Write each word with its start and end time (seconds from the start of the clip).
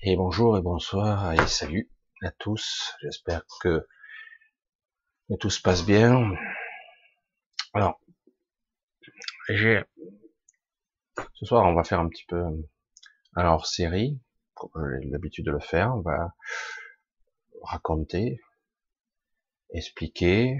Et 0.00 0.14
bonjour 0.14 0.56
et 0.56 0.60
bonsoir 0.62 1.32
et 1.32 1.46
salut 1.48 1.90
à 2.22 2.30
tous. 2.30 2.94
J'espère 3.02 3.42
que, 3.60 3.84
tout 5.40 5.50
se 5.50 5.60
passe 5.60 5.84
bien. 5.84 6.34
Alors, 7.74 8.00
j'ai 9.48 9.82
ce 11.34 11.44
soir 11.44 11.66
on 11.66 11.74
va 11.74 11.82
faire 11.82 11.98
un 11.98 12.08
petit 12.08 12.24
peu 12.26 12.40
alors 13.34 13.66
série, 13.66 14.20
j'ai 14.76 15.08
l'habitude 15.10 15.46
de 15.46 15.50
le 15.50 15.58
faire. 15.58 15.92
On 15.96 16.02
va 16.02 16.32
raconter, 17.62 18.38
expliquer. 19.74 20.56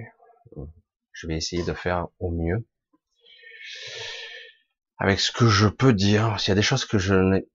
Je 1.13 1.29
vais 1.29 1.37
essayer 1.37 1.63
de 1.63 1.75
faire 1.75 2.09
au 2.19 2.33
mieux 2.33 2.67
avec 4.99 5.21
ce 5.21 5.31
que 5.31 5.47
je 5.47 5.69
peux 5.69 5.93
dire. 5.93 6.41
S'il 6.41 6.49
y 6.49 6.53
a 6.53 6.57
des 6.57 6.63
choses 6.63 6.85
que 6.85 6.99
je 6.99 7.15
n'ai 7.15 7.47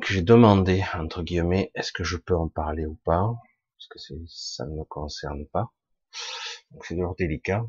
que 0.00 0.12
j'ai 0.12 0.22
demandé, 0.22 0.84
entre 0.94 1.22
guillemets, 1.22 1.70
est-ce 1.74 1.92
que 1.92 2.04
je 2.04 2.16
peux 2.16 2.36
en 2.36 2.48
parler 2.48 2.86
ou 2.86 2.96
pas, 3.04 3.34
parce 3.76 3.88
que 3.88 4.14
ça 4.26 4.66
ne 4.66 4.76
me 4.76 4.84
concerne 4.84 5.46
pas. 5.46 5.72
Donc 6.70 6.84
c'est 6.84 6.94
toujours 6.94 7.14
délicat. 7.16 7.64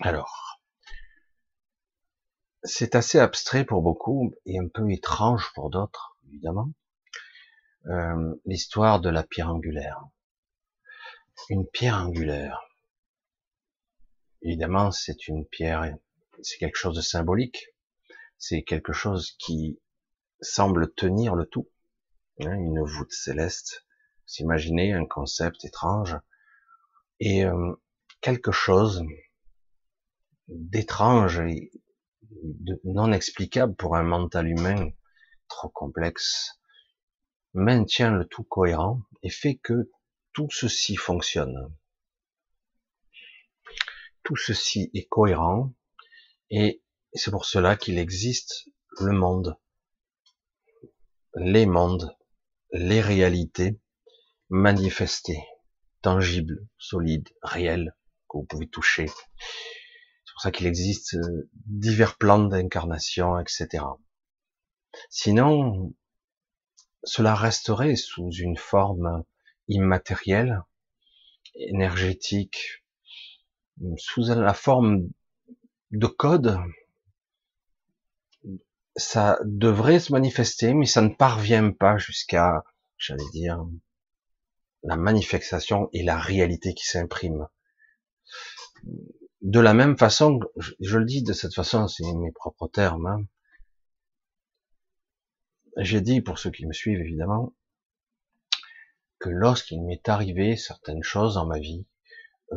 Alors, 0.00 0.60
c'est 2.62 2.94
assez 2.94 3.18
abstrait 3.18 3.64
pour 3.64 3.82
beaucoup 3.82 4.34
et 4.44 4.58
un 4.58 4.68
peu 4.68 4.90
étrange 4.90 5.52
pour 5.54 5.70
d'autres, 5.70 6.18
évidemment. 6.28 6.70
Euh, 7.86 8.34
l'histoire 8.44 9.00
de 9.00 9.08
la 9.08 9.22
pierre 9.22 9.50
angulaire. 9.50 10.04
Une 11.48 11.66
pierre 11.66 11.96
angulaire. 11.96 12.60
Évidemment, 14.42 14.90
c'est 14.90 15.28
une 15.28 15.46
pierre, 15.46 15.96
c'est 16.42 16.58
quelque 16.58 16.76
chose 16.76 16.96
de 16.96 17.00
symbolique. 17.00 17.68
C'est 18.38 18.62
quelque 18.62 18.92
chose 18.92 19.32
qui 19.38 19.80
semble 20.40 20.92
tenir 20.94 21.34
le 21.34 21.46
tout. 21.46 21.68
Hein, 22.40 22.52
une 22.52 22.82
voûte 22.82 23.12
céleste. 23.12 23.86
S'imaginer 24.26 24.92
un 24.92 25.06
concept 25.06 25.64
étrange 25.64 26.16
et 27.20 27.44
euh, 27.44 27.74
quelque 28.20 28.52
chose 28.52 29.04
d'étrange 30.48 31.40
et 31.40 31.70
de 32.22 32.80
non 32.84 33.12
explicable 33.12 33.74
pour 33.76 33.96
un 33.96 34.02
mental 34.02 34.48
humain 34.48 34.90
trop 35.48 35.68
complexe 35.68 36.60
maintient 37.54 38.10
le 38.10 38.26
tout 38.26 38.44
cohérent 38.44 39.00
et 39.22 39.30
fait 39.30 39.56
que 39.56 39.90
tout 40.32 40.48
ceci 40.50 40.96
fonctionne. 40.96 41.72
Tout 44.22 44.36
ceci 44.36 44.90
est 44.92 45.06
cohérent 45.06 45.72
et 46.50 46.82
c'est 47.12 47.30
pour 47.30 47.46
cela 47.46 47.76
qu'il 47.76 47.98
existe 47.98 48.68
le 49.00 49.12
monde 49.12 49.56
les 51.36 51.66
mondes, 51.66 52.16
les 52.72 53.00
réalités 53.00 53.78
manifestées, 54.48 55.42
tangibles, 56.02 56.66
solides, 56.78 57.28
réelles, 57.42 57.94
que 58.28 58.38
vous 58.38 58.44
pouvez 58.44 58.68
toucher. 58.68 59.06
C'est 59.06 60.32
pour 60.32 60.40
ça 60.40 60.50
qu'il 60.50 60.66
existe 60.66 61.14
euh, 61.14 61.50
divers 61.66 62.16
plans 62.16 62.44
d'incarnation, 62.44 63.38
etc. 63.38 63.84
Sinon, 65.10 65.94
cela 67.04 67.34
resterait 67.34 67.96
sous 67.96 68.30
une 68.30 68.56
forme 68.56 69.22
immatérielle, 69.68 70.62
énergétique, 71.54 72.82
sous 73.98 74.22
la 74.22 74.54
forme 74.54 75.08
de 75.90 76.06
code 76.06 76.58
ça 78.96 79.38
devrait 79.44 80.00
se 80.00 80.12
manifester, 80.12 80.72
mais 80.72 80.86
ça 80.86 81.02
ne 81.02 81.14
parvient 81.14 81.70
pas 81.70 81.98
jusqu'à, 81.98 82.64
j'allais 82.96 83.28
dire, 83.32 83.64
la 84.82 84.96
manifestation 84.96 85.90
et 85.92 86.02
la 86.02 86.18
réalité 86.18 86.74
qui 86.74 86.86
s'imprime. 86.86 87.46
De 89.42 89.60
la 89.60 89.74
même 89.74 89.98
façon, 89.98 90.40
je, 90.56 90.98
le 90.98 91.04
dis 91.04 91.22
de 91.22 91.32
cette 91.32 91.54
façon, 91.54 91.86
c'est 91.88 92.10
mes 92.14 92.32
propres 92.32 92.68
termes. 92.68 93.06
Hein. 93.06 93.24
J'ai 95.76 96.00
dit, 96.00 96.22
pour 96.22 96.38
ceux 96.38 96.50
qui 96.50 96.66
me 96.66 96.72
suivent 96.72 97.00
évidemment, 97.00 97.54
que 99.18 99.28
lorsqu'il 99.28 99.82
m'est 99.82 100.08
arrivé 100.08 100.56
certaines 100.56 101.02
choses 101.02 101.34
dans 101.34 101.46
ma 101.46 101.58
vie, 101.58 101.86
euh, 102.52 102.56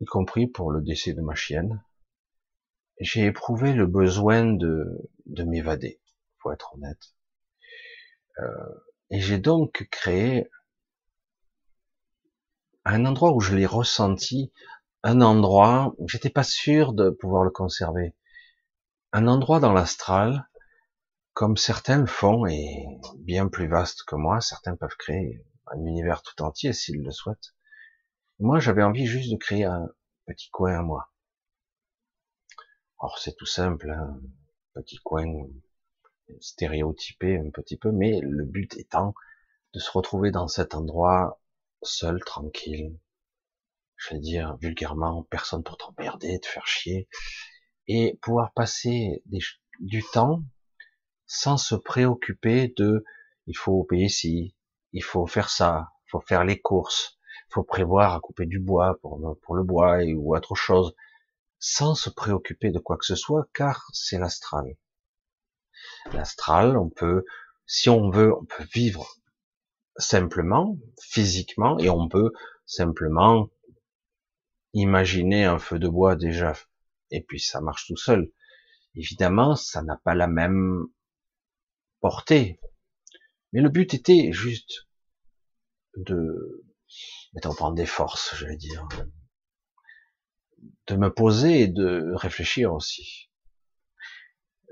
y 0.00 0.04
compris 0.04 0.46
pour 0.46 0.72
le 0.72 0.82
décès 0.82 1.14
de 1.14 1.20
ma 1.20 1.34
chienne, 1.34 1.82
j'ai 3.00 3.24
éprouvé 3.24 3.72
le 3.72 3.86
besoin 3.86 4.44
de, 4.44 5.10
de 5.26 5.44
m'évader, 5.44 6.00
faut 6.38 6.52
être 6.52 6.74
honnête. 6.74 7.14
Euh, 8.38 8.74
et 9.10 9.20
j'ai 9.20 9.38
donc 9.38 9.88
créé 9.90 10.50
un 12.84 13.04
endroit 13.04 13.32
où 13.32 13.40
je 13.40 13.54
l'ai 13.54 13.66
ressenti, 13.66 14.52
un 15.02 15.20
endroit 15.20 15.94
j'étais 16.06 16.30
pas 16.30 16.42
sûr 16.42 16.92
de 16.92 17.10
pouvoir 17.10 17.44
le 17.44 17.50
conserver, 17.50 18.14
un 19.12 19.26
endroit 19.26 19.60
dans 19.60 19.72
l'astral, 19.72 20.48
comme 21.32 21.56
certains 21.56 21.98
le 21.98 22.06
font 22.06 22.46
et 22.46 22.86
bien 23.18 23.48
plus 23.48 23.66
vaste 23.66 24.04
que 24.04 24.16
moi, 24.16 24.40
certains 24.40 24.76
peuvent 24.76 24.96
créer 24.98 25.44
un 25.66 25.84
univers 25.84 26.22
tout 26.22 26.42
entier 26.42 26.72
s'ils 26.72 27.02
le 27.02 27.10
souhaitent. 27.10 27.54
Moi, 28.38 28.60
j'avais 28.60 28.82
envie 28.82 29.06
juste 29.06 29.30
de 29.30 29.36
créer 29.36 29.64
un 29.64 29.88
petit 30.26 30.50
coin 30.50 30.78
à 30.78 30.82
moi 30.82 31.10
alors 33.04 33.18
c'est 33.18 33.36
tout 33.36 33.44
simple, 33.44 33.90
hein. 33.90 34.18
petit 34.72 34.96
coin 34.96 35.26
stéréotypé 36.40 37.36
un 37.36 37.50
petit 37.50 37.76
peu, 37.76 37.92
mais 37.92 38.18
le 38.22 38.46
but 38.46 38.78
étant 38.78 39.14
de 39.74 39.78
se 39.78 39.90
retrouver 39.90 40.30
dans 40.30 40.48
cet 40.48 40.74
endroit 40.74 41.38
seul, 41.82 42.18
tranquille, 42.24 42.98
je 43.96 44.14
vais 44.14 44.20
dire 44.20 44.56
vulgairement, 44.56 45.22
personne 45.24 45.62
pour 45.62 45.76
t'emmerder, 45.76 46.40
te 46.40 46.46
faire 46.46 46.66
chier, 46.66 47.06
et 47.88 48.18
pouvoir 48.22 48.54
passer 48.54 49.22
du 49.80 50.02
temps 50.14 50.42
sans 51.26 51.58
se 51.58 51.74
préoccuper 51.74 52.72
de 52.78 53.04
il 53.46 53.54
faut 53.58 53.84
payer 53.84 54.08
ci, 54.08 54.56
il 54.92 55.04
faut 55.04 55.26
faire 55.26 55.50
ça, 55.50 55.90
il 56.06 56.10
faut 56.12 56.20
faire 56.22 56.42
les 56.42 56.58
courses, 56.58 57.18
il 57.50 57.52
faut 57.52 57.64
prévoir 57.64 58.14
à 58.14 58.20
couper 58.20 58.46
du 58.46 58.60
bois 58.60 58.98
pour 59.02 59.18
le 59.18 59.62
bois 59.62 59.98
ou 60.04 60.34
autre 60.34 60.54
chose 60.54 60.96
sans 61.66 61.94
se 61.94 62.10
préoccuper 62.10 62.70
de 62.70 62.78
quoi 62.78 62.98
que 62.98 63.06
ce 63.06 63.16
soit, 63.16 63.48
car 63.54 63.88
c'est 63.94 64.18
l'astral. 64.18 64.76
L'astral, 66.12 66.76
on 66.76 66.90
peut, 66.90 67.24
si 67.64 67.88
on 67.88 68.10
veut, 68.10 68.34
on 68.36 68.44
peut 68.44 68.66
vivre 68.74 69.16
simplement, 69.96 70.76
physiquement, 71.00 71.78
et 71.78 71.88
on 71.88 72.06
peut 72.06 72.32
simplement 72.66 73.48
imaginer 74.74 75.46
un 75.46 75.58
feu 75.58 75.78
de 75.78 75.88
bois 75.88 76.16
déjà, 76.16 76.52
et 77.10 77.22
puis 77.22 77.40
ça 77.40 77.62
marche 77.62 77.86
tout 77.86 77.96
seul. 77.96 78.30
Évidemment, 78.94 79.56
ça 79.56 79.82
n'a 79.82 79.96
pas 79.96 80.14
la 80.14 80.26
même 80.26 80.84
portée. 82.00 82.60
Mais 83.54 83.62
le 83.62 83.70
but 83.70 83.94
était 83.94 84.32
juste 84.32 84.86
de 85.96 86.62
mettre 87.32 87.48
en 87.48 87.54
prendre 87.54 87.74
des 87.74 87.86
forces, 87.86 88.34
je 88.34 88.44
vais 88.44 88.56
dire, 88.56 88.86
de 90.86 90.96
me 90.96 91.12
poser 91.12 91.62
et 91.62 91.68
de 91.68 92.12
réfléchir 92.14 92.72
aussi. 92.72 93.30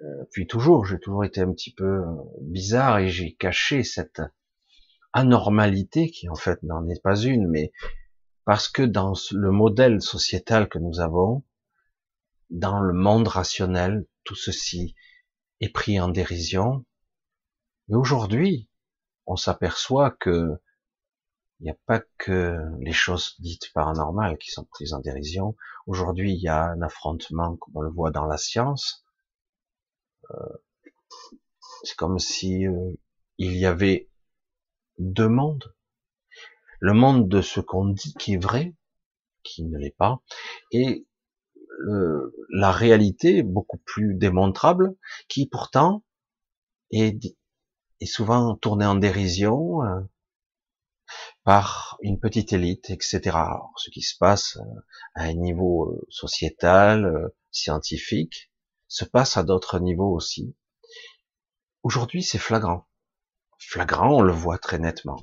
Euh, 0.03 0.25
puis 0.33 0.47
toujours, 0.47 0.85
j'ai 0.85 0.99
toujours 0.99 1.25
été 1.25 1.41
un 1.41 1.53
petit 1.53 1.73
peu 1.73 2.03
euh, 2.03 2.07
bizarre 2.41 2.99
et 2.99 3.09
j'ai 3.09 3.35
caché 3.35 3.85
cette 3.85 4.23
anormalité 5.13 6.11
qui 6.11 6.29
en 6.29 6.35
fait 6.35 6.63
n'en 6.63 6.89
est 6.89 7.03
pas 7.03 7.17
une, 7.17 7.49
mais 7.49 7.73
parce 8.45 8.69
que 8.69 8.83
dans 8.83 9.15
le 9.33 9.51
modèle 9.51 10.03
sociétal 10.03 10.69
que 10.69 10.79
nous 10.79 11.01
avons, 11.01 11.45
dans 12.51 12.81
le 12.81 12.93
monde 12.93 13.29
rationnel, 13.29 14.07
tout 14.25 14.35
ceci 14.35 14.95
est 15.61 15.73
pris 15.73 16.01
en 16.01 16.09
dérision. 16.09 16.85
Et 17.89 17.95
aujourd'hui, 17.95 18.69
on 19.27 19.37
s'aperçoit 19.37 20.11
que 20.11 20.61
il 21.63 21.67
n'y 21.67 21.71
a 21.71 21.79
pas 21.87 22.01
que 22.19 22.59
les 22.81 22.93
choses 22.93 23.37
dites 23.39 23.73
paranormales 23.73 24.37
qui 24.37 24.51
sont 24.51 24.65
prises 24.65 24.95
en 24.95 24.99
dérision. 24.99 25.55
Aujourd'hui, 25.87 26.35
il 26.35 26.41
y 26.41 26.49
a 26.49 26.65
un 26.65 26.83
affrontement, 26.83 27.57
comme 27.57 27.77
on 27.77 27.83
le 27.83 27.91
voit 27.91 28.11
dans 28.11 28.27
la 28.27 28.37
science. 28.37 29.05
Euh, 30.33 30.57
c'est 31.85 31.95
comme 31.95 32.19
si 32.19 32.67
euh, 32.67 32.93
il 33.39 33.57
y 33.57 33.65
avait 33.65 34.11
deux 34.99 35.29
mondes. 35.29 35.73
Le 36.81 36.95
monde 36.95 37.29
de 37.29 37.41
ce 37.41 37.61
qu'on 37.61 37.87
dit 37.87 38.13
qui 38.15 38.35
est 38.35 38.43
vrai, 38.43 38.75
qui 39.45 39.63
ne 39.63 39.79
l'est 39.79 39.97
pas, 39.97 40.21
et 40.73 41.07
la 42.51 42.73
réalité 42.73 43.43
beaucoup 43.45 43.79
plus 43.79 44.15
démontrable, 44.15 44.97
qui 45.29 45.47
pourtant 45.47 46.03
est, 46.91 47.37
est 48.01 48.07
souvent 48.07 48.57
tournée 48.57 48.87
en 48.87 48.97
dérision, 48.97 49.85
euh, 49.85 50.01
par 51.45 51.99
une 52.03 52.21
petite 52.21 52.53
élite, 52.53 52.91
etc. 52.91 53.37
ce 53.77 53.91
qui 53.91 54.03
se 54.03 54.17
passe 54.17 54.57
euh, 54.59 54.81
à 55.15 55.25
un 55.25 55.35
niveau 55.35 55.91
euh, 55.91 56.07
sociétal, 56.09 57.05
euh, 57.05 57.37
scientifique, 57.51 58.53
se 58.87 59.05
passe 59.05 59.37
à 59.37 59.43
d'autres 59.43 59.81
niveaux 59.81 60.15
aussi. 60.15 60.57
Aujourd'hui, 61.83 62.23
c'est 62.23 62.39
flagrant. 62.39 62.87
flagrant, 63.59 64.19
on 64.19 64.23
le 64.23 64.33
voit 64.33 64.59
très 64.59 64.79
nettement. 64.79 65.21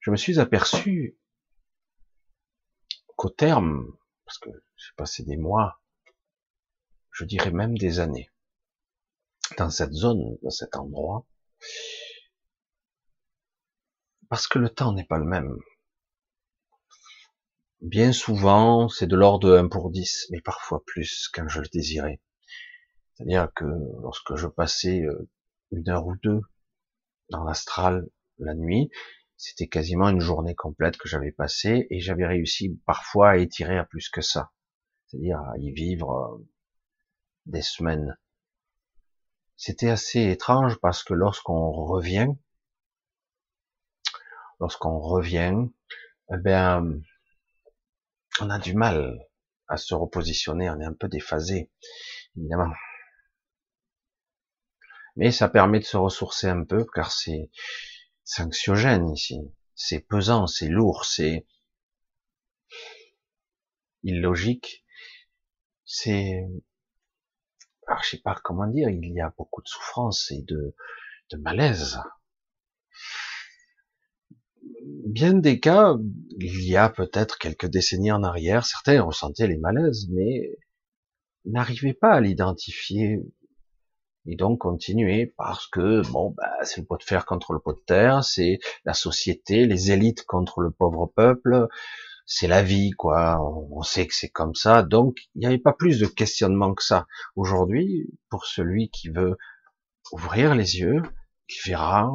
Je 0.00 0.10
me 0.10 0.16
suis 0.16 0.38
aperçu 0.40 1.18
qu'au 3.16 3.30
terme, 3.30 3.86
parce 4.24 4.38
que 4.38 4.50
j'ai 4.76 4.92
passé 4.96 5.24
des 5.24 5.36
mois, 5.36 5.80
je 7.12 7.24
dirais 7.24 7.50
même 7.52 7.78
des 7.78 8.00
années, 8.00 8.30
dans 9.58 9.70
cette 9.70 9.92
zone, 9.92 10.38
dans 10.42 10.50
cet 10.50 10.76
endroit, 10.76 11.24
parce 14.28 14.46
que 14.48 14.58
le 14.58 14.68
temps 14.68 14.92
n'est 14.92 15.04
pas 15.04 15.18
le 15.18 15.24
même. 15.24 15.56
Bien 17.80 18.12
souvent, 18.12 18.88
c'est 18.88 19.06
de 19.06 19.16
l'ordre 19.16 19.48
de 19.48 19.56
1 19.56 19.68
pour 19.68 19.90
10, 19.90 20.28
mais 20.30 20.40
parfois 20.40 20.82
plus 20.86 21.28
quand 21.32 21.46
je 21.48 21.60
le 21.60 21.68
désirais. 21.72 22.20
C'est-à-dire 23.14 23.50
que 23.54 23.64
lorsque 24.00 24.36
je 24.36 24.46
passais 24.46 25.02
euh, 25.02 25.28
une 25.72 25.88
heure 25.88 26.06
ou 26.06 26.16
deux 26.22 26.40
dans 27.30 27.44
l'astral 27.44 28.08
la 28.38 28.54
nuit, 28.54 28.90
c'était 29.36 29.68
quasiment 29.68 30.08
une 30.08 30.20
journée 30.20 30.54
complète 30.54 30.96
que 30.96 31.08
j'avais 31.08 31.32
passée 31.32 31.86
et 31.90 32.00
j'avais 32.00 32.26
réussi 32.26 32.80
parfois 32.86 33.30
à 33.30 33.36
étirer 33.36 33.76
à 33.78 33.84
plus 33.84 34.08
que 34.08 34.22
ça. 34.22 34.52
C'est-à-dire 35.06 35.38
à 35.38 35.58
y 35.58 35.72
vivre 35.72 36.10
euh, 36.10 36.48
des 37.46 37.62
semaines. 37.62 38.16
C'était 39.56 39.90
assez 39.90 40.30
étrange 40.30 40.78
parce 40.80 41.02
que 41.02 41.14
lorsqu'on 41.14 41.70
revient, 41.72 42.28
lorsqu'on 44.60 44.98
revient, 44.98 45.68
eh 46.30 46.50
on 48.40 48.50
a 48.50 48.58
du 48.58 48.74
mal 48.74 49.18
à 49.68 49.76
se 49.76 49.94
repositionner, 49.94 50.70
on 50.70 50.80
est 50.80 50.84
un 50.84 50.92
peu 50.92 51.08
déphasé, 51.08 51.70
évidemment. 52.36 52.72
Mais 55.16 55.30
ça 55.30 55.48
permet 55.48 55.80
de 55.80 55.84
se 55.84 55.96
ressourcer 55.96 56.48
un 56.48 56.64
peu, 56.64 56.84
car 56.94 57.10
c'est 57.10 57.50
anxiogène 58.38 59.10
ici. 59.10 59.40
C'est 59.74 60.00
pesant, 60.00 60.46
c'est 60.46 60.68
lourd, 60.68 61.04
c'est 61.04 61.46
illogique. 64.02 64.84
C'est, 65.84 66.44
alors 67.86 68.02
je 68.02 68.10
sais 68.10 68.20
pas 68.20 68.34
comment 68.42 68.66
dire, 68.66 68.90
il 68.90 69.12
y 69.12 69.20
a 69.20 69.32
beaucoup 69.36 69.62
de 69.62 69.68
souffrance 69.68 70.30
et 70.30 70.42
de 70.42 70.74
malaise 71.38 71.98
bien 75.06 75.34
des 75.34 75.60
cas, 75.60 75.94
il 76.38 76.64
y 76.64 76.76
a 76.76 76.88
peut-être 76.88 77.38
quelques 77.38 77.66
décennies 77.66 78.12
en 78.12 78.22
arrière, 78.22 78.66
certains 78.66 79.02
ressentaient 79.02 79.46
les 79.46 79.58
malaises, 79.58 80.08
mais 80.10 80.56
n'arrivaient 81.44 81.94
pas 81.94 82.14
à 82.14 82.20
l'identifier 82.20 83.20
et 84.28 84.34
donc 84.34 84.58
continuer 84.58 85.32
parce 85.36 85.68
que 85.68 86.02
bon 86.10 86.34
bah 86.36 86.50
c'est 86.64 86.80
le 86.80 86.86
pot 86.86 86.96
de 86.96 87.04
fer 87.04 87.24
contre 87.26 87.52
le 87.52 87.60
pot 87.60 87.74
de 87.74 87.82
terre, 87.86 88.24
c'est 88.24 88.58
la 88.84 88.94
société, 88.94 89.66
les 89.66 89.92
élites 89.92 90.24
contre 90.24 90.60
le 90.60 90.70
pauvre 90.70 91.06
peuple, 91.14 91.68
c'est 92.26 92.48
la 92.48 92.62
vie 92.62 92.90
quoi. 92.90 93.38
On 93.40 93.82
sait 93.82 94.06
que 94.06 94.14
c'est 94.14 94.28
comme 94.28 94.54
ça, 94.54 94.82
donc 94.82 95.18
il 95.34 95.40
n'y 95.40 95.46
avait 95.46 95.58
pas 95.58 95.72
plus 95.72 96.00
de 96.00 96.06
questionnement 96.06 96.74
que 96.74 96.82
ça. 96.82 97.06
Aujourd'hui, 97.36 98.08
pour 98.28 98.46
celui 98.46 98.90
qui 98.90 99.08
veut 99.10 99.36
ouvrir 100.12 100.54
les 100.54 100.78
yeux, 100.78 101.02
il 101.48 101.70
verra 101.70 102.10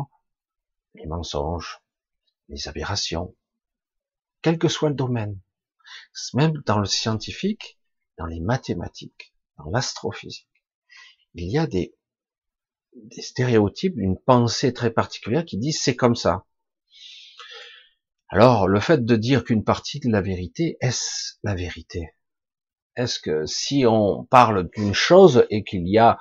les 0.95 1.05
mensonges, 1.05 1.80
les 2.51 2.67
aberrations, 2.67 3.35
quel 4.41 4.59
que 4.59 4.67
soit 4.67 4.89
le 4.89 4.95
domaine, 4.95 5.39
même 6.33 6.61
dans 6.65 6.79
le 6.79 6.85
scientifique, 6.85 7.79
dans 8.17 8.25
les 8.25 8.39
mathématiques, 8.39 9.33
dans 9.57 9.69
l'astrophysique, 9.71 10.47
il 11.33 11.49
y 11.49 11.57
a 11.57 11.65
des, 11.65 11.95
stéréotypes, 13.19 13.95
une 13.97 14.19
pensée 14.19 14.73
très 14.73 14.91
particulière 14.91 15.45
qui 15.45 15.57
dit 15.57 15.71
c'est 15.71 15.95
comme 15.95 16.15
ça. 16.15 16.45
Alors, 18.27 18.67
le 18.67 18.79
fait 18.79 19.03
de 19.03 19.15
dire 19.15 19.43
qu'une 19.43 19.63
partie 19.63 19.99
de 19.99 20.09
la 20.09 20.21
vérité, 20.21 20.77
est-ce 20.81 21.35
la 21.43 21.55
vérité? 21.55 22.15
Est-ce 22.97 23.19
que 23.19 23.45
si 23.45 23.85
on 23.85 24.25
parle 24.25 24.69
d'une 24.71 24.93
chose 24.93 25.45
et 25.49 25.63
qu'il 25.63 25.87
y 25.87 25.97
a 25.97 26.17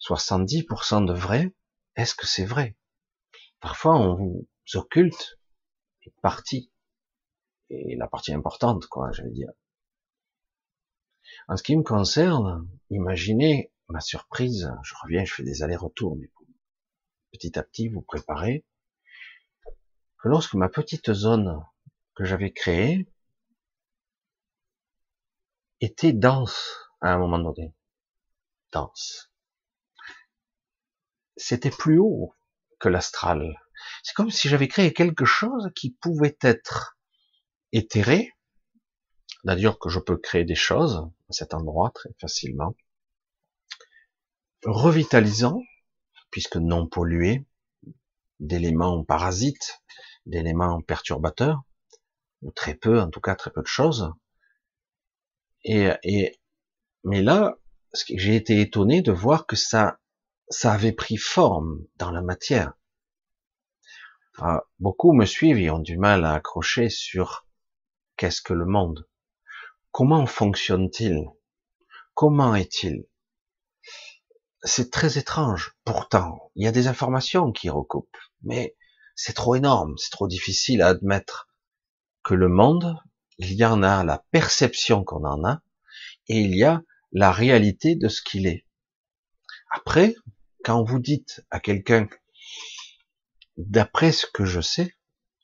70% 0.00 1.06
de 1.06 1.12
vrai, 1.12 1.54
est-ce 1.96 2.14
que 2.14 2.26
c'est 2.26 2.44
vrai? 2.44 2.76
Parfois, 3.60 3.96
on 3.98 4.14
vous 4.14 4.48
occulte 4.74 5.38
une 6.04 6.12
partie, 6.22 6.70
et 7.70 7.96
la 7.96 8.08
partie 8.08 8.32
importante, 8.32 8.86
quoi, 8.86 9.12
j'allais 9.12 9.30
dire. 9.30 9.52
En 11.48 11.56
ce 11.56 11.62
qui 11.62 11.76
me 11.76 11.82
concerne, 11.82 12.68
imaginez 12.90 13.72
ma 13.88 14.00
surprise, 14.00 14.72
je 14.82 14.94
reviens, 15.02 15.24
je 15.24 15.34
fais 15.34 15.42
des 15.42 15.62
allers-retours, 15.62 16.16
mais 16.16 16.30
petit 17.32 17.58
à 17.58 17.62
petit 17.62 17.88
vous 17.88 18.02
préparez, 18.02 18.64
que 20.18 20.28
lorsque 20.28 20.54
ma 20.54 20.68
petite 20.68 21.12
zone 21.12 21.62
que 22.14 22.24
j'avais 22.24 22.52
créée 22.52 23.06
était 25.80 26.12
dense 26.12 26.78
à 27.00 27.12
un 27.12 27.18
moment 27.18 27.38
donné, 27.38 27.74
dense. 28.72 29.30
C'était 31.36 31.70
plus 31.70 31.98
haut 31.98 32.34
que 32.78 32.88
l'astral. 32.88 33.60
C'est 34.02 34.14
comme 34.14 34.30
si 34.30 34.48
j'avais 34.48 34.68
créé 34.68 34.92
quelque 34.92 35.24
chose 35.24 35.70
qui 35.74 35.90
pouvait 36.00 36.36
être 36.40 36.96
éthéré, 37.72 38.32
c'est-à-dire 39.42 39.78
que 39.78 39.88
je 39.88 39.98
peux 39.98 40.16
créer 40.16 40.44
des 40.44 40.54
choses 40.54 41.08
à 41.28 41.32
cet 41.32 41.54
endroit 41.54 41.90
très 41.94 42.10
facilement, 42.20 42.74
revitalisant, 44.64 45.60
puisque 46.30 46.56
non 46.56 46.86
pollué, 46.86 47.44
d'éléments 48.40 49.04
parasites, 49.04 49.82
d'éléments 50.26 50.80
perturbateurs, 50.80 51.62
ou 52.42 52.52
très 52.52 52.74
peu, 52.74 53.00
en 53.00 53.10
tout 53.10 53.20
cas 53.20 53.34
très 53.34 53.50
peu 53.50 53.62
de 53.62 53.66
choses. 53.66 54.12
Et, 55.64 55.90
et 56.02 56.40
mais 57.04 57.22
là, 57.22 57.56
j'ai 58.08 58.34
été 58.34 58.60
étonné 58.60 59.02
de 59.02 59.12
voir 59.12 59.46
que 59.46 59.56
ça, 59.56 59.98
ça 60.48 60.72
avait 60.72 60.92
pris 60.92 61.16
forme 61.16 61.84
dans 61.96 62.10
la 62.10 62.22
matière. 62.22 62.72
Beaucoup 64.80 65.12
me 65.12 65.26
suivent 65.26 65.58
et 65.58 65.70
ont 65.70 65.78
du 65.78 65.96
mal 65.96 66.24
à 66.24 66.34
accrocher 66.34 66.88
sur 66.88 67.46
qu'est-ce 68.16 68.42
que 68.42 68.52
le 68.52 68.66
monde 68.66 69.08
Comment 69.92 70.26
fonctionne-t-il? 70.26 71.28
Comment 72.14 72.54
est-il? 72.56 73.06
C'est 74.62 74.90
très 74.90 75.18
étrange. 75.18 75.76
Pourtant, 75.84 76.50
il 76.56 76.64
y 76.64 76.68
a 76.68 76.72
des 76.72 76.88
informations 76.88 77.52
qui 77.52 77.70
recoupent, 77.70 78.16
mais 78.42 78.76
c'est 79.14 79.34
trop 79.34 79.54
énorme, 79.54 79.96
c'est 79.98 80.10
trop 80.10 80.26
difficile 80.26 80.82
à 80.82 80.88
admettre 80.88 81.48
que 82.24 82.34
le 82.34 82.48
monde, 82.48 82.96
il 83.38 83.52
y 83.52 83.64
en 83.64 83.82
a 83.82 84.02
la 84.02 84.24
perception 84.32 85.04
qu'on 85.04 85.24
en 85.24 85.44
a, 85.44 85.60
et 86.28 86.40
il 86.40 86.56
y 86.56 86.64
a 86.64 86.82
la 87.12 87.30
réalité 87.30 87.94
de 87.94 88.08
ce 88.08 88.22
qu'il 88.22 88.46
est. 88.46 88.66
Après, 89.70 90.16
quand 90.64 90.82
vous 90.82 90.98
dites 90.98 91.44
à 91.50 91.60
quelqu'un 91.60 92.08
d'après 93.56 94.12
ce 94.12 94.26
que 94.26 94.44
je 94.44 94.60
sais, 94.60 94.94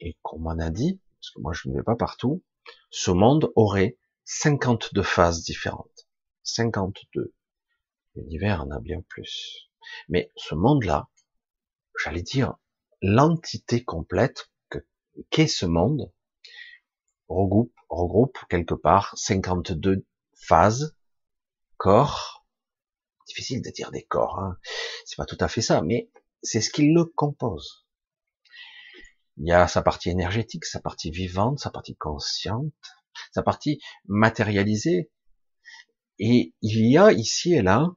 et 0.01 0.17
qu'on 0.23 0.39
m'en 0.39 0.59
a 0.59 0.71
dit, 0.71 1.01
parce 1.19 1.31
que 1.31 1.41
moi 1.41 1.53
je 1.53 1.69
ne 1.69 1.75
vais 1.75 1.83
pas 1.83 1.97
partout, 1.97 2.43
ce 2.91 3.11
monde 3.11 3.53
aurait 3.57 3.99
52 4.25 5.03
phases 5.03 5.43
différentes. 5.43 6.09
52. 6.43 7.35
L'univers 8.15 8.63
en 8.63 8.71
a 8.71 8.81
bien 8.81 9.03
plus. 9.03 9.71
Mais 10.09 10.31
ce 10.37 10.55
monde-là, 10.55 11.09
j'allais 12.03 12.23
dire, 12.23 12.55
l'entité 13.03 13.85
complète 13.85 14.51
qu'est 15.31 15.47
ce 15.47 15.67
monde, 15.67 16.13
regroupe, 17.29 17.75
regroupe 17.89 18.39
quelque 18.49 18.75
part 18.75 19.17
52 19.17 20.07
phases, 20.35 20.97
corps, 21.77 22.47
difficile 23.27 23.63
de 23.63 23.71
dire 23.71 23.91
des 23.91 24.05
corps, 24.05 24.39
hein. 24.39 24.59
c'est 25.05 25.17
pas 25.17 25.27
tout 25.27 25.39
à 25.41 25.49
fait 25.49 25.63
ça, 25.63 25.83
mais 25.83 26.11
c'est 26.43 26.61
ce 26.61 26.71
qui 26.71 26.93
le 26.93 27.05
compose. 27.05 27.87
Il 29.43 29.49
y 29.49 29.53
a 29.53 29.67
sa 29.67 29.81
partie 29.81 30.11
énergétique, 30.11 30.67
sa 30.67 30.81
partie 30.81 31.11
vivante, 31.11 31.59
sa 31.61 31.71
partie 31.71 31.97
consciente, 31.97 32.75
sa 33.33 33.43
partie 33.43 33.81
matérialisée. 34.07 35.11
Et 36.19 36.55
il 36.61 36.91
y 36.91 36.99
a 36.99 37.11
ici 37.11 37.55
et 37.55 37.63
là, 37.63 37.89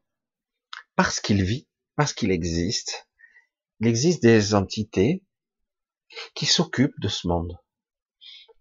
parce 0.96 1.20
qu'il 1.20 1.44
vit, 1.44 1.68
parce 1.98 2.14
qu'il 2.14 2.32
existe, 2.32 3.10
il 3.82 3.88
existe 3.88 4.24
des 4.24 4.56
entités 4.56 5.26
qui 6.34 6.46
s'occupent 6.46 7.00
de 7.02 7.10
ce 7.10 7.28
monde. 7.28 7.60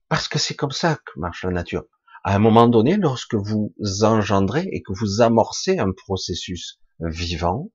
Parce 0.09 0.27
que 0.27 0.41
c'est 0.41 0.57
comme 0.57 0.73
ça 0.73 0.97
que 0.97 1.21
marche 1.21 1.45
la 1.45 1.53
nature. 1.53 1.85
À 2.25 2.35
un 2.35 2.41
moment 2.41 2.67
donné, 2.67 2.97
lorsque 2.97 3.37
vous 3.37 3.73
engendrez 4.03 4.69
et 4.73 4.83
que 4.83 4.93
vous 4.93 5.21
amorcez 5.21 5.79
un 5.79 5.93
processus 5.93 6.81
vivant, 6.99 7.71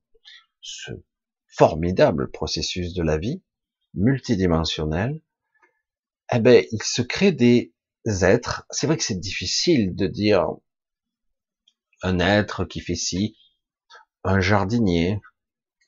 ce 0.59 0.91
formidable 1.47 2.29
processus 2.29 2.93
de 2.93 3.03
la 3.03 3.17
vie, 3.17 3.41
multidimensionnel, 3.97 5.21
eh 6.31 6.39
ben, 6.39 6.65
il 6.71 6.83
se 6.83 7.01
crée 7.01 7.31
des 7.31 7.73
êtres. 8.05 8.65
C'est 8.69 8.87
vrai 8.87 8.97
que 8.97 9.03
c'est 9.03 9.19
difficile 9.19 9.95
de 9.95 10.07
dire 10.07 10.47
un 12.03 12.19
être 12.19 12.65
qui 12.65 12.79
fait 12.79 12.95
ci, 12.95 13.37
un 14.23 14.39
jardinier 14.39 15.19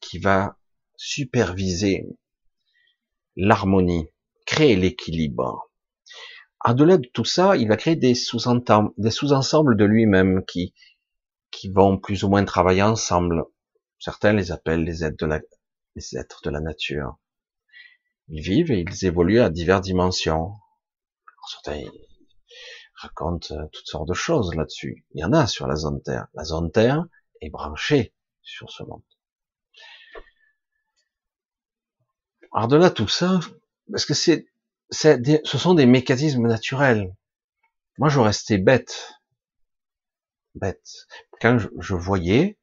qui 0.01 0.19
va 0.19 0.57
superviser 0.97 2.05
l'harmonie, 3.35 4.09
créer 4.45 4.75
l'équilibre. 4.75 5.71
Au-delà 6.65 6.97
de 6.97 7.07
tout 7.13 7.25
ça, 7.25 7.55
il 7.55 7.69
va 7.69 7.77
créer 7.77 7.95
des 7.95 8.15
sous-ensembles 8.15 9.77
de 9.77 9.85
lui-même 9.85 10.43
qui, 10.45 10.73
qui 11.51 11.69
vont 11.69 11.97
plus 11.97 12.23
ou 12.23 12.29
moins 12.29 12.43
travailler 12.43 12.83
ensemble. 12.83 13.45
Certains 13.97 14.33
les 14.33 14.51
appellent 14.51 14.83
les 14.83 15.03
êtres 15.03 15.27
les 15.95 16.17
êtres 16.17 16.41
de 16.43 16.49
la 16.49 16.59
nature. 16.59 17.17
Ils 18.29 18.41
vivent 18.41 18.71
et 18.71 18.79
ils 18.87 19.05
évoluent 19.05 19.41
à 19.41 19.49
diverses 19.49 19.81
dimensions. 19.81 20.53
certains 21.49 21.83
racontent 22.95 23.55
euh, 23.55 23.65
toutes 23.71 23.87
sortes 23.87 24.07
de 24.07 24.13
choses 24.13 24.53
là-dessus. 24.55 25.05
Il 25.13 25.21
y 25.21 25.23
en 25.23 25.33
a 25.33 25.47
sur 25.47 25.67
la 25.67 25.75
zone 25.75 26.01
Terre. 26.01 26.27
La 26.33 26.43
zone 26.43 26.71
Terre 26.71 27.05
est 27.41 27.49
branchée 27.49 28.13
sur 28.41 28.69
ce 28.69 28.83
monde. 28.83 29.03
Alors 32.51 32.67
de 32.67 32.77
là 32.77 32.89
tout 32.89 33.07
ça, 33.07 33.39
parce 33.91 34.05
que 34.05 34.13
c'est, 34.13 34.47
ce 34.91 35.57
sont 35.57 35.73
des 35.75 35.85
mécanismes 35.85 36.47
naturels. 36.47 37.15
Moi, 37.97 38.09
je 38.09 38.19
restais 38.19 38.57
bête, 38.57 39.13
bête, 40.55 41.07
quand 41.41 41.57
je 41.59 41.95
voyais 41.95 42.57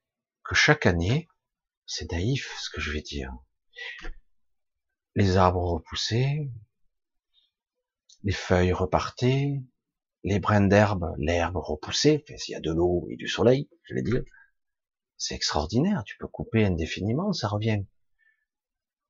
que 0.45 0.55
chaque 0.55 0.87
année, 0.87 1.29
c'est 1.87 2.11
naïf 2.11 2.57
ce 2.59 2.71
que 2.71 2.81
je 2.81 2.93
vais 2.93 3.03
dire, 3.03 3.33
les 5.17 5.37
arbres 5.37 5.63
repoussaient, 5.63 6.49
les 8.23 8.33
feuilles 8.33 8.73
repartaient, 8.73 9.63
les 10.25 10.39
brins 10.39 10.67
d'herbe, 10.67 11.15
l'herbe 11.19 11.57
repoussait, 11.57 12.25
s'il 12.37 12.53
y 12.53 12.57
a 12.57 12.61
de 12.61 12.71
l'eau 12.71 13.09
et 13.11 13.17
du 13.17 13.27
soleil, 13.27 13.69
je 13.85 13.95
vais 13.95 14.03
dire, 14.03 14.23
c'est 15.17 15.35
extraordinaire, 15.35 16.05
tu 16.05 16.17
peux 16.19 16.29
couper 16.29 16.65
indéfiniment, 16.65 17.33
ça 17.33 17.49
revient. 17.49 17.85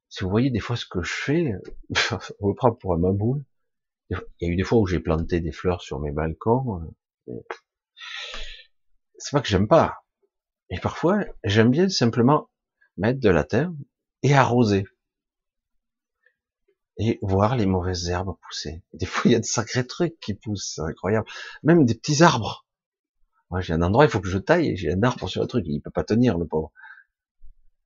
Si 0.08 0.22
vous 0.22 0.30
voyez 0.30 0.50
des 0.50 0.60
fois 0.60 0.76
ce 0.76 0.86
que 0.86 1.02
je 1.02 1.12
fais, 1.12 1.52
on 2.40 2.48
me 2.48 2.54
prend 2.54 2.72
pour 2.72 2.94
un 2.94 2.98
boule. 3.12 3.44
Il 4.08 4.18
y 4.40 4.46
a 4.46 4.48
eu 4.48 4.56
des 4.56 4.62
fois 4.62 4.78
où 4.78 4.86
j'ai 4.86 5.00
planté 5.00 5.40
des 5.40 5.50
fleurs 5.50 5.82
sur 5.82 5.98
mes 5.98 6.12
balcons. 6.12 6.94
Euh, 7.28 7.32
c'est 9.18 9.32
pas 9.32 9.40
que 9.40 9.48
j'aime 9.48 9.66
pas. 9.66 10.04
Et 10.70 10.78
parfois, 10.78 11.24
j'aime 11.42 11.70
bien 11.70 11.88
simplement 11.88 12.48
mettre 12.96 13.18
de 13.18 13.30
la 13.30 13.42
terre 13.42 13.72
et 14.22 14.34
arroser. 14.34 14.84
Et 16.98 17.18
voir 17.20 17.56
les 17.56 17.66
mauvaises 17.66 18.08
herbes 18.08 18.36
pousser. 18.46 18.82
des 18.94 19.06
fois, 19.06 19.22
il 19.26 19.32
y 19.32 19.34
a 19.34 19.40
de 19.40 19.44
sacrés 19.44 19.86
trucs 19.86 20.18
qui 20.20 20.34
poussent, 20.34 20.72
c'est 20.76 20.82
incroyable. 20.82 21.28
Même 21.62 21.84
des 21.84 21.94
petits 21.94 22.22
arbres. 22.22 22.66
Moi, 23.50 23.60
j'ai 23.60 23.74
un 23.74 23.82
endroit, 23.82 24.04
il 24.04 24.10
faut 24.10 24.20
que 24.20 24.28
je 24.28 24.38
taille, 24.38 24.70
et 24.70 24.76
j'ai 24.76 24.92
un 24.92 25.02
arbre 25.02 25.28
sur 25.28 25.42
le 25.42 25.46
truc, 25.46 25.64
il 25.66 25.80
peut 25.80 25.90
pas 25.90 26.04
tenir, 26.04 26.38
le 26.38 26.46
pauvre. 26.46 26.72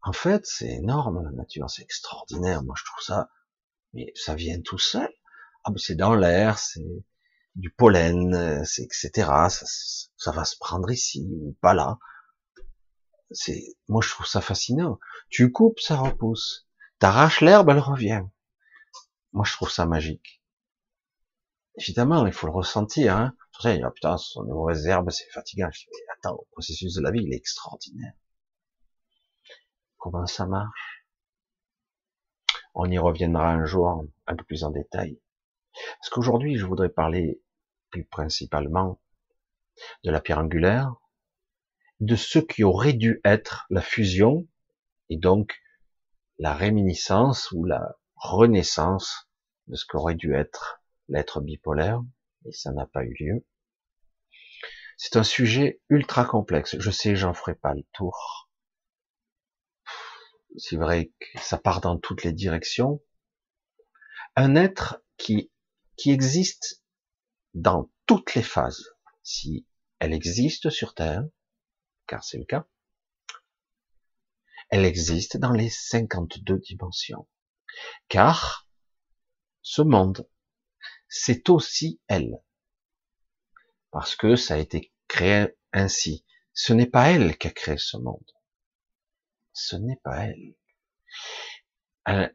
En 0.02 0.12
fait, 0.12 0.46
c'est 0.46 0.68
énorme, 0.68 1.22
la 1.22 1.30
nature, 1.32 1.68
c'est 1.68 1.82
extraordinaire. 1.82 2.62
Moi, 2.62 2.74
je 2.78 2.84
trouve 2.84 3.02
ça, 3.02 3.30
mais 3.92 4.12
ça 4.14 4.34
vient 4.34 4.60
tout 4.60 4.78
seul. 4.78 5.10
Ah, 5.64 5.72
c'est 5.76 5.96
dans 5.96 6.14
l'air, 6.14 6.58
c'est 6.58 7.04
du 7.56 7.70
pollen, 7.70 8.64
c'est 8.64 8.82
etc. 8.82 9.10
Ça, 9.50 9.66
ça 10.16 10.30
va 10.32 10.44
se 10.44 10.56
prendre 10.58 10.90
ici 10.90 11.28
ou 11.42 11.54
pas 11.60 11.74
là. 11.74 11.98
C'est, 13.30 13.62
moi, 13.88 14.00
je 14.02 14.10
trouve 14.10 14.26
ça 14.26 14.40
fascinant. 14.40 14.98
Tu 15.28 15.52
coupes, 15.52 15.80
ça 15.80 15.96
repousse. 15.96 16.66
T'arraches 16.98 17.42
l'herbe, 17.42 17.68
elle 17.70 17.78
revient. 17.78 18.24
Moi, 19.32 19.44
je 19.44 19.52
trouve 19.52 19.70
ça 19.70 19.86
magique. 19.86 20.42
Évidemment, 21.76 22.26
il 22.26 22.32
faut 22.32 22.46
le 22.46 22.52
ressentir. 22.52 23.16
Hein. 23.16 23.34
il 23.64 23.82
ah, 23.84 23.90
putain, 23.90 24.16
ce 24.16 24.32
sont 24.32 24.44
des 24.44 24.52
mauvaises 24.52 24.86
herbes, 24.86 25.10
c'est 25.10 25.30
fatigant. 25.30 25.70
Attends, 26.18 26.38
le 26.40 26.50
processus 26.52 26.94
de 26.94 27.00
la 27.00 27.10
vie, 27.10 27.22
il 27.22 27.32
est 27.32 27.36
extraordinaire. 27.36 28.12
Comment 29.96 30.26
ça 30.26 30.46
marche? 30.46 31.06
On 32.74 32.90
y 32.90 32.98
reviendra 32.98 33.50
un 33.50 33.64
jour 33.64 34.04
un 34.26 34.36
peu 34.36 34.44
plus 34.44 34.64
en 34.64 34.70
détail. 34.70 35.20
Parce 35.72 36.10
qu'aujourd'hui, 36.10 36.56
je 36.56 36.66
voudrais 36.66 36.88
parler 36.88 37.42
plus 37.90 38.04
principalement 38.04 39.00
de 40.04 40.10
la 40.10 40.20
pierre 40.20 40.38
angulaire, 40.38 40.94
de 42.00 42.16
ce 42.16 42.38
qui 42.38 42.64
aurait 42.64 42.92
dû 42.92 43.20
être 43.24 43.66
la 43.70 43.82
fusion, 43.82 44.46
et 45.08 45.16
donc 45.16 45.60
la 46.38 46.54
réminiscence 46.54 47.50
ou 47.52 47.64
la 47.64 47.99
renaissance 48.20 49.28
de 49.66 49.76
ce 49.76 49.84
qu'aurait 49.86 50.14
dû 50.14 50.34
être 50.34 50.82
l'être 51.08 51.40
bipolaire, 51.40 52.02
et 52.46 52.52
ça 52.52 52.72
n'a 52.72 52.86
pas 52.86 53.04
eu 53.04 53.14
lieu. 53.18 53.46
C'est 54.96 55.16
un 55.16 55.24
sujet 55.24 55.80
ultra 55.88 56.24
complexe. 56.24 56.76
Je 56.78 56.90
sais, 56.90 57.16
j'en 57.16 57.34
ferai 57.34 57.54
pas 57.54 57.74
le 57.74 57.84
tour 57.92 58.50
c'est 60.56 60.76
vrai 60.76 61.12
que 61.18 61.38
ça 61.40 61.58
part 61.58 61.80
dans 61.80 61.98
toutes 61.98 62.24
les 62.24 62.32
directions, 62.32 63.02
un 64.36 64.54
être 64.56 65.02
qui, 65.16 65.50
qui 65.96 66.10
existe 66.10 66.82
dans 67.54 67.90
toutes 68.06 68.34
les 68.34 68.42
phases, 68.42 68.84
si 69.22 69.66
elle 69.98 70.12
existe 70.12 70.70
sur 70.70 70.94
Terre, 70.94 71.24
car 72.06 72.24
c'est 72.24 72.38
le 72.38 72.44
cas, 72.44 72.66
elle 74.70 74.84
existe 74.84 75.36
dans 75.36 75.52
les 75.52 75.68
52 75.68 76.58
dimensions, 76.58 77.26
car 78.08 78.68
ce 79.62 79.82
monde, 79.82 80.28
c'est 81.08 81.48
aussi 81.50 82.00
elle, 82.08 82.42
parce 83.90 84.16
que 84.16 84.36
ça 84.36 84.54
a 84.54 84.58
été 84.58 84.92
créé 85.08 85.46
ainsi. 85.72 86.24
Ce 86.52 86.72
n'est 86.72 86.86
pas 86.86 87.10
elle 87.10 87.36
qui 87.38 87.48
a 87.48 87.50
créé 87.50 87.76
ce 87.78 87.96
monde 87.96 88.32
ce 89.52 89.76
n'est 89.76 90.00
pas 90.02 90.26
elle. 90.26 90.54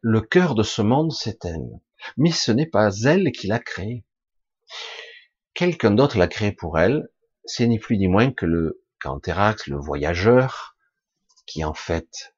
Le 0.01 0.21
cœur 0.21 0.55
de 0.55 0.63
ce 0.63 0.81
monde, 0.81 1.11
c'est 1.11 1.43
elle. 1.45 1.81
Mais 2.17 2.31
ce 2.31 2.51
n'est 2.51 2.67
pas 2.67 2.95
elle 3.03 3.31
qui 3.31 3.47
l'a 3.47 3.59
créé. 3.59 4.05
Quelqu'un 5.53 5.91
d'autre 5.91 6.17
l'a 6.17 6.27
créé 6.27 6.51
pour 6.51 6.79
elle. 6.79 7.09
C'est 7.45 7.67
ni 7.67 7.79
plus 7.79 7.97
ni 7.97 8.07
moins 8.07 8.31
que 8.31 8.45
le 8.45 8.83
Canthérax, 9.01 9.67
le 9.67 9.77
voyageur, 9.77 10.77
qui 11.45 11.63
en 11.63 11.73
fait 11.73 12.34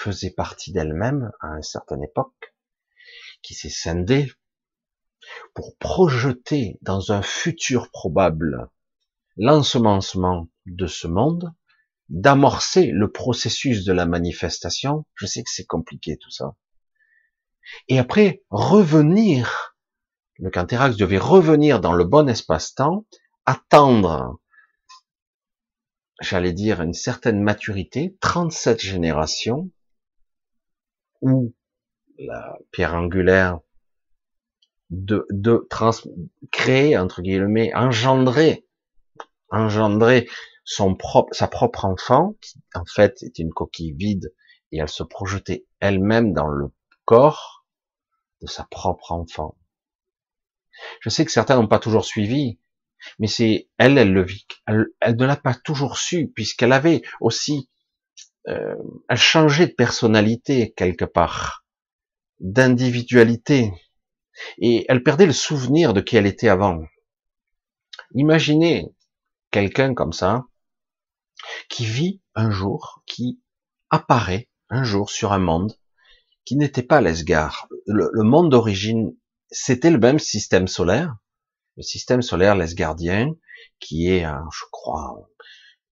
faisait 0.00 0.30
partie 0.30 0.72
d'elle-même 0.72 1.30
à 1.40 1.48
une 1.48 1.62
certaine 1.62 2.02
époque, 2.02 2.54
qui 3.42 3.52
s'est 3.52 3.68
scindé 3.68 4.32
pour 5.54 5.76
projeter 5.76 6.78
dans 6.80 7.12
un 7.12 7.20
futur 7.20 7.90
probable 7.90 8.70
l'ensemencement 9.36 10.48
de 10.64 10.86
ce 10.86 11.06
monde 11.06 11.52
d'amorcer 12.08 12.86
le 12.86 13.12
processus 13.12 13.84
de 13.84 13.92
la 13.92 14.06
manifestation. 14.06 15.04
Je 15.14 15.26
sais 15.26 15.42
que 15.42 15.50
c'est 15.52 15.66
compliqué 15.66 16.16
tout 16.16 16.30
ça. 16.30 16.56
Et 17.88 17.98
après, 17.98 18.42
revenir, 18.48 19.76
le 20.38 20.50
Canthérax 20.50 20.96
devait 20.96 21.18
revenir 21.18 21.80
dans 21.80 21.92
le 21.92 22.04
bon 22.04 22.28
espace-temps, 22.28 23.06
attendre, 23.44 24.40
j'allais 26.20 26.54
dire, 26.54 26.80
une 26.80 26.94
certaine 26.94 27.42
maturité, 27.42 28.16
37 28.20 28.80
générations, 28.80 29.70
où 31.20 31.54
la 32.18 32.58
pierre 32.70 32.94
angulaire 32.94 33.60
de, 34.90 35.26
de 35.30 35.66
trans, 35.70 35.92
créer, 36.50 36.96
entre 36.98 37.22
guillemets, 37.22 37.72
engendrer, 37.74 38.66
engendrer 39.48 40.28
son 40.64 40.94
propre, 40.94 41.34
sa 41.34 41.48
propre 41.48 41.84
enfant, 41.84 42.36
qui 42.40 42.60
en 42.74 42.84
fait 42.84 43.22
était 43.22 43.42
une 43.42 43.52
coquille 43.52 43.92
vide, 43.92 44.34
et 44.72 44.78
elle 44.78 44.88
se 44.88 45.02
projetait 45.02 45.66
elle-même 45.80 46.32
dans 46.32 46.48
le 46.48 46.70
corps 47.04 47.66
de 48.40 48.46
sa 48.46 48.64
propre 48.64 49.12
enfant. 49.12 49.56
Je 51.00 51.08
sais 51.08 51.24
que 51.24 51.32
certains 51.32 51.56
n'ont 51.56 51.68
pas 51.68 51.78
toujours 51.78 52.04
suivi, 52.04 52.58
mais 53.18 53.26
c'est 53.26 53.68
elle, 53.78 53.98
elle 53.98 54.12
le 54.12 54.22
vit. 54.22 54.46
Elle, 54.66 54.86
ne 55.16 55.24
l'a 55.24 55.36
pas 55.36 55.54
toujours 55.54 55.98
su, 55.98 56.28
puisqu'elle 56.28 56.72
avait 56.72 57.02
aussi, 57.20 57.68
euh, 58.48 58.74
elle 59.08 59.18
changeait 59.18 59.66
de 59.66 59.74
personnalité 59.74 60.72
quelque 60.72 61.04
part, 61.04 61.64
d'individualité, 62.38 63.72
et 64.58 64.86
elle 64.88 65.02
perdait 65.02 65.26
le 65.26 65.32
souvenir 65.32 65.92
de 65.92 66.00
qui 66.00 66.16
elle 66.16 66.26
était 66.26 66.48
avant. 66.48 66.82
Imaginez 68.14 68.88
quelqu'un 69.50 69.94
comme 69.94 70.12
ça, 70.12 70.44
qui 71.68 71.84
vit 71.84 72.20
un 72.34 72.50
jour, 72.50 73.02
qui 73.06 73.40
apparaît 73.90 74.48
un 74.68 74.84
jour 74.84 75.10
sur 75.10 75.32
un 75.32 75.38
monde 75.38 75.74
qui 76.44 76.56
n'était 76.56 76.82
pas 76.82 77.00
l'Esgar. 77.00 77.68
Le, 77.86 78.22
monde 78.22 78.50
d'origine, 78.50 79.14
c'était 79.50 79.90
le 79.90 79.98
même 79.98 80.18
système 80.18 80.68
solaire, 80.68 81.16
le 81.76 81.82
système 81.82 82.22
solaire 82.22 82.56
l'Esgardien, 82.56 83.34
qui 83.78 84.08
est, 84.08 84.24
je 84.24 84.64
crois, 84.70 85.28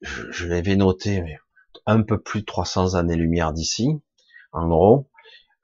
je, 0.00 0.46
l'avais 0.46 0.76
noté, 0.76 1.22
un 1.88 2.02
peu 2.02 2.20
plus 2.20 2.40
de 2.40 2.44
300 2.44 2.94
années-lumière 2.94 3.52
d'ici, 3.52 3.88
en 4.52 4.68
gros. 4.68 5.10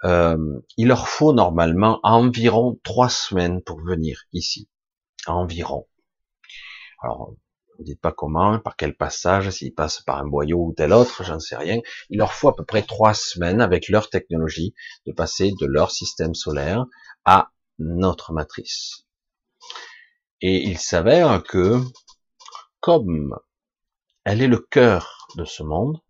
Euh, 0.05 0.61
il 0.77 0.89
leur 0.89 1.07
faut 1.09 1.33
normalement 1.33 2.01
environ 2.03 2.81
trois 2.83 3.11
semaines 3.11 3.63
pour 3.63 3.81
venir 3.81 4.25
ici. 4.33 4.69
Environ. 5.27 5.87
Alors, 7.03 7.35
Vous 7.79 7.85
dites 7.85 8.01
pas 8.01 8.13
comment, 8.13 8.59
par 8.59 8.77
quel 8.77 8.97
passage, 8.97 9.51
s'ils 9.51 9.75
passent 9.75 10.01
par 10.01 10.19
un 10.19 10.27
boyau 10.27 10.59
ou 10.59 10.73
tel 10.73 10.93
autre, 10.95 11.25
j'en 11.25 11.41
sais 11.41 11.57
rien. 11.57 11.81
Il 12.09 12.19
leur 12.19 12.33
faut 12.33 12.49
à 12.49 12.57
peu 12.57 12.65
près 12.65 12.83
trois 12.83 13.15
semaines 13.15 13.61
avec 13.61 13.89
leur 13.89 14.09
technologie 14.09 14.75
de 15.07 15.13
passer 15.13 15.53
de 15.61 15.67
leur 15.67 15.91
système 15.91 16.35
solaire 16.35 16.85
à 17.25 17.51
notre 17.79 18.33
matrice. 18.33 19.07
Et 20.41 20.63
il 20.69 20.79
s'avère 20.79 21.43
que, 21.43 21.81
comme 22.81 23.37
elle 24.25 24.41
est 24.41 24.49
le 24.49 24.59
cœur 24.59 25.29
de 25.37 25.45
ce 25.45 25.63
monde, 25.63 26.01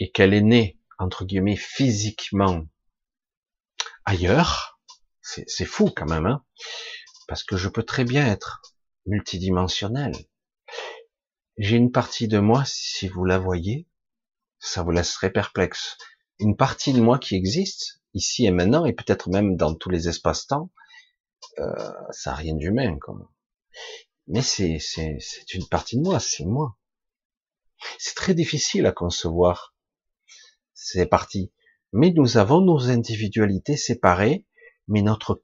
et 0.00 0.10
qu'elle 0.10 0.34
est 0.34 0.40
née, 0.40 0.80
entre 0.98 1.24
guillemets, 1.24 1.56
physiquement 1.56 2.66
ailleurs, 4.04 4.80
c'est 5.22 5.64
fou 5.64 5.92
quand 5.94 6.08
même, 6.08 6.26
hein 6.26 6.44
parce 7.30 7.44
que 7.44 7.56
je 7.56 7.68
peux 7.68 7.84
très 7.84 8.02
bien 8.02 8.26
être 8.26 8.60
multidimensionnel. 9.06 10.12
J'ai 11.58 11.76
une 11.76 11.92
partie 11.92 12.26
de 12.26 12.40
moi, 12.40 12.64
si 12.66 13.06
vous 13.06 13.24
la 13.24 13.38
voyez, 13.38 13.86
ça 14.58 14.82
vous 14.82 14.90
laisserait 14.90 15.30
perplexe. 15.30 15.96
Une 16.40 16.56
partie 16.56 16.92
de 16.92 17.00
moi 17.00 17.20
qui 17.20 17.36
existe, 17.36 18.02
ici 18.14 18.46
et 18.46 18.50
maintenant, 18.50 18.84
et 18.84 18.92
peut-être 18.92 19.30
même 19.30 19.54
dans 19.54 19.76
tous 19.76 19.90
les 19.90 20.08
espaces-temps, 20.08 20.72
euh, 21.60 21.92
ça 22.10 22.30
n'a 22.30 22.36
rien 22.36 22.56
d'humain. 22.56 22.98
Mais 24.26 24.42
c'est 24.42 24.80
une 25.54 25.68
partie 25.68 25.98
de 25.98 26.02
moi, 26.02 26.18
c'est 26.18 26.44
moi. 26.44 26.76
C'est 28.00 28.16
très 28.16 28.34
difficile 28.34 28.86
à 28.86 28.92
concevoir 28.92 29.76
ces 30.80 31.06
parties. 31.06 31.52
Mais 31.92 32.10
nous 32.10 32.38
avons 32.38 32.60
nos 32.60 32.88
individualités 32.88 33.76
séparées, 33.76 34.46
mais 34.88 35.02
notre 35.02 35.42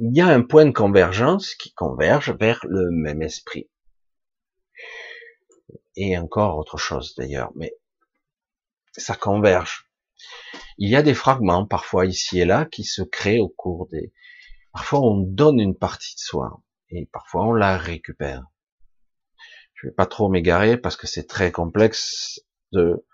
il 0.00 0.16
y 0.16 0.20
a 0.20 0.28
un 0.28 0.42
point 0.42 0.64
de 0.64 0.70
convergence 0.70 1.56
qui 1.56 1.72
converge 1.72 2.30
vers 2.38 2.64
le 2.68 2.90
même 2.92 3.20
esprit. 3.20 3.68
Et 5.96 6.16
encore 6.16 6.56
autre 6.56 6.76
chose 6.76 7.14
d'ailleurs, 7.16 7.50
mais 7.56 7.74
ça 8.92 9.16
converge. 9.16 9.90
Il 10.76 10.88
y 10.88 10.94
a 10.94 11.02
des 11.02 11.14
fragments 11.14 11.66
parfois 11.66 12.06
ici 12.06 12.38
et 12.38 12.44
là 12.44 12.64
qui 12.64 12.84
se 12.84 13.02
créent 13.02 13.40
au 13.40 13.48
cours 13.48 13.88
des... 13.88 14.12
Parfois 14.72 15.00
on 15.00 15.18
donne 15.18 15.58
une 15.58 15.76
partie 15.76 16.14
de 16.14 16.20
soi 16.20 16.62
et 16.90 17.06
parfois 17.06 17.46
on 17.46 17.52
la 17.52 17.76
récupère. 17.76 18.44
Je 19.74 19.88
vais 19.88 19.92
pas 19.92 20.06
trop 20.06 20.28
m'égarer 20.28 20.76
parce 20.76 20.96
que 20.96 21.08
c'est 21.08 21.26
très 21.26 21.50
complexe 21.50 22.40
de 22.70 23.04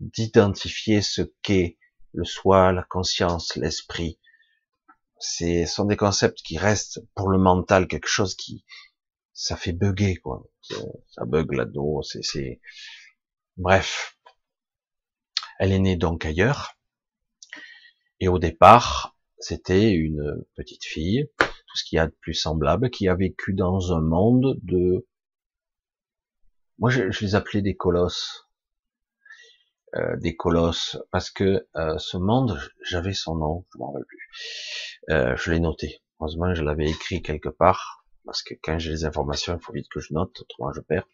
d'identifier 0.00 1.02
ce 1.02 1.22
qu'est 1.42 1.78
le 2.12 2.24
soi, 2.24 2.72
la 2.72 2.82
conscience, 2.82 3.56
l'esprit, 3.56 4.18
c'est 5.18 5.66
sont 5.66 5.84
des 5.84 5.96
concepts 5.96 6.42
qui 6.42 6.58
restent 6.58 7.00
pour 7.14 7.28
le 7.28 7.38
mental 7.38 7.88
quelque 7.88 8.08
chose 8.08 8.34
qui 8.34 8.64
ça 9.32 9.56
fait 9.56 9.72
bugger 9.72 10.16
quoi. 10.16 10.46
Ça 10.60 11.24
bug 11.24 11.52
là-dedans 11.52 12.02
c'est 12.02 12.60
bref. 13.56 14.18
Elle 15.58 15.72
est 15.72 15.78
née 15.78 15.96
donc 15.96 16.24
ailleurs. 16.26 16.78
Et 18.20 18.28
au 18.28 18.38
départ 18.38 19.16
c'était 19.38 19.92
une 19.92 20.44
petite 20.54 20.84
fille 20.84 21.28
tout 21.38 21.76
ce 21.76 21.84
qu'il 21.84 21.96
y 21.96 21.98
a 21.98 22.06
de 22.06 22.16
plus 22.20 22.34
semblable 22.34 22.90
qui 22.90 23.08
a 23.08 23.14
vécu 23.14 23.52
dans 23.52 23.92
un 23.92 24.00
monde 24.00 24.58
de 24.62 25.06
moi 26.78 26.90
je, 26.90 27.10
je 27.10 27.24
les 27.24 27.34
appelais 27.34 27.62
des 27.62 27.76
colosses 27.76 28.45
euh, 29.96 30.16
des 30.16 30.36
colosses, 30.36 30.98
parce 31.10 31.30
que 31.30 31.66
euh, 31.76 31.96
ce 31.98 32.16
monde, 32.16 32.60
j'avais 32.82 33.14
son 33.14 33.36
nom, 33.36 33.64
je 33.72 33.78
m'en 33.78 33.86
rappelle 33.86 34.04
plus. 34.06 34.28
Euh, 35.10 35.36
je 35.36 35.50
l'ai 35.50 35.60
noté. 35.60 36.02
Heureusement, 36.20 36.54
je 36.54 36.62
l'avais 36.62 36.90
écrit 36.90 37.22
quelque 37.22 37.48
part, 37.48 38.04
parce 38.24 38.42
que 38.42 38.54
quand 38.62 38.78
j'ai 38.78 38.90
les 38.90 39.04
informations, 39.04 39.56
il 39.56 39.64
faut 39.64 39.72
vite 39.72 39.88
que 39.88 40.00
je 40.00 40.12
note, 40.12 40.38
autrement 40.40 40.72
je 40.72 40.80
perds. 40.80 41.06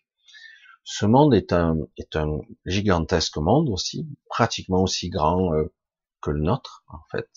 Ce 0.84 1.06
monde 1.06 1.34
est 1.34 1.52
un, 1.52 1.76
est 1.96 2.16
un 2.16 2.40
gigantesque 2.66 3.36
monde 3.36 3.68
aussi, 3.68 4.08
pratiquement 4.28 4.82
aussi 4.82 5.10
grand 5.10 5.52
que 6.20 6.30
le 6.30 6.40
nôtre, 6.40 6.84
en 6.88 6.98
fait. 7.10 7.28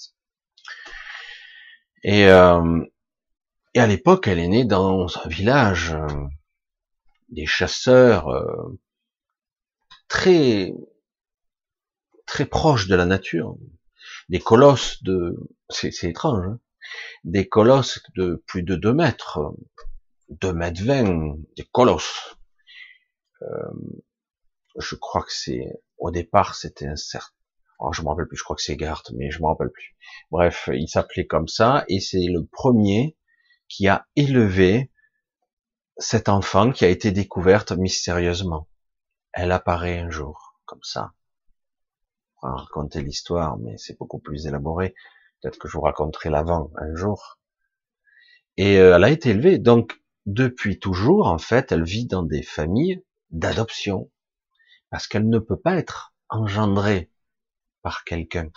Et, 2.04 2.22
et 2.22 3.80
à 3.80 3.88
l'époque, 3.88 4.28
elle 4.28 4.40
est 4.40 4.48
née 4.48 4.66
dans 4.66 5.06
un 5.24 5.28
village, 5.28 5.96
des 7.30 7.46
chasseurs 7.46 8.28
très 10.08 10.74
très 12.26 12.46
proche 12.46 12.88
de 12.88 12.96
la 12.96 13.06
nature, 13.06 13.58
des 14.30 14.40
colosses 14.40 15.04
de, 15.04 15.38
c'est 15.70 16.04
étrange, 16.04 16.46
hein. 16.48 16.60
des 17.24 17.48
colosses 17.48 18.02
de 18.16 18.44
plus 18.48 18.64
de 18.64 18.76
2 18.76 18.94
mètres, 18.94 19.40
2 20.30 20.54
mètres 20.54 20.84
20, 20.84 21.38
des 21.56 21.66
colosses. 21.72 22.38
Euh, 23.42 23.48
je 24.80 24.96
crois 24.96 25.22
que 25.22 25.32
c'est, 25.32 25.66
au 25.98 26.12
départ, 26.12 26.56
c'était 26.56 26.88
un 26.88 26.96
certain, 26.96 27.34
oh, 27.80 27.94
je 27.94 28.02
me 28.02 28.08
rappelle 28.08 28.28
plus, 28.28 28.38
je 28.38 28.44
crois 28.44 28.56
que 28.56 28.62
c'est 28.62 28.76
Gart, 28.76 29.04
mais 29.14 29.32
je 29.32 29.42
me 29.42 29.48
rappelle 29.48 29.72
plus. 29.72 29.96
Bref, 30.32 30.70
il 30.74 30.88
s'appelait 30.88 31.28
comme 31.28 31.48
ça, 31.48 31.86
et 31.88 32.00
c'est 32.00 32.26
le 32.26 32.46
premier 32.46 33.18
qui 33.68 33.88
a 33.88 34.08
élevé 34.16 34.92
cet 35.98 36.28
enfant 36.28 36.72
qui 36.72 36.86
a 36.86 36.90
été 36.90 37.12
découverte 37.12 37.72
mystérieusement. 37.72 38.68
Elle 39.32 39.52
apparaît 39.52 40.00
un 40.00 40.10
jour, 40.10 40.60
comme 40.66 40.84
ça 40.84 41.14
raconter 42.42 43.02
l'histoire, 43.02 43.58
mais 43.58 43.78
c'est 43.78 43.98
beaucoup 43.98 44.20
plus 44.20 44.48
élaboré. 44.48 44.94
Peut-être 45.42 45.58
que 45.58 45.68
je 45.68 45.74
vous 45.74 45.82
raconterai 45.82 46.30
l'avant 46.30 46.72
un 46.78 46.96
jour. 46.96 47.40
Et 48.58 48.78
euh, 48.78 48.96
elle 48.96 49.04
a 49.04 49.10
été 49.10 49.30
élevée, 49.30 49.58
donc 49.60 50.02
depuis 50.26 50.80
toujours, 50.80 51.28
en 51.28 51.38
fait, 51.38 51.72
elle 51.72 51.84
vit 51.84 52.08
dans 52.08 52.24
des 52.24 52.42
familles 52.42 53.04
d'adoption, 53.30 54.12
parce 54.90 55.08
qu'elle 55.08 55.28
ne 55.28 55.40
peut 55.40 55.60
pas 55.60 55.76
être 55.76 56.14
engendrée 56.30 57.12
par 57.82 58.04
quelqu'un. 58.04 58.50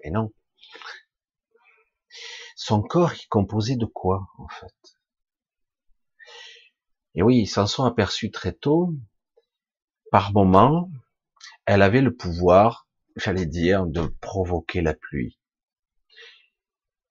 Et 0.00 0.10
non. 0.10 0.32
Son 2.54 2.82
corps 2.82 3.12
est 3.12 3.28
composé 3.28 3.76
de 3.76 3.86
quoi, 3.86 4.28
en 4.38 4.48
fait? 4.48 4.74
Et 7.14 7.22
oui, 7.22 7.38
ils 7.38 7.46
s'en 7.46 7.66
sont 7.66 7.84
aperçus 7.84 8.30
très 8.30 8.52
tôt. 8.52 8.94
Par 10.10 10.32
moment, 10.32 10.90
elle 11.64 11.82
avait 11.82 12.00
le 12.00 12.14
pouvoir 12.14 12.85
j'allais 13.16 13.46
dire, 13.46 13.86
de 13.86 14.06
provoquer 14.20 14.82
la 14.82 14.94
pluie. 14.94 15.38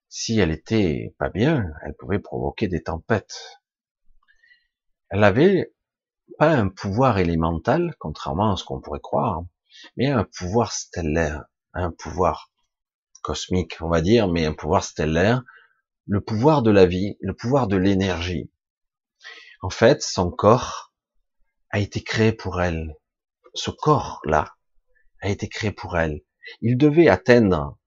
Si 0.07 0.39
elle 0.39 0.51
était 0.51 1.13
pas 1.19 1.29
bien, 1.29 1.73
elle 1.83 1.95
pouvait 1.95 2.19
provoquer 2.19 2.67
des 2.67 2.83
tempêtes. 2.83 3.59
Elle 5.09 5.23
avait 5.23 5.73
pas 6.37 6.51
un 6.51 6.69
pouvoir 6.69 7.17
élémental, 7.17 7.95
contrairement 7.99 8.53
à 8.53 8.57
ce 8.57 8.63
qu'on 8.63 8.79
pourrait 8.79 9.01
croire, 9.01 9.43
mais 9.97 10.07
un 10.07 10.23
pouvoir 10.23 10.71
stellaire, 10.71 11.45
un 11.73 11.91
pouvoir 11.91 12.51
cosmique, 13.21 13.77
on 13.81 13.89
va 13.89 14.01
dire, 14.01 14.27
mais 14.27 14.45
un 14.45 14.53
pouvoir 14.53 14.83
stellaire, 14.83 15.43
le 16.07 16.21
pouvoir 16.21 16.61
de 16.61 16.71
la 16.71 16.85
vie, 16.85 17.17
le 17.19 17.33
pouvoir 17.35 17.67
de 17.67 17.75
l'énergie. 17.75 18.51
En 19.61 19.69
fait, 19.69 20.01
son 20.01 20.29
corps 20.29 20.93
a 21.71 21.79
été 21.79 22.03
créé 22.03 22.31
pour 22.31 22.61
elle. 22.61 22.95
Ce 23.53 23.71
corps-là, 23.71 24.54
a 25.21 25.29
été 25.29 25.47
créé 25.47 25.71
pour 25.71 25.97
elle. 25.97 26.21
Il 26.61 26.77
devait 26.77 27.09
atteindre 27.09 27.77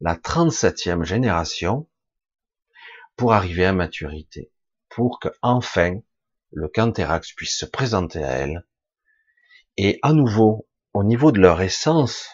la 0.00 0.16
37e 0.16 1.04
génération 1.04 1.88
pour 3.16 3.32
arriver 3.32 3.64
à 3.64 3.72
maturité, 3.72 4.52
pour 4.88 5.20
que 5.20 5.28
enfin 5.42 6.00
le 6.50 6.68
Canthérax 6.68 7.32
puisse 7.32 7.56
se 7.56 7.66
présenter 7.66 8.22
à 8.22 8.32
elle 8.32 8.66
et 9.76 9.98
à 10.02 10.12
nouveau, 10.12 10.68
au 10.92 11.04
niveau 11.04 11.32
de 11.32 11.40
leur 11.40 11.62
essence, 11.62 12.28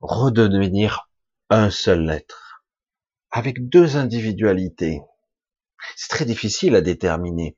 redevenir 0.00 1.08
un 1.48 1.70
seul 1.70 2.08
être, 2.10 2.64
avec 3.30 3.68
deux 3.68 3.96
individualités. 3.96 5.00
C'est 5.96 6.08
très 6.10 6.24
difficile 6.24 6.74
à 6.76 6.80
déterminer. 6.80 7.56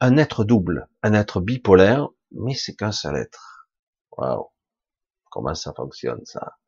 Un 0.00 0.16
être 0.16 0.44
double, 0.44 0.88
un 1.02 1.14
être 1.14 1.40
bipolaire, 1.40 2.08
mais 2.30 2.54
c'est 2.54 2.76
qu'un 2.76 2.92
seul 2.92 3.16
être. 3.16 3.68
Waouh. 4.12 4.50
Comment 5.30 5.54
ça 5.54 5.72
fonctionne, 5.74 6.24
ça? 6.24 6.58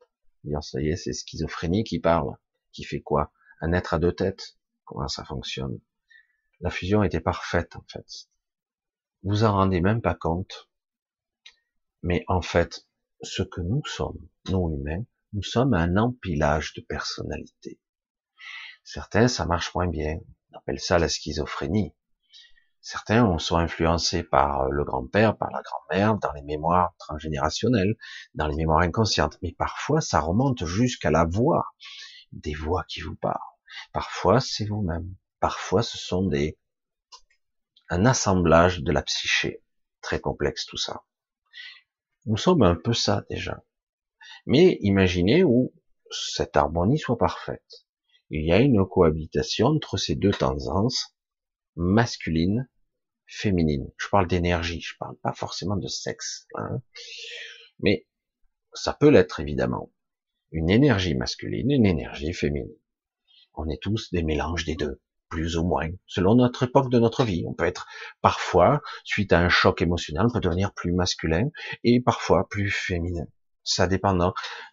Dire, 0.45 0.63
ça 0.63 0.81
y 0.81 0.89
est, 0.89 0.97
c'est 0.97 1.13
schizophrénie 1.13 1.85
qui 1.85 1.99
parle. 1.99 2.37
Qui 2.73 2.85
fait 2.85 3.01
quoi? 3.01 3.33
Un 3.61 3.73
être 3.73 3.95
à 3.95 3.99
deux 3.99 4.15
têtes? 4.15 4.59
Comment 4.85 5.09
ça 5.09 5.25
fonctionne? 5.25 5.81
La 6.61 6.71
fusion 6.71 7.03
était 7.03 7.21
parfaite, 7.21 7.77
en 7.77 7.85
fait. 7.89 8.29
Vous 9.23 9.45
en 9.45 9.53
rendez 9.53 9.81
même 9.81 10.01
pas 10.01 10.15
compte. 10.15 10.71
Mais 12.03 12.25
en 12.29 12.41
fait, 12.41 12.87
ce 13.23 13.43
que 13.43 13.61
nous 13.61 13.85
sommes, 13.85 14.29
nous 14.49 14.71
humains, 14.71 15.05
nous 15.33 15.43
sommes 15.43 15.75
un 15.75 15.97
empilage 15.97 16.73
de 16.75 16.81
personnalités. 16.81 17.81
Certains, 18.83 19.29
ça 19.29 19.47
marche 19.47 19.75
moins 19.75 19.87
bien. 19.87 20.19
On 20.51 20.59
appelle 20.59 20.81
ça 20.81 20.99
la 20.99 21.09
schizophrénie. 21.09 21.95
Certains 22.83 23.39
sont 23.39 23.57
influencés 23.57 24.23
par 24.23 24.69
le 24.71 24.85
grand-père, 24.85 25.37
par 25.37 25.51
la 25.51 25.61
grand-mère, 25.63 26.17
dans 26.17 26.33
les 26.33 26.43
mémoires 26.43 26.95
transgénérationnelles, 26.99 27.97
dans 28.35 28.47
les 28.47 28.57
mémoires 28.57 28.81
inconscientes. 28.81 29.39
Mais 29.43 29.53
parfois, 29.53 30.01
ça 30.01 30.21
remonte 30.21 30.65
jusqu'à 30.65 31.11
la 31.11 31.25
voix, 31.25 31.67
des 32.33 32.55
voix 32.55 32.85
qui 32.89 33.01
vous 33.01 33.17
parlent. 33.17 33.37
Parfois, 33.93 34.41
c'est 34.41 34.65
vous-même. 34.65 35.15
Parfois, 35.41 35.83
ce 35.83 35.99
sont 35.99 36.27
des 36.27 36.59
un 37.91 38.07
assemblage 38.07 38.83
de 38.83 38.93
la 38.93 39.03
psyché. 39.03 39.63
Très 40.01 40.21
complexe 40.21 40.65
tout 40.65 40.77
ça. 40.77 41.05
Nous 42.25 42.37
sommes 42.37 42.63
un 42.63 42.77
peu 42.77 42.95
ça 42.95 43.25
déjà. 43.29 43.63
Mais 44.47 44.79
imaginez 44.81 45.45
où 45.45 45.75
cette 46.11 46.57
harmonie 46.57 46.99
soit 46.99 47.19
parfaite. 47.19 47.87
Il 48.31 48.47
y 48.47 48.53
a 48.53 48.59
une 48.59 48.87
cohabitation 48.87 49.67
entre 49.67 49.97
ces 49.97 50.15
deux 50.15 50.31
tendances, 50.31 51.17
masculine, 51.81 52.69
féminine. 53.27 53.91
Je 53.97 54.09
parle 54.09 54.27
d'énergie, 54.27 54.81
je 54.81 54.97
parle 54.99 55.17
pas 55.23 55.33
forcément 55.33 55.77
de 55.77 55.89
sexe. 55.89 56.47
Hein. 56.55 56.83
Mais 57.81 58.07
ça 58.73 58.93
peut 58.93 59.09
l'être 59.09 59.41
évidemment. 59.41 59.91
Une 60.53 60.71
énergie 60.71 61.15
masculine, 61.15 61.71
une 61.71 61.87
énergie 61.87 62.33
féminine. 62.33 62.77
On 63.55 63.69
est 63.69 63.81
tous 63.83 64.11
des 64.13 64.23
mélanges 64.23 64.65
des 64.65 64.75
deux 64.75 65.01
plus 65.29 65.57
ou 65.57 65.65
moins, 65.65 65.89
selon 66.07 66.35
notre 66.35 66.65
époque 66.65 66.91
de 66.91 66.99
notre 66.99 67.25
vie. 67.25 67.45
On 67.47 67.55
peut 67.55 67.65
être 67.65 67.87
parfois, 68.21 68.83
suite 69.05 69.33
à 69.33 69.39
un 69.39 69.49
choc 69.49 69.81
émotionnel, 69.81 70.27
on 70.27 70.33
peut 70.33 70.41
devenir 70.41 70.75
plus 70.75 70.93
masculin 70.93 71.51
et 71.85 72.01
parfois 72.01 72.49
plus 72.49 72.71
féminin. 72.71 73.27
Ça 73.63 73.87
dépend. 73.87 74.19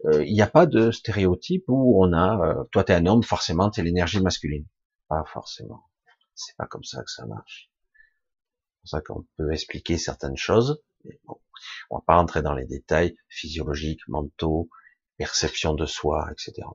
Euh, 0.06 0.26
il 0.26 0.34
n'y 0.34 0.42
a 0.42 0.48
pas 0.48 0.66
de 0.66 0.90
stéréotype 0.92 1.66
où 1.68 2.04
on 2.04 2.12
a, 2.12 2.40
euh, 2.44 2.64
toi 2.72 2.84
t'es 2.84 2.94
un 2.94 3.06
homme, 3.06 3.24
forcément 3.24 3.70
t'es 3.70 3.84
l'énergie 3.84 4.20
masculine. 4.20 4.66
Pas 5.08 5.24
forcément. 5.32 5.87
C'est 6.38 6.56
pas 6.56 6.68
comme 6.68 6.84
ça 6.84 7.04
que 7.04 7.12
ça 7.12 7.26
marche. 7.26 7.72
C'est 8.72 8.80
pour 8.82 8.90
ça 8.90 9.02
qu'on 9.02 9.28
peut 9.38 9.52
expliquer 9.52 9.98
certaines 9.98 10.38
choses. 10.38 10.82
Mais 11.04 11.20
bon, 11.26 11.42
on 11.90 11.98
va 11.98 12.04
pas 12.06 12.16
rentrer 12.16 12.42
dans 12.42 12.54
les 12.54 12.66
détails 12.66 13.18
physiologiques, 13.28 14.08
mentaux, 14.08 14.70
perception 15.18 15.74
de 15.74 15.86
soi, 15.86 16.30
etc. 16.32 16.68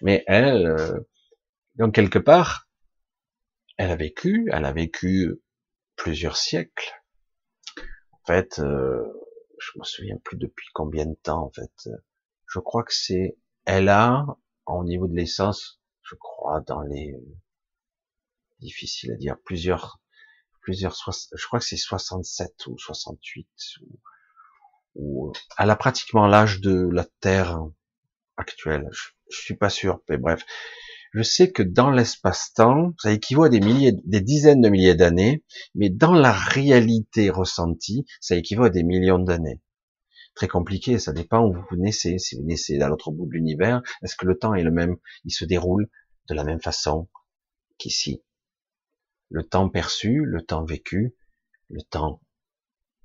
Mais 0.00 0.24
elle, 0.26 0.66
euh, 0.66 1.00
donc 1.76 1.94
quelque 1.94 2.18
part, 2.18 2.68
elle 3.78 3.90
a 3.90 3.96
vécu, 3.96 4.48
elle 4.52 4.64
a 4.64 4.72
vécu 4.72 5.40
plusieurs 5.96 6.36
siècles. 6.36 7.02
En 8.12 8.26
fait, 8.26 8.58
euh, 8.58 9.04
je 9.58 9.78
me 9.78 9.84
souviens 9.84 10.18
plus 10.22 10.36
depuis 10.36 10.68
combien 10.74 11.06
de 11.06 11.14
temps. 11.14 11.44
En 11.44 11.50
fait, 11.50 11.88
je 12.46 12.58
crois 12.58 12.84
que 12.84 12.94
c'est, 12.94 13.38
elle 13.64 13.88
a, 13.88 14.26
au 14.66 14.84
niveau 14.84 15.06
de 15.06 15.14
l'essence, 15.14 15.80
je 16.02 16.14
crois 16.14 16.60
dans 16.60 16.82
les, 16.82 17.14
difficile 18.60 19.12
à 19.12 19.16
dire, 19.16 19.36
plusieurs, 19.44 20.00
plusieurs, 20.60 20.96
je 21.34 21.46
crois 21.46 21.58
que 21.58 21.64
c'est 21.64 21.76
67 21.76 22.66
ou 22.66 22.78
68 22.78 23.48
ou, 23.82 24.00
ou 24.94 25.32
elle 25.58 25.70
a 25.70 25.76
pratiquement 25.76 26.26
l'âge 26.26 26.60
de 26.60 26.88
la 26.92 27.04
Terre 27.20 27.58
actuelle. 28.36 28.88
Je, 28.92 29.08
je 29.30 29.40
suis 29.40 29.56
pas 29.56 29.70
sûr, 29.70 30.00
mais 30.08 30.16
bref, 30.16 30.44
je 31.12 31.22
sais 31.22 31.50
que 31.50 31.62
dans 31.62 31.90
l'espace-temps, 31.90 32.92
ça 32.98 33.12
équivaut 33.12 33.44
à 33.44 33.48
des 33.48 33.60
milliers, 33.60 33.92
des 34.04 34.20
dizaines 34.20 34.60
de 34.60 34.68
milliers 34.68 34.94
d'années, 34.94 35.44
mais 35.74 35.88
dans 35.88 36.12
la 36.12 36.32
réalité 36.32 37.30
ressentie, 37.30 38.04
ça 38.20 38.36
équivaut 38.36 38.64
à 38.64 38.70
des 38.70 38.82
millions 38.82 39.18
d'années. 39.18 39.62
Très 40.34 40.48
compliqué, 40.48 40.98
ça 40.98 41.14
dépend 41.14 41.46
où 41.46 41.54
vous 41.54 41.76
naissez. 41.76 42.18
Si 42.18 42.36
vous 42.36 42.42
naissez 42.42 42.78
à 42.80 42.88
l'autre 42.88 43.10
bout 43.10 43.24
de 43.24 43.32
l'univers, 43.32 43.80
est-ce 44.02 44.16
que 44.16 44.26
le 44.26 44.38
temps 44.38 44.52
est 44.52 44.62
le 44.62 44.70
même? 44.70 44.96
Il 45.24 45.32
se 45.32 45.46
déroule 45.46 45.88
de 46.28 46.34
la 46.34 46.44
même 46.44 46.60
façon 46.60 47.08
qu'ici. 47.78 48.22
Le 49.30 49.42
temps 49.42 49.68
perçu, 49.68 50.22
le 50.24 50.42
temps 50.42 50.64
vécu, 50.64 51.14
le 51.68 51.82
temps, 51.82 52.22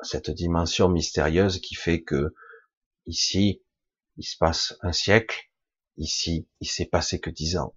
cette 0.01 0.29
dimension 0.29 0.89
mystérieuse 0.89 1.59
qui 1.59 1.75
fait 1.75 2.01
que 2.01 2.33
ici, 3.05 3.63
il 4.17 4.23
se 4.23 4.37
passe 4.37 4.75
un 4.81 4.91
siècle, 4.91 5.49
ici, 5.97 6.47
il 6.59 6.67
s'est 6.67 6.85
passé 6.85 7.19
que 7.19 7.29
dix 7.29 7.57
ans. 7.57 7.75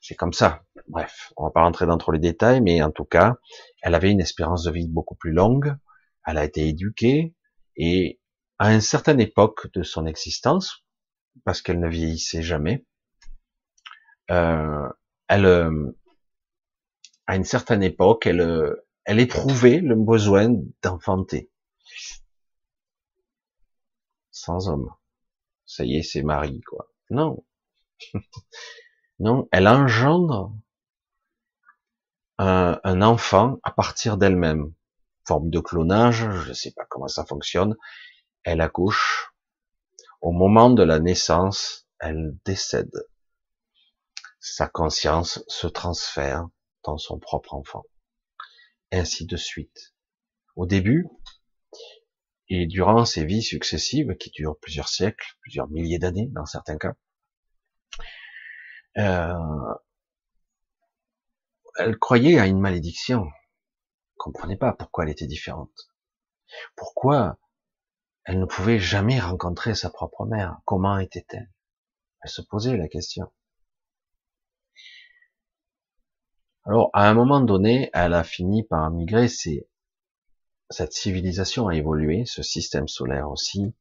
C'est 0.00 0.16
comme 0.16 0.32
ça. 0.32 0.64
Bref, 0.88 1.32
on 1.36 1.44
va 1.44 1.50
pas 1.50 1.62
rentrer 1.62 1.86
dans 1.86 1.98
trop 1.98 2.12
les 2.12 2.18
détails, 2.18 2.60
mais 2.60 2.82
en 2.82 2.90
tout 2.90 3.04
cas, 3.04 3.36
elle 3.82 3.94
avait 3.94 4.10
une 4.10 4.20
espérance 4.20 4.64
de 4.64 4.72
vie 4.72 4.88
beaucoup 4.88 5.14
plus 5.14 5.32
longue. 5.32 5.76
Elle 6.26 6.38
a 6.38 6.44
été 6.44 6.66
éduquée 6.66 7.34
et 7.76 8.20
à 8.58 8.74
une 8.74 8.80
certaine 8.80 9.20
époque 9.20 9.72
de 9.74 9.82
son 9.82 10.06
existence, 10.06 10.84
parce 11.44 11.62
qu'elle 11.62 11.80
ne 11.80 11.88
vieillissait 11.88 12.42
jamais, 12.42 12.84
euh, 14.30 14.88
elle, 15.28 15.46
euh, 15.46 15.92
à 17.32 17.36
une 17.36 17.44
certaine 17.44 17.82
époque, 17.82 18.26
elle, 18.26 18.42
euh, 18.42 18.86
elle 19.04 19.18
éprouvait 19.18 19.80
le 19.80 19.94
besoin 19.94 20.54
d'enfanter. 20.82 21.50
Sans 24.30 24.68
homme. 24.68 24.90
Ça 25.64 25.82
y 25.86 25.96
est, 25.96 26.02
c'est 26.02 26.22
Marie, 26.22 26.60
quoi. 26.60 26.90
Non. 27.08 27.42
Non, 29.18 29.48
elle 29.52 29.68
engendre 29.68 30.52
un, 32.38 33.02
enfant 33.02 33.60
à 33.62 33.70
partir 33.70 34.16
d'elle-même. 34.16 34.72
Forme 35.24 35.48
de 35.48 35.60
clonage, 35.60 36.28
je 36.28 36.48
ne 36.48 36.54
sais 36.54 36.72
pas 36.72 36.84
comment 36.90 37.06
ça 37.06 37.24
fonctionne. 37.24 37.76
Elle 38.42 38.60
accouche. 38.60 39.32
Au 40.20 40.32
moment 40.32 40.70
de 40.70 40.82
la 40.82 40.98
naissance, 40.98 41.86
elle 42.00 42.36
décède. 42.44 43.06
Sa 44.40 44.66
conscience 44.66 45.44
se 45.46 45.68
transfère 45.68 46.48
dans 46.84 46.98
son 46.98 47.18
propre 47.18 47.54
enfant. 47.54 47.84
Ainsi 48.90 49.26
de 49.26 49.36
suite. 49.36 49.94
Au 50.56 50.66
début, 50.66 51.08
et 52.48 52.66
durant 52.66 53.04
ses 53.04 53.24
vies 53.24 53.42
successives, 53.42 54.14
qui 54.16 54.30
durent 54.30 54.58
plusieurs 54.58 54.88
siècles, 54.88 55.36
plusieurs 55.40 55.68
milliers 55.70 55.98
d'années 55.98 56.28
dans 56.32 56.44
certains 56.44 56.76
cas, 56.76 56.94
euh, 58.98 59.74
elle 61.78 61.98
croyait 61.98 62.38
à 62.38 62.46
une 62.46 62.60
malédiction. 62.60 63.24
Elle 63.24 64.18
comprenait 64.18 64.58
pas 64.58 64.72
pourquoi 64.72 65.04
elle 65.04 65.10
était 65.10 65.26
différente. 65.26 65.90
Pourquoi 66.76 67.38
elle 68.24 68.38
ne 68.38 68.44
pouvait 68.44 68.78
jamais 68.78 69.18
rencontrer 69.18 69.74
sa 69.74 69.90
propre 69.90 70.26
mère 70.26 70.60
Comment 70.66 70.98
était-elle? 70.98 71.50
Elle 72.22 72.30
se 72.30 72.42
posait 72.42 72.76
la 72.76 72.88
question. 72.88 73.32
Alors, 76.64 76.90
à 76.92 77.08
un 77.08 77.14
moment 77.14 77.40
donné, 77.40 77.90
elle 77.92 78.14
a 78.14 78.24
fini 78.24 78.62
par 78.62 78.90
migrer. 78.90 79.28
C'est 79.28 79.66
cette 80.70 80.92
civilisation 80.92 81.68
a 81.68 81.74
évolué, 81.74 82.24
ce 82.24 82.42
système 82.42 82.88
solaire 82.88 83.30
aussi, 83.30 83.74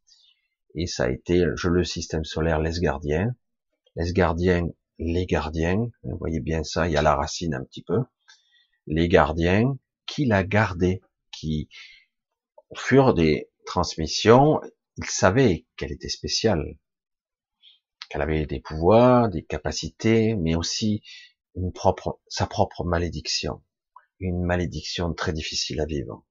et 0.76 0.88
ça 0.88 1.06
a 1.06 1.10
été, 1.10 1.46
je 1.56 1.70
le 1.70 1.86
système 1.86 2.26
solaire, 2.26 2.60
les 2.60 2.80
gardiens. 2.82 3.34
Les 3.96 4.12
gardiens 4.12 4.67
les 5.02 5.26
gardiens, 5.26 5.89
vous 6.04 6.17
voyez 6.17 6.39
bien 6.39 6.63
ça, 6.63 6.88
il 6.88 6.94
y 6.94 6.98
a 6.98 7.02
la 7.02 7.15
racine 7.15 7.56
un 7.56 7.63
petit 7.63 7.82
peu, 7.82 8.00
les 8.86 9.08
gardiens 9.08 9.78
qui 10.06 10.26
la 10.26 10.44
gardaient, 10.44 11.02
qui, 11.32 11.70
au 12.70 12.76
fur 12.76 13.13
des 13.13 13.50
transmissions, 13.65 14.62
ils 14.98 15.10
savaient 15.10 15.65
qu'elle 15.76 15.91
était 15.91 16.10
spéciale, 16.10 16.78
qu'elle 18.10 18.22
avait 18.22 18.46
des 18.46 18.60
pouvoirs, 18.60 19.30
des 19.30 19.44
capacités, 19.44 20.36
mais 20.36 20.56
aussi 20.56 21.02
sa 22.28 22.48
propre 22.48 22.84
malédiction, 22.84 23.64
une 24.20 24.44
malédiction 24.44 25.14
très 25.14 25.34
difficile 25.34 25.82
à 25.82 25.86
vivre. 25.86 26.26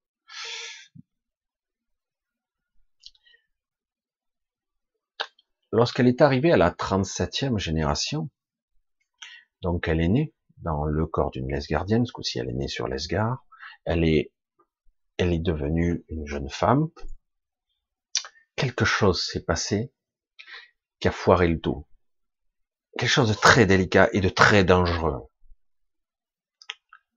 Lorsqu'elle 5.72 6.08
est 6.08 6.20
arrivée 6.20 6.52
à 6.52 6.56
la 6.56 6.70
37e 6.70 7.58
génération, 7.58 8.28
donc 9.62 9.86
elle 9.86 10.00
est 10.00 10.08
née 10.08 10.34
dans 10.58 10.84
le 10.84 11.06
corps 11.06 11.30
d'une 11.30 11.50
lesgardienne, 11.50 12.04
ce 12.06 12.12
coup-ci 12.12 12.38
elle 12.38 12.50
est 12.50 12.54
née 12.54 12.68
sur 12.68 12.88
Lesgar. 12.88 13.44
Elle 13.84 14.04
est, 14.04 14.32
elle 15.16 15.32
est 15.32 15.38
devenue 15.38 16.04
une 16.08 16.26
jeune 16.26 16.50
femme. 16.50 16.88
Quelque 18.56 18.84
chose 18.84 19.22
s'est 19.22 19.44
passé 19.44 19.92
qui 20.98 21.08
a 21.08 21.12
foiré 21.12 21.48
le 21.48 21.60
tout. 21.60 21.86
Quelque 22.98 23.08
chose 23.08 23.28
de 23.28 23.34
très 23.34 23.66
délicat 23.66 24.08
et 24.12 24.20
de 24.20 24.28
très 24.28 24.64
dangereux. 24.64 25.28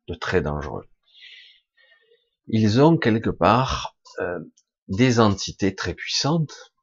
De 0.07 0.15
très 0.15 0.41
dangereux. 0.41 0.88
Ils 2.47 2.81
ont 2.81 2.97
quelque 2.97 3.29
part 3.29 3.95
euh, 4.19 4.39
des 4.88 5.19
entités 5.19 5.75
très 5.75 5.93
puissantes. 5.93 6.73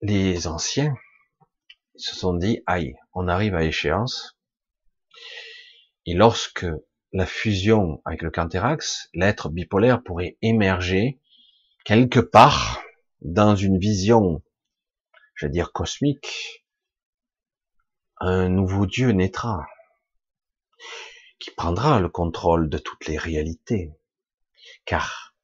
Les 0.00 0.46
anciens 0.46 0.94
se 1.96 2.14
sont 2.14 2.34
dit, 2.34 2.62
aïe, 2.66 2.94
on 3.12 3.26
arrive 3.26 3.56
à 3.56 3.64
échéance, 3.64 4.38
et 6.06 6.14
lorsque 6.14 6.66
la 7.12 7.26
fusion 7.26 8.00
avec 8.04 8.22
le 8.22 8.30
Canthérax, 8.30 9.10
l'être 9.12 9.50
bipolaire 9.50 10.02
pourrait 10.02 10.38
émerger 10.42 11.20
quelque 11.84 12.20
part 12.20 12.82
dans 13.20 13.56
une 13.56 13.78
vision, 13.78 14.42
je 15.34 15.46
veux 15.46 15.52
dire 15.52 15.72
cosmique, 15.72 16.64
un 18.20 18.48
nouveau 18.48 18.86
Dieu 18.86 19.10
naîtra, 19.10 19.66
qui 21.38 21.50
prendra 21.50 22.00
le 22.00 22.08
contrôle 22.08 22.68
de 22.68 22.78
toutes 22.78 23.06
les 23.06 23.18
réalités, 23.18 23.92
car 24.84 25.34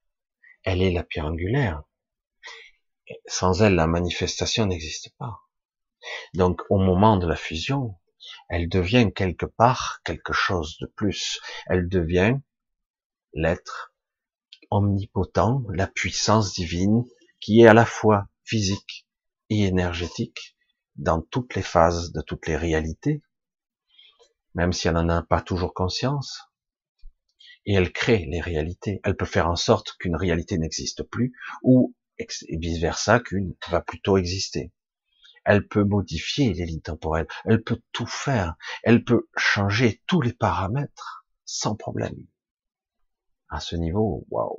elle 0.65 0.83
est 0.83 0.93
la 0.93 1.05
pierre 1.05 1.27
angulaire. 1.27 1.83
Sans 3.27 3.63
elle, 3.63 3.75
la 3.75 3.87
manifestation 3.87 4.67
n'existe 4.67 5.15
pas. 5.19 5.41
Donc, 6.35 6.63
au 6.71 6.79
moment 6.79 7.17
de 7.17 7.27
la 7.27 7.37
fusion, 7.37 7.97
Elle 8.49 8.69
devient 8.69 9.11
quelque 9.15 9.47
part 9.47 10.01
quelque 10.05 10.33
chose 10.33 10.79
de 10.81 10.87
plus. 10.87 11.41
Elle 11.67 11.89
devient 11.89 12.39
l'être 13.33 13.95
omnipotent, 14.71 15.63
la 15.71 15.87
puissance 15.87 16.55
divine 16.55 17.05
qui 17.41 17.63
est 17.63 17.67
à 17.67 17.75
la 17.75 17.87
fois 17.87 18.29
physique 18.45 19.07
et 19.51 19.65
énergétique 19.65 20.54
dans 20.97 21.21
toutes 21.21 21.55
les 21.55 21.63
phases 21.63 22.13
de 22.13 22.21
toutes 22.21 22.47
les 22.47 22.57
réalités, 22.57 23.23
même 24.55 24.73
si 24.73 24.89
elle 24.89 24.95
n'en 24.95 25.09
a 25.09 25.23
pas 25.23 25.41
toujours 25.41 25.75
conscience. 25.75 26.41
Et 27.67 27.75
elle 27.75 27.93
crée 27.93 28.27
les 28.27 28.41
réalités. 28.41 29.01
Elle 29.05 29.17
peut 29.17 29.25
faire 29.25 29.49
en 29.49 29.57
sorte 29.57 29.97
qu'une 29.99 30.17
réalité 30.17 30.59
n'existe 30.59 31.03
plus 31.03 31.33
ou 31.63 31.95
vice 32.51 32.81
versa 32.81 33.21
qu'une 33.21 33.55
va 33.71 33.81
plutôt 33.81 34.17
exister. 34.17 34.73
Elle 35.45 35.67
peut 35.67 35.85
modifier 35.85 36.53
les 36.53 36.65
lignes 36.65 36.81
temporelles. 36.81 37.27
Elle 37.45 37.63
peut 37.63 37.81
tout 37.93 38.07
faire. 38.07 38.57
Elle 38.83 39.05
peut 39.05 39.29
changer 39.37 40.03
tous 40.07 40.21
les 40.21 40.33
paramètres 40.33 41.27
sans 41.45 41.77
problème. 41.77 42.17
À 43.49 43.61
ce 43.61 43.77
niveau, 43.77 44.27
waouh. 44.31 44.59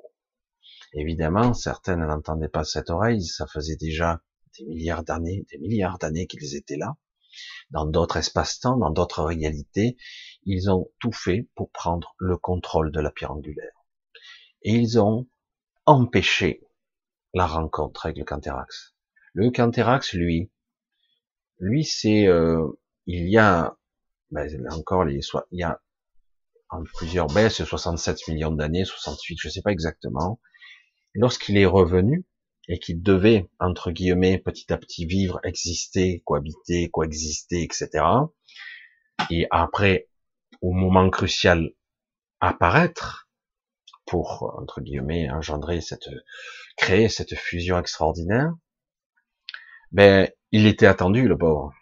Évidemment, 0.94 1.54
certaines 1.54 2.06
n'entendaient 2.06 2.50
pas 2.50 2.64
cette 2.64 2.90
oreille. 2.90 3.26
Ça 3.26 3.48
faisait 3.48 3.78
déjà 3.78 4.22
des 4.58 4.66
milliards 4.66 5.04
d'années, 5.04 5.46
des 5.52 5.58
milliards 5.58 5.98
d'années 5.98 6.28
qu'ils 6.28 6.56
étaient 6.56 6.78
là, 6.78 6.96
dans 7.70 7.86
d'autres 7.86 8.18
espaces-temps, 8.18 8.78
dans 8.78 8.92
d'autres 8.92 9.24
réalités, 9.24 9.98
ils 10.44 10.70
ont 10.70 10.90
tout 11.00 11.12
fait 11.12 11.48
pour 11.56 11.72
prendre 11.72 12.16
le 12.20 12.38
contrôle 12.38 12.92
de 12.92 13.00
la 13.00 13.12
pierre 13.12 13.32
angulaire. 13.32 13.86
Et 14.62 14.74
ils 14.74 15.00
ont 15.00 15.28
empêché 15.86 16.64
la 17.34 17.46
rencontre 17.46 18.06
avec 18.06 18.18
le 18.18 18.24
Canthérax. 18.24 18.96
Le 19.34 19.52
Canthérax, 19.52 20.14
lui, 20.14 20.52
lui, 21.60 21.84
c'est, 21.84 22.28
euh, 22.28 22.68
il 23.06 23.30
y 23.30 23.38
a, 23.38 23.78
ben, 24.32 24.50
encore 24.72 25.08
il 25.10 25.22
y 25.52 25.64
a 25.64 25.82
en 26.70 26.84
plusieurs, 26.84 27.30
c'est 27.32 27.66
67 27.66 28.28
millions 28.28 28.52
d'années, 28.52 28.86
68, 28.86 29.38
je 29.40 29.50
sais 29.50 29.62
pas 29.62 29.72
exactement. 29.72 30.40
Lorsqu'il 31.14 31.58
est 31.58 31.66
revenu, 31.66 32.26
et 32.68 32.80
qui 32.80 32.96
devait, 32.96 33.50
entre 33.60 33.92
guillemets, 33.92 34.40
petit 34.40 34.72
à 34.74 34.78
petit 34.78 35.06
vivre, 35.06 35.40
exister, 35.44 36.22
cohabiter, 36.26 36.90
coexister, 36.90 37.64
etc. 37.64 38.04
Et 39.30 39.48
après, 39.52 40.10
au 40.62 40.72
moment 40.72 41.10
crucial, 41.10 41.72
apparaître 42.40 43.30
pour, 44.06 44.56
entre 44.60 44.82
guillemets, 44.82 45.30
engendrer 45.30 45.82
cette, 45.82 46.10
créer 46.78 47.10
cette 47.10 47.36
fusion 47.36 47.78
extraordinaire, 47.80 48.54
ben, 49.92 50.30
il 50.52 50.66
était 50.66 50.88
attendu, 50.88 51.28
le 51.28 51.38
pauvre. 51.38 51.74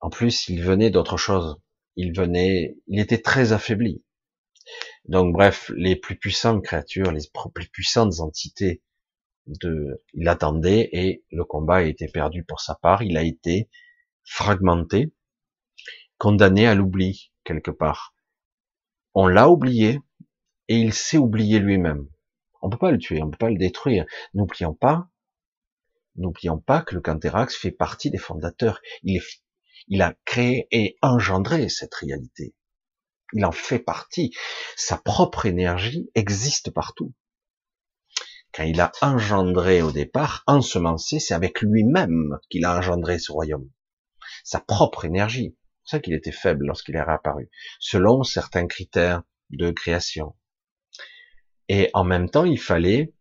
En 0.00 0.10
plus, 0.10 0.48
il 0.48 0.62
venait 0.62 0.90
d'autre 0.90 1.16
chose. 1.16 1.60
Il 1.96 2.16
venait, 2.16 2.76
il 2.86 3.00
était 3.00 3.22
très 3.22 3.52
affaibli. 3.52 4.04
Donc, 5.06 5.32
bref, 5.32 5.70
les 5.76 5.96
plus 5.96 6.16
puissantes 6.16 6.62
créatures, 6.62 7.12
les 7.12 7.22
plus 7.54 7.68
puissantes 7.68 8.20
entités 8.20 8.82
il 9.46 10.28
attendait 10.28 10.88
et 10.92 11.24
le 11.30 11.44
combat 11.44 11.76
a 11.76 11.82
été 11.82 12.08
perdu 12.08 12.44
pour 12.44 12.60
sa 12.60 12.74
part. 12.74 13.02
Il 13.02 13.16
a 13.16 13.22
été 13.22 13.68
fragmenté, 14.24 15.12
condamné 16.18 16.66
à 16.66 16.74
l'oubli 16.74 17.32
quelque 17.44 17.70
part. 17.70 18.14
On 19.14 19.26
l'a 19.26 19.48
oublié 19.48 20.00
et 20.68 20.76
il 20.76 20.92
s'est 20.92 21.18
oublié 21.18 21.58
lui-même. 21.58 22.08
On 22.60 22.70
peut 22.70 22.78
pas 22.78 22.90
le 22.90 22.98
tuer, 22.98 23.22
on 23.22 23.30
peut 23.30 23.38
pas 23.38 23.50
le 23.50 23.58
détruire. 23.58 24.04
N'oublions 24.34 24.74
pas, 24.74 25.08
n'oublions 26.16 26.58
pas 26.58 26.82
que 26.82 26.94
le 26.94 27.00
Canthérax 27.00 27.54
fait 27.56 27.70
partie 27.70 28.10
des 28.10 28.18
fondateurs. 28.18 28.80
Il, 29.02 29.16
est, 29.16 29.42
il 29.88 30.02
a 30.02 30.14
créé 30.24 30.66
et 30.70 30.96
engendré 31.02 31.68
cette 31.68 31.94
réalité. 31.94 32.54
Il 33.32 33.44
en 33.44 33.52
fait 33.52 33.78
partie. 33.78 34.34
Sa 34.76 34.96
propre 34.96 35.46
énergie 35.46 36.10
existe 36.14 36.70
partout 36.70 37.12
quand 38.56 38.64
il 38.64 38.80
a 38.80 38.90
engendré 39.02 39.82
au 39.82 39.92
départ, 39.92 40.42
ensemencé, 40.46 41.20
c'est 41.20 41.34
avec 41.34 41.60
lui-même 41.60 42.38
qu'il 42.48 42.64
a 42.64 42.74
engendré 42.74 43.18
ce 43.18 43.30
royaume. 43.30 43.70
Sa 44.44 44.60
propre 44.60 45.04
énergie. 45.04 45.58
C'est 45.84 45.96
ça 45.96 46.00
qu'il 46.00 46.14
était 46.14 46.32
faible 46.32 46.66
lorsqu'il 46.66 46.96
est 46.96 47.02
réapparu, 47.02 47.50
selon 47.78 48.22
certains 48.22 48.66
critères 48.66 49.22
de 49.50 49.70
création. 49.70 50.34
Et 51.68 51.90
en 51.92 52.02
même 52.02 52.30
temps, 52.30 52.46
il 52.46 52.58
fallait 52.58 53.12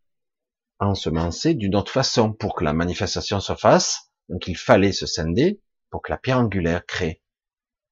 ensemencer 0.79 1.53
d'une 1.53 1.75
autre 1.75 1.91
façon 1.91 2.31
pour 2.31 2.55
que 2.55 2.63
la 2.63 2.73
manifestation 2.73 3.41
se 3.41 3.55
fasse. 3.55 4.11
Donc 4.29 4.47
il 4.47 4.57
fallait 4.57 4.93
se 4.93 5.05
scinder 5.05 5.61
pour 5.89 6.01
que 6.01 6.13
la 6.13 6.17
pierre 6.17 6.39
angulaire 6.39 6.85
crée 6.85 7.21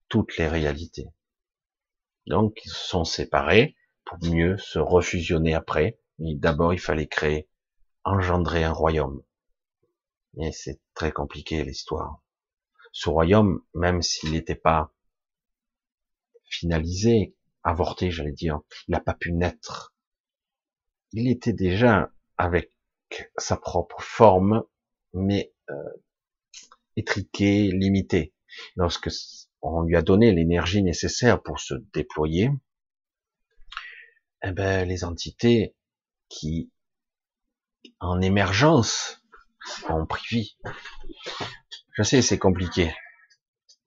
toutes 0.07 0.37
les 0.37 0.47
réalités. 0.47 1.07
Donc 2.25 2.57
ils 2.63 2.69
se 2.69 2.87
sont 2.87 3.03
séparés 3.03 3.75
pour 4.05 4.17
mieux 4.23 4.57
se 4.57 4.79
refusionner 4.79 5.53
après 5.53 5.99
D'abord, 6.19 6.73
il 6.73 6.79
fallait 6.79 7.07
créer, 7.07 7.49
engendrer 8.03 8.63
un 8.63 8.71
royaume. 8.71 9.23
Et 10.37 10.51
c'est 10.51 10.79
très 10.93 11.11
compliqué 11.11 11.63
l'histoire. 11.63 12.21
Ce 12.91 13.09
royaume, 13.09 13.61
même 13.73 14.01
s'il 14.01 14.31
n'était 14.31 14.55
pas 14.55 14.93
finalisé, 16.45 17.35
avorté, 17.63 18.11
j'allais 18.11 18.31
dire, 18.31 18.61
il 18.87 18.91
n'a 18.91 18.99
pas 18.99 19.13
pu 19.13 19.31
naître. 19.31 19.95
Il 21.11 21.29
était 21.29 21.53
déjà 21.53 22.11
avec 22.37 22.71
sa 23.37 23.57
propre 23.57 24.01
forme, 24.01 24.63
mais 25.13 25.53
euh, 25.69 26.03
étriqué, 26.95 27.71
limité. 27.71 28.33
Lorsque 28.75 29.09
on 29.61 29.81
lui 29.81 29.95
a 29.95 30.01
donné 30.01 30.31
l'énergie 30.31 30.83
nécessaire 30.83 31.41
pour 31.41 31.59
se 31.59 31.75
déployer, 31.93 32.51
eh 34.43 34.51
ben, 34.51 34.87
les 34.87 35.03
entités 35.03 35.75
qui, 36.33 36.71
en 37.99 38.21
émergence, 38.21 39.21
ont 39.89 40.05
pris 40.05 40.23
vie. 40.29 40.57
Je 41.93 42.03
sais, 42.03 42.21
c'est 42.21 42.39
compliqué. 42.39 42.93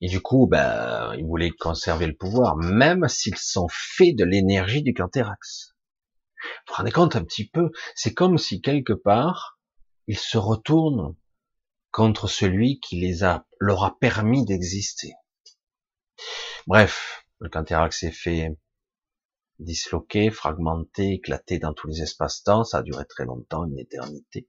Et 0.01 0.09
du 0.09 0.21
coup, 0.21 0.47
ben, 0.47 1.15
ils 1.17 1.25
voulaient 1.25 1.51
conserver 1.51 2.07
le 2.07 2.17
pouvoir, 2.17 2.57
même 2.57 3.09
s'ils 3.09 3.39
sont 3.39 3.67
faits 3.71 4.17
de 4.17 4.25
l'énergie 4.25 4.83
du 4.83 4.95
Canthérax. 4.95 5.75
Vous 6.39 6.49
vous 6.69 6.75
rendez 6.75 6.93
compte 6.93 7.17
un 7.17 7.25
petit 7.25 7.49
peu 7.49 7.71
C'est 7.95 8.15
comme 8.15 8.39
si 8.39 8.61
quelque 8.61 8.93
part, 8.93 9.59
ils 10.07 10.19
se 10.19 10.39
retournent 10.39 11.17
contre 11.91 12.29
celui 12.29 12.79
qui 12.81 13.01
les 13.01 13.25
a, 13.25 13.47
leur 13.59 13.85
a 13.85 13.99
permis 13.99 14.45
d'exister. 14.45 15.15
Bref, 16.67 17.25
le 17.41 17.49
Canthérax 17.49 18.03
est 18.03 18.13
fait 18.13 18.57
disloqué, 19.59 20.31
fragmenté, 20.31 21.14
éclaté 21.14 21.59
dans 21.59 21.73
tous 21.73 21.88
les 21.88 22.03
espaces-temps. 22.03 22.64
Ça 22.64 22.79
a 22.79 22.83
duré 22.83 23.05
très 23.07 23.25
longtemps, 23.25 23.64
une 23.64 23.79
éternité. 23.79 24.49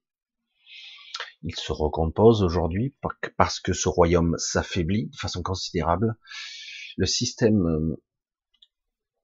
Il 1.44 1.56
se 1.56 1.72
recompose 1.72 2.44
aujourd'hui 2.44 2.96
parce 3.38 3.60
que 3.60 3.74
ce 3.74 3.90
royaume 3.90 4.36
s'affaiblit 4.38 5.08
de 5.08 5.16
façon 5.16 5.44
considérable. 5.44 6.16
Le 6.98 7.06
système, 7.06 7.66
euh, 7.68 8.04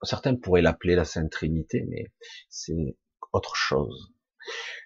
certains 0.03 0.35
pourraient 0.35 0.61
l'appeler 0.61 0.95
la 0.95 1.05
Sainte 1.05 1.31
Trinité, 1.31 1.85
mais 1.89 2.13
c'est 2.49 2.97
autre 3.31 3.55
chose. 3.55 4.13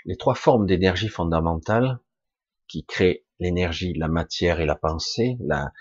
Les 0.05 0.15
trois 0.15 0.35
formes 0.35 0.65
d'énergie 0.65 1.09
fondamentale 1.09 1.99
qui 2.67 2.85
créent 2.85 3.25
l'énergie, 3.39 3.93
la 3.93 4.07
matière 4.07 4.61
et 4.61 4.65
la 4.65 4.75
pensée, 4.75 5.37
la, 5.41 5.73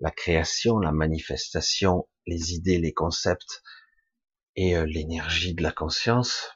la 0.00 0.10
création, 0.10 0.78
la 0.78 0.92
manifestation, 0.92 2.08
les 2.26 2.54
idées, 2.54 2.78
les 2.78 2.92
concepts, 2.92 3.62
et 4.56 4.76
euh, 4.76 4.84
l'énergie 4.86 5.54
de 5.54 5.62
la 5.62 5.72
conscience, 5.72 6.50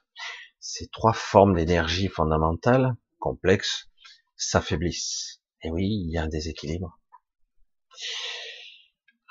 ces 0.61 0.88
trois 0.88 1.12
formes 1.12 1.56
d'énergie 1.56 2.08
fondamentales, 2.08 2.94
complexes, 3.18 3.88
s'affaiblissent. 4.37 5.42
Et 5.62 5.70
oui, 5.70 5.87
il 5.87 6.11
y 6.11 6.18
a 6.18 6.22
un 6.22 6.28
déséquilibre. 6.28 6.98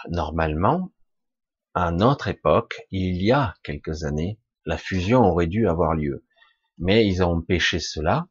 Normalement, 0.09 0.91
à 1.73 1.91
notre 1.91 2.27
époque, 2.27 2.81
il 2.91 3.21
y 3.23 3.31
a 3.31 3.55
quelques 3.63 4.03
années, 4.03 4.39
la 4.65 4.77
fusion 4.77 5.21
aurait 5.21 5.47
dû 5.47 5.67
avoir 5.67 5.95
lieu. 5.95 6.25
Mais 6.77 7.07
ils 7.07 7.23
ont 7.23 7.37
empêché 7.37 7.79
cela. 7.79 8.27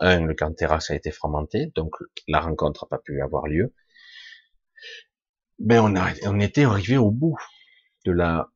Un, 0.00 0.24
le 0.24 0.34
Canthérax 0.34 0.90
a 0.90 0.94
été 0.94 1.10
fragmenté, 1.10 1.72
donc 1.74 1.94
la 2.26 2.40
rencontre 2.40 2.84
n'a 2.84 2.96
pas 2.96 3.02
pu 3.02 3.20
avoir 3.22 3.46
lieu. 3.46 3.74
Mais 5.58 5.76
a, 5.76 6.14
on 6.24 6.40
était 6.40 6.64
arrivé 6.64 6.96
au 6.96 7.10
bout 7.10 7.36
de 8.04 8.12
la 8.12 8.50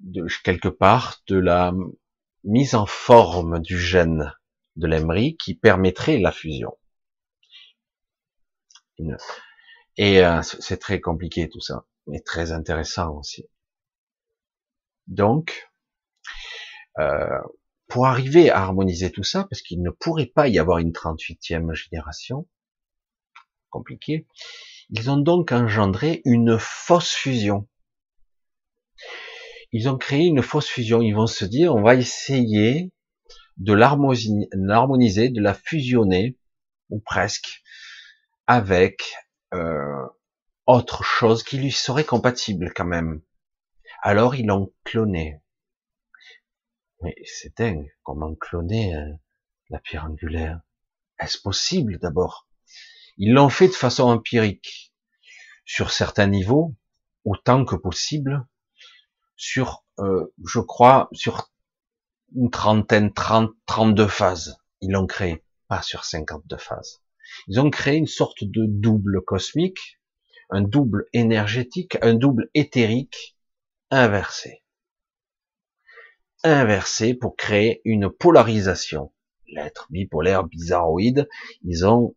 de 0.00 0.26
quelque 0.44 0.68
part 0.68 1.22
de 1.26 1.38
la 1.38 1.72
mise 2.44 2.74
en 2.74 2.86
forme 2.86 3.60
du 3.60 3.78
gène 3.78 4.32
de 4.76 4.86
l'emery 4.86 5.36
qui 5.36 5.54
permettrait 5.54 6.18
la 6.18 6.32
fusion. 6.32 6.76
Et 9.96 10.24
euh, 10.24 10.42
c'est 10.42 10.78
très 10.78 11.00
compliqué 11.00 11.48
tout 11.48 11.60
ça, 11.60 11.84
mais 12.06 12.20
très 12.20 12.52
intéressant 12.52 13.16
aussi. 13.16 13.46
Donc, 15.06 15.70
euh, 16.98 17.40
pour 17.88 18.06
arriver 18.06 18.50
à 18.50 18.62
harmoniser 18.62 19.10
tout 19.10 19.24
ça, 19.24 19.44
parce 19.44 19.60
qu'il 19.62 19.82
ne 19.82 19.90
pourrait 19.90 20.26
pas 20.26 20.48
y 20.48 20.58
avoir 20.58 20.78
une 20.78 20.92
38e 20.92 21.74
génération, 21.74 22.46
compliqué, 23.70 24.26
Ils 24.90 25.10
ont 25.10 25.16
donc 25.16 25.52
engendré 25.52 26.20
une 26.24 26.58
fausse 26.58 27.12
fusion. 27.12 27.66
Ils 29.72 29.88
ont 29.88 29.96
créé 29.96 30.26
une 30.26 30.42
fausse 30.42 30.68
fusion. 30.68 31.00
Ils 31.00 31.14
vont 31.14 31.26
se 31.26 31.44
dire, 31.44 31.74
on 31.74 31.82
va 31.82 31.94
essayer 31.94 32.92
de 33.56 33.72
l'harmoniser, 33.72 35.30
de 35.30 35.40
la 35.40 35.54
fusionner, 35.54 36.36
ou 36.90 37.00
presque, 37.00 37.62
avec 38.46 39.14
euh, 39.54 40.06
autre 40.66 41.02
chose 41.02 41.42
qui 41.42 41.58
lui 41.58 41.72
serait 41.72 42.04
compatible 42.04 42.72
quand 42.74 42.84
même. 42.84 43.22
Alors 44.02 44.34
ils 44.34 44.46
l'ont 44.46 44.72
cloné. 44.84 45.40
Mais 47.02 47.14
c'est 47.24 47.56
dingue, 47.56 47.90
comment 48.02 48.34
cloner 48.34 48.94
euh, 48.94 49.12
la 49.70 49.78
pierre 49.78 50.04
angulaire 50.04 50.60
Est-ce 51.18 51.38
possible 51.38 51.98
d'abord? 51.98 52.48
Ils 53.16 53.32
l'ont 53.32 53.48
fait 53.48 53.68
de 53.68 53.72
façon 53.72 54.04
empirique, 54.04 54.92
sur 55.64 55.90
certains 55.90 56.26
niveaux, 56.26 56.74
autant 57.24 57.64
que 57.64 57.76
possible, 57.76 58.46
sur, 59.42 59.84
euh, 59.98 60.32
je 60.46 60.60
crois, 60.60 61.08
sur 61.12 61.50
une 62.36 62.48
trentaine, 62.48 63.12
trente, 63.12 63.50
trente-deux 63.66 64.06
phases. 64.06 64.56
Ils 64.80 64.92
l'ont 64.92 65.08
créé, 65.08 65.44
pas 65.66 65.82
sur 65.82 66.04
cinquante-deux 66.04 66.58
phases. 66.58 67.02
Ils 67.48 67.58
ont 67.58 67.68
créé 67.68 67.96
une 67.96 68.06
sorte 68.06 68.44
de 68.44 68.66
double 68.68 69.20
cosmique, 69.24 70.00
un 70.50 70.60
double 70.60 71.06
énergétique, 71.12 71.98
un 72.02 72.14
double 72.14 72.50
éthérique 72.54 73.36
inversé. 73.90 74.62
Inversé 76.44 77.12
pour 77.12 77.34
créer 77.34 77.82
une 77.84 78.10
polarisation. 78.10 79.12
L'être 79.48 79.88
bipolaire, 79.90 80.44
bizarroïde, 80.44 81.28
ils 81.64 81.84
ont, 81.84 82.14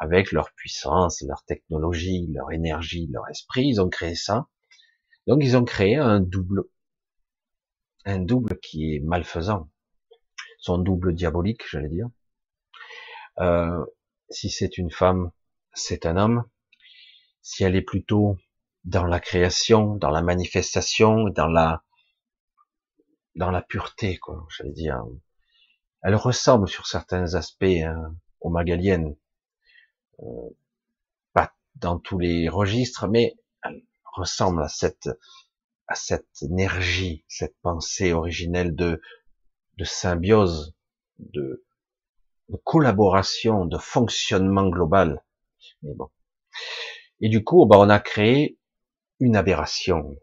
avec 0.00 0.32
leur 0.32 0.52
puissance, 0.54 1.22
leur 1.22 1.44
technologie, 1.44 2.26
leur 2.34 2.50
énergie, 2.50 3.08
leur 3.12 3.28
esprit, 3.28 3.68
ils 3.68 3.80
ont 3.80 3.88
créé 3.88 4.16
ça. 4.16 4.48
Donc 5.26 5.42
ils 5.42 5.56
ont 5.56 5.64
créé 5.64 5.96
un 5.96 6.20
double, 6.20 6.64
un 8.04 8.18
double 8.20 8.58
qui 8.60 8.94
est 8.94 9.00
malfaisant, 9.00 9.68
son 10.58 10.78
double 10.78 11.14
diabolique, 11.14 11.62
j'allais 11.70 11.88
dire. 11.88 12.08
Euh, 13.40 13.84
si 14.30 14.50
c'est 14.50 14.78
une 14.78 14.90
femme, 14.90 15.30
c'est 15.74 16.06
un 16.06 16.16
homme. 16.16 16.44
Si 17.42 17.64
elle 17.64 17.76
est 17.76 17.82
plutôt 17.82 18.36
dans 18.84 19.06
la 19.06 19.20
création, 19.20 19.96
dans 19.96 20.10
la 20.10 20.22
manifestation, 20.22 21.28
dans 21.30 21.48
la 21.48 21.82
dans 23.34 23.50
la 23.50 23.62
pureté, 23.62 24.16
quoi, 24.16 24.46
j'allais 24.56 24.72
dire. 24.72 25.04
Elle 26.02 26.14
ressemble 26.14 26.68
sur 26.68 26.86
certains 26.86 27.34
aspects 27.34 27.64
hein, 27.64 28.14
aux 28.40 28.50
Magaliennes, 28.50 29.14
euh, 30.20 30.50
pas 31.34 31.52
dans 31.74 31.98
tous 31.98 32.18
les 32.18 32.48
registres, 32.48 33.08
mais 33.08 33.36
ressemble 34.16 34.62
à 34.62 34.68
cette 34.68 35.08
à 35.88 35.94
cette 35.94 36.42
énergie, 36.42 37.24
cette 37.28 37.56
pensée 37.62 38.12
originelle 38.12 38.74
de 38.74 39.00
de 39.78 39.84
symbiose, 39.84 40.74
de 41.18 41.62
collaboration, 42.64 43.66
de 43.66 43.78
fonctionnement 43.78 44.68
global. 44.68 45.24
Mais 45.82 45.94
bon. 45.94 46.08
Et 47.20 47.28
du 47.28 47.44
coup, 47.44 47.66
bah, 47.66 47.76
on 47.78 47.88
a 47.88 47.98
créé 47.98 48.58
une 49.20 49.36
aberration, 49.36 50.16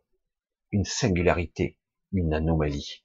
une 0.71 0.86
singularité, 0.86 1.77
une 2.12 2.34
anomalie. 2.34 3.03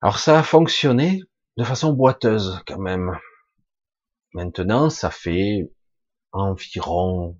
Alors 0.00 0.18
ça 0.18 0.38
a 0.38 0.42
fonctionné 0.42 1.22
de 1.56 1.64
façon 1.64 1.92
boiteuse 1.92 2.62
quand 2.66 2.78
même. 2.78 3.18
Maintenant, 4.32 4.90
ça 4.90 5.10
fait 5.10 5.70
environ 6.32 7.38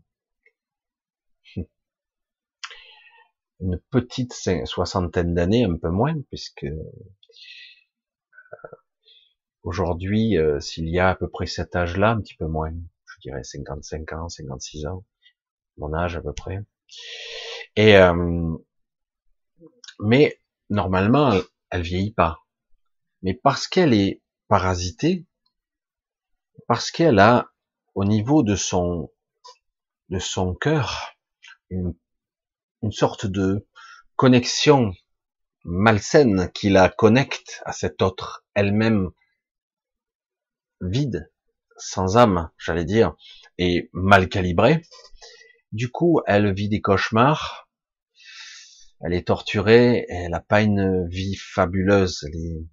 une 3.65 3.81
petite 3.91 4.33
soixantaine 4.67 5.35
d'années, 5.35 5.65
un 5.65 5.77
peu 5.77 5.91
moins, 5.91 6.15
puisque 6.31 6.67
Aujourd'hui, 9.65 10.37
euh, 10.37 10.61
s'il 10.61 10.91
y 10.91 10.99
a 10.99 11.09
à 11.09 11.15
peu 11.15 11.27
près 11.27 11.47
cet 11.47 11.75
âge-là, 11.75 12.11
un 12.11 12.21
petit 12.21 12.37
peu 12.37 12.47
moins, 12.47 12.71
je 13.07 13.21
dirais 13.23 13.43
55 13.43 14.13
ans, 14.13 14.29
56 14.29 14.85
ans, 14.85 15.07
mon 15.79 15.95
âge 15.95 16.17
à 16.17 16.21
peu 16.21 16.35
près. 16.35 16.59
Et 17.75 17.97
euh, 17.97 18.55
mais 20.01 20.39
normalement, 20.69 21.33
elle, 21.71 21.81
vieillit 21.81 22.13
pas. 22.13 22.41
Mais 23.23 23.33
parce 23.33 23.67
qu'elle 23.67 23.95
est 23.95 24.21
parasitée, 24.49 25.25
parce 26.69 26.91
qu'elle 26.91 27.19
a 27.19 27.51
au 27.95 28.05
niveau 28.05 28.43
de 28.43 28.57
son 28.57 29.11
de 30.11 30.19
son 30.19 30.55
cœur 30.55 31.17
une, 31.71 31.95
une 32.85 32.93
sorte 32.93 33.25
de 33.25 33.67
connexion 34.15 34.93
malsaine 35.65 36.51
qui 36.53 36.69
la 36.69 36.91
connecte 36.91 37.63
à 37.65 37.73
cette 37.73 38.03
autre 38.03 38.45
elle-même 38.55 39.09
vide, 40.83 41.33
sans 41.79 42.19
âme, 42.19 42.51
j'allais 42.59 42.85
dire, 42.85 43.15
et 43.57 43.89
mal 43.95 44.29
calibrée. 44.29 44.83
Du 45.73 45.91
coup, 45.91 46.21
elle 46.27 46.53
vit 46.53 46.69
des 46.69 46.83
cauchemars, 46.83 47.71
elle 49.01 49.15
est 49.15 49.29
torturée, 49.29 50.05
elle 50.11 50.33
n'a 50.33 50.41
pas 50.41 50.61
une 50.61 51.09
vie 51.09 51.37
fabuleuse, 51.37 52.23
elle 52.29 52.37
est, 52.37 52.67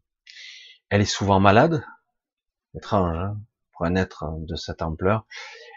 elle 0.89 1.01
est 1.01 1.05
souvent 1.05 1.39
malade, 1.39 1.85
étrange 2.75 3.15
hein, 3.15 3.39
pour 3.71 3.85
un 3.85 3.95
être 3.95 4.25
de 4.39 4.57
cette 4.57 4.81
ampleur, 4.81 5.25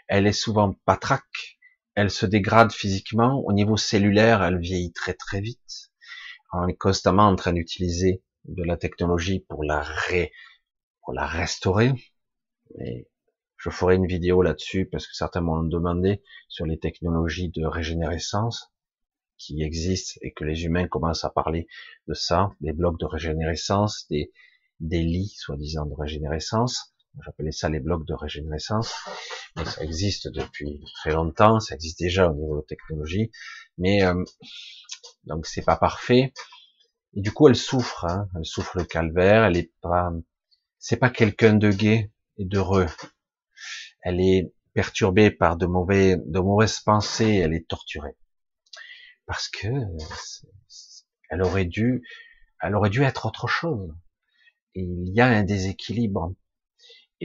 elle 0.09 0.27
est 0.27 0.33
souvent 0.33 0.73
patraque, 0.83 1.54
elle 1.95 2.11
se 2.11 2.25
dégrade 2.25 2.71
physiquement, 2.71 3.39
au 3.45 3.53
niveau 3.53 3.77
cellulaire, 3.77 4.43
elle 4.43 4.59
vieillit 4.59 4.93
très 4.93 5.13
très 5.13 5.41
vite, 5.41 5.91
on 6.53 6.67
est 6.67 6.77
constamment 6.77 7.27
en 7.27 7.35
train 7.35 7.53
d'utiliser 7.53 8.23
de 8.45 8.63
la 8.63 8.77
technologie 8.77 9.39
pour 9.39 9.63
la 9.63 9.81
ré, 9.81 10.31
pour 11.01 11.13
la 11.13 11.25
restaurer, 11.25 11.93
et 12.79 13.07
je 13.57 13.69
ferai 13.69 13.95
une 13.95 14.07
vidéo 14.07 14.41
là-dessus 14.41 14.85
parce 14.85 15.07
que 15.07 15.15
certains 15.15 15.41
m'ont 15.41 15.63
demandé 15.63 16.21
sur 16.49 16.65
les 16.65 16.77
technologies 16.77 17.49
de 17.49 17.65
régénérescence 17.65 18.71
qui 19.37 19.63
existent 19.63 20.19
et 20.21 20.31
que 20.33 20.43
les 20.43 20.65
humains 20.65 20.87
commencent 20.87 21.25
à 21.25 21.29
parler 21.29 21.67
de 22.07 22.13
ça, 22.13 22.51
des 22.61 22.73
blocs 22.73 22.99
de 22.99 23.05
régénérescence, 23.05 24.07
des, 24.09 24.31
des 24.79 25.01
lits 25.01 25.33
soi-disant 25.37 25.85
de 25.85 25.93
régénérescence. 25.93 26.94
J'appelais 27.23 27.51
ça 27.51 27.69
les 27.69 27.79
blocs 27.79 28.05
de 28.05 28.13
régénérescence. 28.13 28.93
Ça 29.65 29.83
existe 29.83 30.27
depuis 30.27 30.83
très 30.95 31.11
longtemps, 31.11 31.59
ça 31.59 31.75
existe 31.75 31.99
déjà 31.99 32.29
au 32.29 32.35
niveau 32.35 32.61
de 32.61 32.65
technologie, 32.65 33.31
mais 33.77 34.03
euh, 34.03 34.23
donc 35.23 35.45
c'est 35.45 35.63
pas 35.63 35.77
parfait. 35.77 36.33
Et 37.13 37.21
du 37.21 37.31
coup, 37.31 37.47
elle 37.47 37.55
souffre, 37.55 38.05
hein. 38.05 38.27
elle 38.35 38.45
souffre 38.45 38.77
le 38.77 38.83
calvaire. 38.83 39.45
Elle 39.45 39.57
est 39.57 39.71
pas, 39.81 40.11
c'est 40.79 40.97
pas 40.97 41.09
quelqu'un 41.09 41.53
de 41.53 41.71
gay, 41.71 42.11
et 42.37 42.45
d'heureux. 42.45 42.87
Elle 44.01 44.19
est 44.19 44.53
perturbée 44.73 45.31
par 45.31 45.57
de 45.57 45.65
mauvais, 45.65 46.17
de 46.17 46.39
mauvaises 46.39 46.79
pensées, 46.79 47.35
elle 47.35 47.53
est 47.53 47.67
torturée. 47.67 48.15
Parce 49.25 49.47
que 49.47 49.67
elle 51.29 51.41
aurait 51.41 51.65
dû, 51.65 52.03
elle 52.61 52.75
aurait 52.75 52.89
dû 52.89 53.03
être 53.03 53.25
autre 53.25 53.47
chose. 53.47 53.93
Il 54.75 55.09
y 55.13 55.21
a 55.21 55.27
un 55.27 55.43
déséquilibre. 55.43 56.33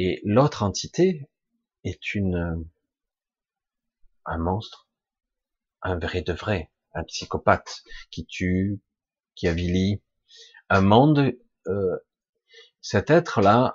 Et 0.03 0.22
l'autre 0.24 0.62
entité 0.62 1.28
est 1.84 2.14
une, 2.14 2.66
un 4.24 4.38
monstre, 4.38 4.88
un 5.82 5.98
vrai 5.98 6.22
de 6.22 6.32
vrai, 6.32 6.70
un 6.94 7.05
psychopathe 7.05 7.82
qui 8.11 8.24
tue, 8.24 8.80
qui 9.34 9.46
avilie. 9.46 10.01
Un 10.70 10.80
monde, 10.80 11.34
euh, 11.66 11.98
cet 12.80 13.11
être-là 13.11 13.74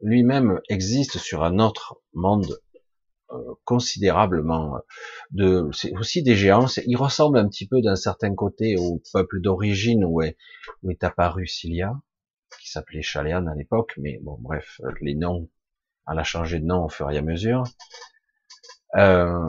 lui-même 0.00 0.60
existe 0.68 1.18
sur 1.18 1.44
un 1.44 1.60
autre 1.60 2.02
monde 2.12 2.60
euh, 3.30 3.54
considérablement 3.62 4.80
de 5.30 5.70
c'est 5.72 5.96
aussi 5.96 6.24
des 6.24 6.34
géants 6.34 6.66
il 6.86 6.96
ressemble 6.96 7.38
un 7.38 7.48
petit 7.48 7.68
peu 7.68 7.80
d'un 7.82 7.96
certain 7.96 8.34
côté 8.34 8.76
au 8.76 9.00
peuple 9.12 9.40
d'origine 9.40 10.04
où 10.04 10.22
est 10.22 10.36
où 10.82 10.90
est 10.90 11.02
apparu 11.02 11.46
Cilia 11.46 11.92
qui 12.66 12.72
s'appelait 12.72 13.02
Chalian 13.02 13.46
à 13.46 13.54
l'époque 13.54 13.94
mais 13.96 14.18
bon 14.22 14.36
bref 14.40 14.80
les 15.00 15.14
noms 15.14 15.48
elle 16.10 16.18
a 16.18 16.24
changé 16.24 16.58
de 16.58 16.66
nom 16.66 16.84
au 16.84 16.88
fur 16.88 17.10
et 17.10 17.16
à 17.16 17.22
mesure 17.22 17.64
euh, 18.96 19.46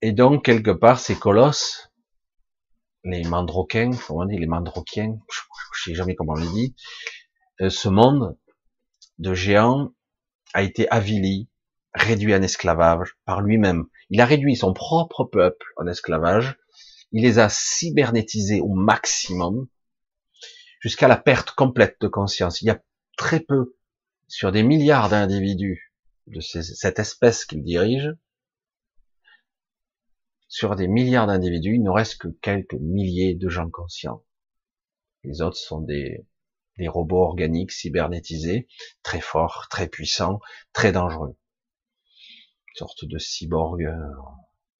et 0.00 0.12
donc 0.12 0.44
quelque 0.44 0.70
part 0.70 1.00
ces 1.00 1.16
colosses 1.16 1.90
les 3.04 3.24
mandroquins 3.24 3.90
comment 4.06 4.20
on 4.20 4.26
dit 4.26 4.38
les 4.38 4.46
mandroquiens 4.46 5.18
je 5.74 5.82
sais 5.82 5.94
jamais 5.94 6.14
comment 6.14 6.34
on 6.34 6.40
les 6.40 6.48
dit 6.48 6.74
euh, 7.60 7.70
ce 7.70 7.88
monde 7.88 8.38
de 9.18 9.34
géant 9.34 9.92
a 10.54 10.62
été 10.62 10.88
avili, 10.90 11.48
réduit 11.94 12.34
en 12.34 12.42
esclavage 12.42 13.16
par 13.24 13.42
lui-même. 13.42 13.84
Il 14.08 14.20
a 14.20 14.24
réduit 14.24 14.56
son 14.56 14.72
propre 14.72 15.24
peuple 15.24 15.66
en 15.76 15.86
esclavage. 15.86 16.56
Il 17.12 17.22
les 17.22 17.38
a 17.38 17.48
cybernétisés 17.48 18.60
au 18.60 18.74
maximum 18.74 19.66
jusqu'à 20.80 21.08
la 21.08 21.16
perte 21.16 21.52
complète 21.52 21.96
de 22.00 22.08
conscience. 22.08 22.60
Il 22.62 22.66
y 22.66 22.70
a 22.70 22.82
très 23.16 23.40
peu, 23.40 23.76
sur 24.28 24.50
des 24.50 24.62
milliards 24.62 25.08
d'individus 25.08 25.94
de 26.26 26.40
cette 26.40 26.98
espèce 26.98 27.44
qu'il 27.44 27.62
dirige, 27.62 28.12
sur 30.48 30.74
des 30.74 30.88
milliards 30.88 31.28
d'individus, 31.28 31.76
il 31.76 31.82
ne 31.82 31.90
reste 31.90 32.18
que 32.18 32.28
quelques 32.28 32.74
milliers 32.74 33.36
de 33.36 33.48
gens 33.48 33.70
conscients. 33.70 34.24
Les 35.22 35.42
autres 35.42 35.56
sont 35.56 35.80
des, 35.80 36.26
des 36.76 36.88
robots 36.88 37.22
organiques 37.22 37.70
cybernétisés, 37.70 38.66
très 39.04 39.20
forts, 39.20 39.68
très 39.70 39.86
puissants, 39.86 40.40
très 40.72 40.90
dangereux. 40.90 41.36
Une 42.68 42.74
sorte 42.74 43.04
de 43.04 43.18
cyborg 43.18 43.84
euh, 43.84 43.94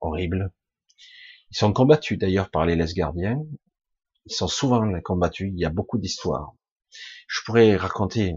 horrible. 0.01 0.53
Ils 1.53 1.57
sont 1.57 1.73
combattus 1.73 2.19
d'ailleurs 2.19 2.51
par 2.51 2.67
les 2.67 2.75
laisse 2.75 2.95
gardiens. 2.95 3.41
Ils 4.27 4.35
sont 4.35 4.49
souvent 4.49 4.83
combattus. 5.03 5.51
Il 5.53 5.59
y 5.59 5.65
a 5.65 5.71
beaucoup 5.71 5.99
d'histoires. 5.99 6.55
Je 7.29 7.41
pourrais 7.45 7.77
raconter 7.77 8.35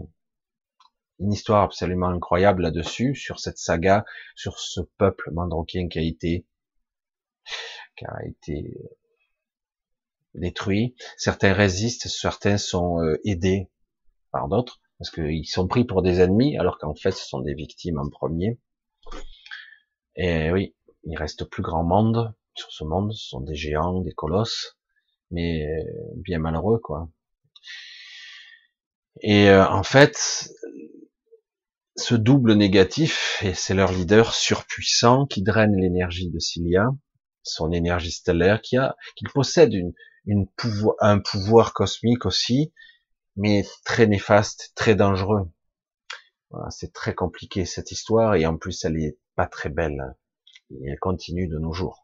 une 1.20 1.32
histoire 1.32 1.62
absolument 1.62 2.08
incroyable 2.08 2.62
là-dessus, 2.62 3.14
sur 3.14 3.38
cette 3.38 3.58
saga, 3.58 4.04
sur 4.34 4.58
ce 4.58 4.80
peuple 4.98 5.30
mandrokien 5.32 5.88
qui 5.88 5.98
a 5.98 6.02
été, 6.02 6.46
qui 7.96 8.04
a 8.04 8.24
été 8.26 8.76
détruit. 10.34 10.96
Certains 11.16 11.52
résistent, 11.52 12.08
certains 12.08 12.58
sont 12.58 13.00
euh, 13.00 13.20
aidés 13.24 13.70
par 14.32 14.48
d'autres, 14.48 14.80
parce 14.98 15.10
qu'ils 15.10 15.46
sont 15.46 15.68
pris 15.68 15.84
pour 15.84 16.02
des 16.02 16.20
ennemis, 16.20 16.58
alors 16.58 16.78
qu'en 16.78 16.94
fait 16.94 17.12
ce 17.12 17.26
sont 17.26 17.40
des 17.40 17.54
victimes 17.54 17.98
en 17.98 18.08
premier. 18.08 18.58
Et 20.16 20.50
oui, 20.50 20.74
il 21.04 21.16
reste 21.16 21.44
plus 21.44 21.62
grand 21.62 21.84
monde 21.84 22.34
sur 22.54 22.70
ce 22.72 22.84
monde, 22.84 23.12
ce 23.12 23.28
sont 23.28 23.40
des 23.40 23.54
géants, 23.54 24.00
des 24.00 24.12
colosses, 24.12 24.76
mais 25.30 25.66
euh, 25.66 25.82
bien 26.16 26.38
malheureux 26.38 26.78
quoi. 26.78 27.08
Et 29.20 29.48
euh, 29.48 29.66
en 29.68 29.82
fait, 29.82 30.50
ce 31.96 32.14
double 32.14 32.54
négatif, 32.54 33.40
et 33.44 33.54
c'est 33.54 33.74
leur 33.74 33.92
leader 33.92 34.34
surpuissant 34.34 35.26
qui 35.26 35.42
draine 35.42 35.76
l'énergie 35.76 36.30
de 36.30 36.38
Cilia, 36.38 36.88
son 37.42 37.70
énergie 37.72 38.10
stellaire, 38.10 38.60
qui 38.60 38.76
a, 38.76 38.96
possède 39.32 39.72
un 41.00 41.18
pouvoir 41.20 41.72
cosmique 41.74 42.26
aussi, 42.26 42.72
mais 43.36 43.64
très 43.84 44.06
néfaste, 44.06 44.72
très 44.74 44.94
dangereux. 44.94 45.48
C'est 46.70 46.92
très 46.92 47.14
compliqué 47.14 47.64
cette 47.64 47.90
histoire, 47.90 48.34
et 48.34 48.46
en 48.46 48.56
plus 48.56 48.84
elle 48.84 48.96
est 48.96 49.18
pas 49.36 49.46
très 49.46 49.68
belle, 49.68 50.16
et 50.70 50.88
elle 50.88 50.98
continue 50.98 51.48
de 51.48 51.58
nos 51.58 51.72
jours. 51.72 52.03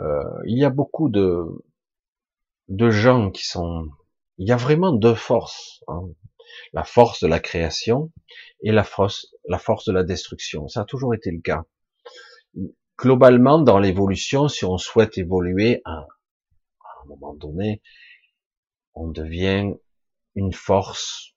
Euh, 0.00 0.22
il 0.46 0.58
y 0.58 0.64
a 0.64 0.70
beaucoup 0.70 1.08
de, 1.08 1.46
de 2.68 2.90
gens 2.90 3.30
qui 3.30 3.46
sont, 3.46 3.88
il 4.38 4.48
y 4.48 4.52
a 4.52 4.56
vraiment 4.56 4.92
deux 4.92 5.14
forces. 5.14 5.82
Hein 5.88 6.02
la 6.72 6.84
force 6.84 7.20
de 7.22 7.28
la 7.28 7.40
création 7.40 8.12
et 8.62 8.72
la 8.72 8.84
force, 8.84 9.34
la 9.48 9.58
force 9.58 9.84
de 9.86 9.92
la 9.92 10.04
destruction. 10.04 10.68
Ça 10.68 10.82
a 10.82 10.84
toujours 10.84 11.14
été 11.14 11.30
le 11.30 11.40
cas. 11.40 11.64
Globalement, 12.98 13.58
dans 13.58 13.78
l'évolution, 13.78 14.48
si 14.48 14.64
on 14.64 14.78
souhaite 14.78 15.18
évoluer, 15.18 15.82
à, 15.84 16.06
un 17.02 17.08
moment 17.08 17.34
donné, 17.34 17.82
on 18.94 19.08
devient 19.08 19.74
une 20.34 20.52
force 20.52 21.34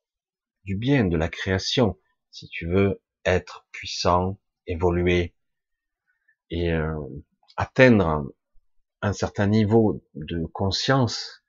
du 0.64 0.76
bien, 0.76 1.06
de 1.06 1.18
la 1.18 1.28
création. 1.28 1.98
Si 2.32 2.48
tu 2.48 2.68
veux 2.68 3.02
être 3.26 3.68
puissant, 3.72 4.40
évoluer 4.68 5.34
et 6.50 6.72
euh, 6.72 6.96
atteindre 7.58 8.26
un 9.02 9.14
certain 9.14 9.48
niveau 9.48 10.04
de 10.16 10.46
conscience, 10.46 11.44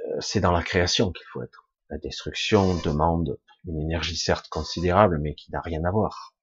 euh, 0.00 0.20
c'est 0.20 0.40
dans 0.40 0.52
la 0.52 0.62
création 0.62 1.12
qu'il 1.12 1.26
faut 1.32 1.42
être. 1.42 1.68
La 1.88 1.98
destruction 1.98 2.76
demande 2.82 3.38
une 3.66 3.78
énergie 3.78 4.16
certes 4.16 4.48
considérable, 4.48 5.18
mais 5.18 5.34
qui 5.34 5.50
n'a 5.50 5.60
rien 5.60 5.84
à 5.84 5.90
voir. 5.90 6.34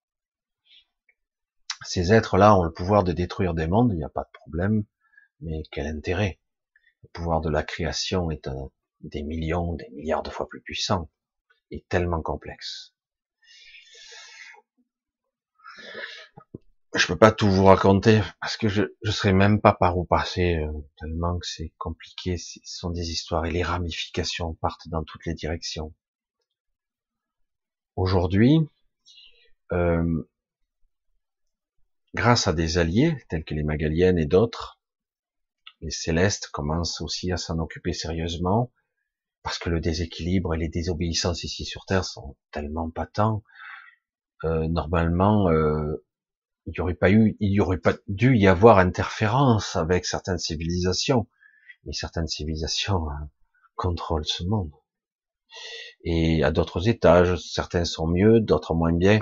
Ces 1.84 2.12
êtres-là 2.12 2.56
ont 2.56 2.64
le 2.64 2.72
pouvoir 2.72 3.04
de 3.04 3.12
détruire 3.12 3.54
des 3.54 3.66
mondes, 3.66 3.92
il 3.92 3.96
n'y 3.96 4.04
a 4.04 4.08
pas 4.08 4.24
de 4.24 4.32
problème, 4.32 4.84
mais 5.40 5.62
quel 5.70 5.86
intérêt? 5.86 6.38
Le 7.02 7.08
pouvoir 7.12 7.40
de 7.40 7.48
la 7.48 7.62
création 7.62 8.30
est 8.30 8.48
des 9.00 9.22
millions, 9.22 9.74
des 9.74 9.88
milliards 9.90 10.22
de 10.22 10.30
fois 10.30 10.48
plus 10.48 10.60
puissant 10.60 11.08
et 11.70 11.84
tellement 11.88 12.20
complexe. 12.20 12.94
Je 16.98 17.06
peux 17.06 17.16
pas 17.16 17.32
tout 17.32 17.50
vous 17.50 17.64
raconter 17.64 18.20
parce 18.40 18.56
que 18.56 18.68
je 18.68 18.82
je 19.02 19.10
serais 19.10 19.32
même 19.32 19.60
pas 19.60 19.72
par 19.72 19.96
où 19.96 20.04
passer 20.04 20.56
euh, 20.56 20.72
tellement 20.98 21.38
que 21.38 21.46
c'est 21.46 21.72
compliqué. 21.78 22.36
Ce 22.36 22.58
sont 22.64 22.90
des 22.90 23.10
histoires 23.10 23.46
et 23.46 23.50
les 23.50 23.62
ramifications 23.62 24.54
partent 24.54 24.88
dans 24.88 25.04
toutes 25.04 25.24
les 25.26 25.34
directions. 25.34 25.94
Aujourd'hui, 27.96 28.58
euh, 29.72 30.28
grâce 32.14 32.48
à 32.48 32.52
des 32.52 32.78
alliés 32.78 33.16
tels 33.28 33.44
que 33.44 33.54
les 33.54 33.64
Magaliennes 33.64 34.18
et 34.18 34.26
d'autres, 34.26 34.80
les 35.80 35.90
Célestes 35.90 36.48
commencent 36.48 37.00
aussi 37.00 37.32
à 37.32 37.36
s'en 37.36 37.58
occuper 37.58 37.92
sérieusement 37.92 38.72
parce 39.42 39.58
que 39.58 39.70
le 39.70 39.80
déséquilibre 39.80 40.54
et 40.54 40.58
les 40.58 40.68
désobéissances 40.68 41.44
ici 41.44 41.64
sur 41.64 41.86
Terre 41.86 42.04
sont 42.04 42.36
tellement 42.50 42.90
patents. 42.90 43.42
Euh, 44.44 44.68
normalement, 44.68 45.48
euh, 45.50 46.04
il 46.68 46.72
n'y 46.72 46.80
aurait 46.80 46.94
pas 46.94 47.10
eu, 47.10 47.34
il 47.40 47.50
y 47.50 47.60
aurait 47.60 47.78
pas 47.78 47.94
dû 48.08 48.36
y 48.36 48.46
avoir 48.46 48.78
interférence 48.78 49.74
avec 49.74 50.04
certaines 50.04 50.38
civilisations. 50.38 51.26
Mais 51.84 51.94
certaines 51.94 52.26
civilisations 52.28 53.08
hein, 53.08 53.30
contrôlent 53.74 54.26
ce 54.26 54.44
monde. 54.44 54.72
Et 56.04 56.44
à 56.44 56.50
d'autres 56.50 56.86
étages, 56.86 57.36
certains 57.36 57.86
sont 57.86 58.06
mieux, 58.06 58.40
d'autres 58.40 58.74
moins 58.74 58.92
bien. 58.92 59.20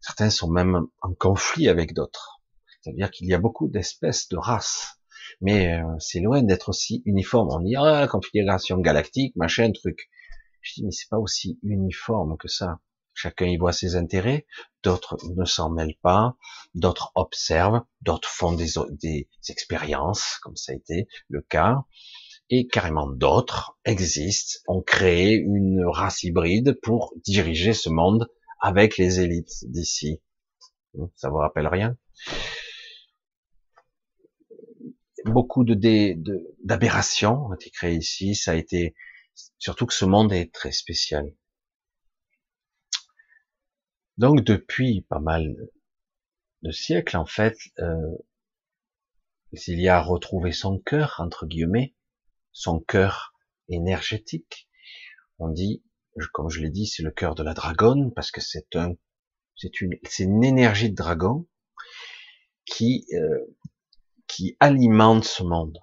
Certains 0.00 0.30
sont 0.30 0.48
même 0.48 0.86
en 1.02 1.14
conflit 1.14 1.68
avec 1.68 1.94
d'autres. 1.94 2.40
C'est-à-dire 2.80 3.10
qu'il 3.10 3.26
y 3.26 3.34
a 3.34 3.40
beaucoup 3.40 3.66
d'espèces 3.66 4.28
de 4.28 4.36
races. 4.36 5.00
Mais 5.40 5.82
euh, 5.82 5.98
c'est 5.98 6.20
loin 6.20 6.42
d'être 6.42 6.68
aussi 6.68 7.02
uniforme. 7.06 7.48
On 7.50 7.60
dit, 7.60 7.74
ah, 7.74 8.06
configuration 8.08 8.78
galactique, 8.78 9.34
machin, 9.34 9.72
truc. 9.72 10.08
Je 10.60 10.74
dis, 10.74 10.84
mais 10.84 10.92
c'est 10.92 11.08
pas 11.08 11.18
aussi 11.18 11.58
uniforme 11.64 12.36
que 12.38 12.46
ça. 12.46 12.78
Chacun 13.20 13.46
y 13.46 13.56
voit 13.56 13.72
ses 13.72 13.96
intérêts, 13.96 14.46
d'autres 14.84 15.16
ne 15.34 15.44
s'en 15.44 15.70
mêlent 15.70 15.98
pas, 16.02 16.36
d'autres 16.76 17.10
observent, 17.16 17.82
d'autres 18.00 18.28
font 18.28 18.52
des, 18.52 19.28
expériences, 19.48 20.38
comme 20.40 20.54
ça 20.54 20.70
a 20.70 20.76
été 20.76 21.08
le 21.26 21.42
cas, 21.42 21.82
et 22.48 22.68
carrément 22.68 23.08
d'autres 23.08 23.76
existent, 23.84 24.60
ont 24.68 24.82
créé 24.82 25.34
une 25.34 25.84
race 25.84 26.22
hybride 26.22 26.78
pour 26.80 27.12
diriger 27.24 27.72
ce 27.72 27.88
monde 27.88 28.30
avec 28.60 28.98
les 28.98 29.18
élites 29.18 29.64
d'ici. 29.64 30.22
Ça 31.16 31.28
vous 31.28 31.38
rappelle 31.38 31.66
rien? 31.66 31.96
Beaucoup 35.24 35.64
d'aberrations 35.64 37.46
ont 37.46 37.54
été 37.54 37.70
créées 37.70 37.96
ici. 37.96 38.36
Ça 38.36 38.52
a 38.52 38.54
été 38.54 38.94
surtout 39.58 39.86
que 39.86 39.94
ce 39.94 40.04
monde 40.04 40.32
est 40.32 40.54
très 40.54 40.70
spécial. 40.70 41.34
Donc 44.18 44.42
depuis 44.42 45.02
pas 45.02 45.20
mal 45.20 45.56
de 46.62 46.70
siècles, 46.72 47.16
en 47.16 47.24
fait, 47.24 47.56
euh, 47.78 48.16
il 49.52 49.88
a 49.88 50.02
retrouvé 50.02 50.50
son 50.50 50.78
cœur, 50.78 51.14
entre 51.18 51.46
guillemets, 51.46 51.94
son 52.52 52.80
cœur 52.80 53.32
énergétique. 53.68 54.68
On 55.38 55.48
dit, 55.48 55.84
comme 56.32 56.50
je 56.50 56.60
l'ai 56.60 56.70
dit, 56.70 56.86
c'est 56.86 57.04
le 57.04 57.12
cœur 57.12 57.36
de 57.36 57.44
la 57.44 57.54
dragonne, 57.54 58.12
parce 58.12 58.32
que 58.32 58.40
c'est 58.40 58.74
un, 58.74 58.94
c'est 59.54 59.80
une, 59.80 59.94
une 60.18 60.44
énergie 60.44 60.90
de 60.90 60.96
dragon 60.96 61.46
qui, 62.64 63.06
euh, 63.12 63.56
qui 64.26 64.56
alimente 64.58 65.24
ce 65.24 65.44
monde. 65.44 65.78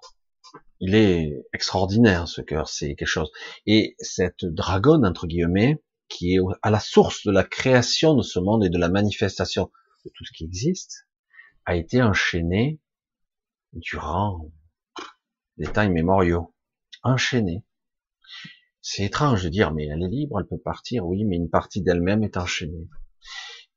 Il 0.82 0.94
est 0.94 1.32
extraordinaire, 1.54 2.28
ce 2.28 2.42
cœur, 2.42 2.68
c'est 2.68 2.96
quelque 2.96 3.08
chose. 3.08 3.32
Et 3.66 3.96
cette 4.00 4.44
dragonne, 4.44 5.06
entre 5.06 5.26
guillemets, 5.26 5.82
qui 6.08 6.36
est 6.36 6.40
à 6.62 6.70
la 6.70 6.80
source 6.80 7.26
de 7.26 7.32
la 7.32 7.44
création 7.44 8.16
de 8.16 8.22
ce 8.22 8.40
monde 8.40 8.64
et 8.64 8.70
de 8.70 8.78
la 8.78 8.90
manifestation 8.90 9.72
de 10.06 10.12
tout 10.14 10.26
ce 10.26 10.32
qui 10.34 10.44
existe, 10.44 11.08
a 11.66 11.76
été 11.76 12.02
enchaîné 12.02 12.80
durant 13.74 14.52
des 15.58 15.68
temps 15.68 15.84
immémoriaux. 15.84 16.54
Enchaîné. 17.04 17.66
C'est 18.82 19.04
étrange 19.04 19.44
de 19.44 19.50
dire, 19.50 19.74
mais 19.74 19.88
elle 19.88 20.04
est 20.04 20.08
libre, 20.08 20.40
elle 20.40 20.48
peut 20.48 20.60
partir, 20.60 21.06
oui, 21.06 21.26
mais 21.26 21.38
une 21.38 21.50
partie 21.50 21.82
d'elle-même 21.82 22.24
est 22.24 22.38
enchaînée. 22.38 22.88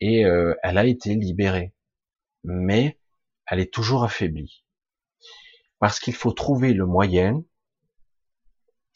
Et 0.00 0.24
euh, 0.24 0.54
elle 0.62 0.78
a 0.78 0.84
été 0.84 1.14
libérée. 1.14 1.74
Mais 2.44 3.00
elle 3.46 3.60
est 3.60 3.72
toujours 3.72 4.04
affaiblie. 4.04 4.64
Parce 5.78 5.98
qu'il 6.00 6.14
faut 6.14 6.32
trouver 6.32 6.74
le 6.74 6.86
moyen, 6.86 7.42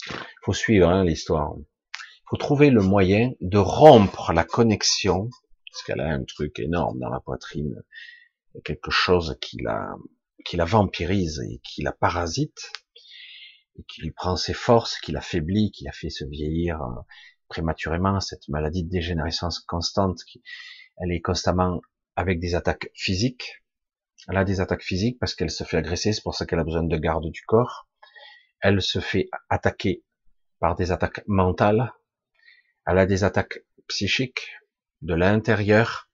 il 0.08 0.44
faut 0.44 0.52
suivre 0.52 0.88
hein, 0.88 1.04
l'histoire, 1.04 1.54
faut 2.32 2.38
trouver 2.38 2.70
le 2.70 2.80
moyen 2.80 3.32
de 3.42 3.58
rompre 3.58 4.32
la 4.32 4.42
connexion, 4.42 5.28
parce 5.70 5.82
qu'elle 5.84 6.00
a 6.00 6.08
un 6.08 6.24
truc 6.24 6.58
énorme 6.60 6.98
dans 6.98 7.10
la 7.10 7.20
poitrine, 7.20 7.74
quelque 8.64 8.90
chose 8.90 9.36
qui 9.42 9.58
la, 9.60 9.94
qui 10.42 10.56
la 10.56 10.64
vampirise 10.64 11.42
et 11.50 11.60
qui 11.62 11.82
la 11.82 11.92
parasite, 11.92 12.72
et 13.76 13.82
qui 13.82 14.00
lui 14.00 14.12
prend 14.12 14.36
ses 14.36 14.54
forces, 14.54 14.98
qui 15.00 15.12
l'affaiblit, 15.12 15.72
qui 15.72 15.84
la 15.84 15.92
fait 15.92 16.08
se 16.08 16.24
vieillir 16.24 16.80
euh, 16.80 17.02
prématurément, 17.48 18.18
cette 18.20 18.48
maladie 18.48 18.84
de 18.84 18.88
dégénérescence 18.88 19.60
constante, 19.60 20.24
qui, 20.24 20.42
elle 20.96 21.12
est 21.12 21.20
constamment 21.20 21.82
avec 22.16 22.40
des 22.40 22.54
attaques 22.54 22.88
physiques, 22.94 23.62
Elle 24.26 24.38
a 24.38 24.44
des 24.44 24.62
attaques 24.62 24.84
physiques 24.84 25.18
parce 25.18 25.34
qu'elle 25.34 25.50
se 25.50 25.64
fait 25.64 25.76
agresser, 25.76 26.14
c'est 26.14 26.22
pour 26.22 26.34
ça 26.34 26.46
qu'elle 26.46 26.60
a 26.60 26.64
besoin 26.64 26.82
de 26.82 26.96
garde 26.96 27.30
du 27.30 27.42
corps. 27.42 27.90
Elle 28.62 28.80
se 28.80 29.00
fait 29.00 29.28
attaquer 29.50 30.02
par 30.60 30.76
des 30.76 30.92
attaques 30.92 31.22
mentales. 31.26 31.92
Elle 32.86 32.98
a 32.98 33.06
des 33.06 33.24
attaques 33.24 33.64
psychiques 33.88 34.50
de 35.02 35.14
l'intérieur, 35.14 36.08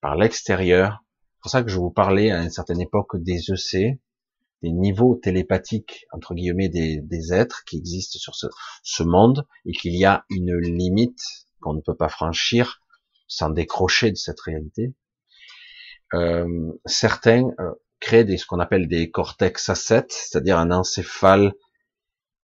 par 0.00 0.16
l'extérieur. 0.16 1.04
C'est 1.34 1.40
pour 1.42 1.50
ça 1.50 1.62
que 1.62 1.70
je 1.70 1.78
vous 1.78 1.90
parlais 1.90 2.30
à 2.30 2.42
une 2.42 2.50
certaine 2.50 2.80
époque 2.80 3.16
des 3.16 3.50
EC, 3.50 3.98
des 4.62 4.70
niveaux 4.70 5.16
télépathiques, 5.16 6.06
entre 6.12 6.34
guillemets, 6.34 6.68
des, 6.68 7.00
des 7.00 7.32
êtres 7.32 7.64
qui 7.64 7.78
existent 7.78 8.18
sur 8.18 8.34
ce, 8.34 8.46
ce 8.82 9.02
monde 9.02 9.46
et 9.66 9.72
qu'il 9.72 9.96
y 9.96 10.04
a 10.04 10.24
une 10.30 10.56
limite 10.56 11.20
qu'on 11.60 11.74
ne 11.74 11.80
peut 11.80 11.96
pas 11.96 12.08
franchir 12.08 12.80
sans 13.26 13.50
décrocher 13.50 14.10
de 14.10 14.16
cette 14.16 14.40
réalité. 14.40 14.94
Euh, 16.14 16.72
certains 16.84 17.48
euh, 17.58 17.72
créent 17.98 18.24
des, 18.24 18.36
ce 18.36 18.46
qu'on 18.46 18.60
appelle 18.60 18.88
des 18.88 19.10
cortex 19.10 19.70
A7, 19.70 20.06
c'est-à-dire 20.08 20.58
un 20.58 20.70
encéphale. 20.70 21.54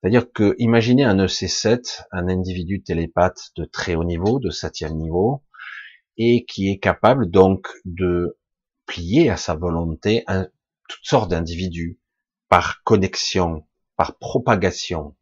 C'est-à-dire 0.02 0.32
que, 0.32 0.56
imaginez 0.60 1.04
un 1.04 1.18
EC7, 1.18 2.04
un 2.12 2.28
individu 2.28 2.84
télépathe 2.84 3.52
de 3.56 3.66
très 3.66 3.96
haut 3.96 4.04
niveau, 4.04 4.40
de 4.40 4.50
septième 4.50 4.96
niveau, 4.96 5.44
et 6.18 6.46
qui 6.46 6.70
est 6.70 6.80
capable 6.80 7.30
donc 7.30 7.68
de 7.86 8.38
plier 8.86 9.30
à 9.30 9.38
sa 9.38 9.56
volonté 9.56 10.24
toutes 10.88 11.06
sortes 11.06 11.30
d'individus 11.30 12.00
par 12.50 12.84
connexion, 12.84 13.68
par 13.96 14.18
propagation 14.18 15.16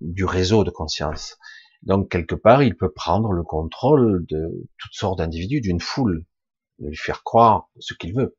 du 0.00 0.24
réseau 0.24 0.64
de 0.64 0.70
conscience. 0.70 1.36
Donc 1.82 2.10
quelque 2.10 2.34
part, 2.34 2.62
il 2.62 2.76
peut 2.76 2.92
prendre 2.92 3.32
le 3.32 3.42
contrôle 3.42 4.24
de 4.26 4.68
toutes 4.78 4.94
sortes 4.94 5.18
d'individus, 5.18 5.60
d'une 5.60 5.80
foule, 5.80 6.24
de 6.78 6.88
lui 6.88 6.96
faire 6.96 7.22
croire 7.22 7.68
ce 7.78 7.94
qu'il 7.94 8.14
veut. 8.14 8.36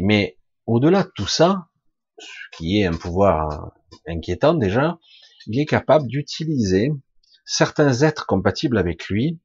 Mais 0.00 0.38
au-delà 0.66 1.02
de 1.02 1.10
tout 1.14 1.26
ça, 1.26 1.68
qui 2.56 2.80
est 2.80 2.86
un 2.86 2.92
pouvoir 2.92 3.72
inquiétant 4.06 4.54
déjà, 4.54 4.98
il 5.46 5.58
est 5.58 5.66
capable 5.66 6.06
d'utiliser 6.06 6.92
certains 7.44 8.02
êtres 8.02 8.26
compatibles 8.26 8.78
avec 8.78 9.06
lui, 9.06 9.40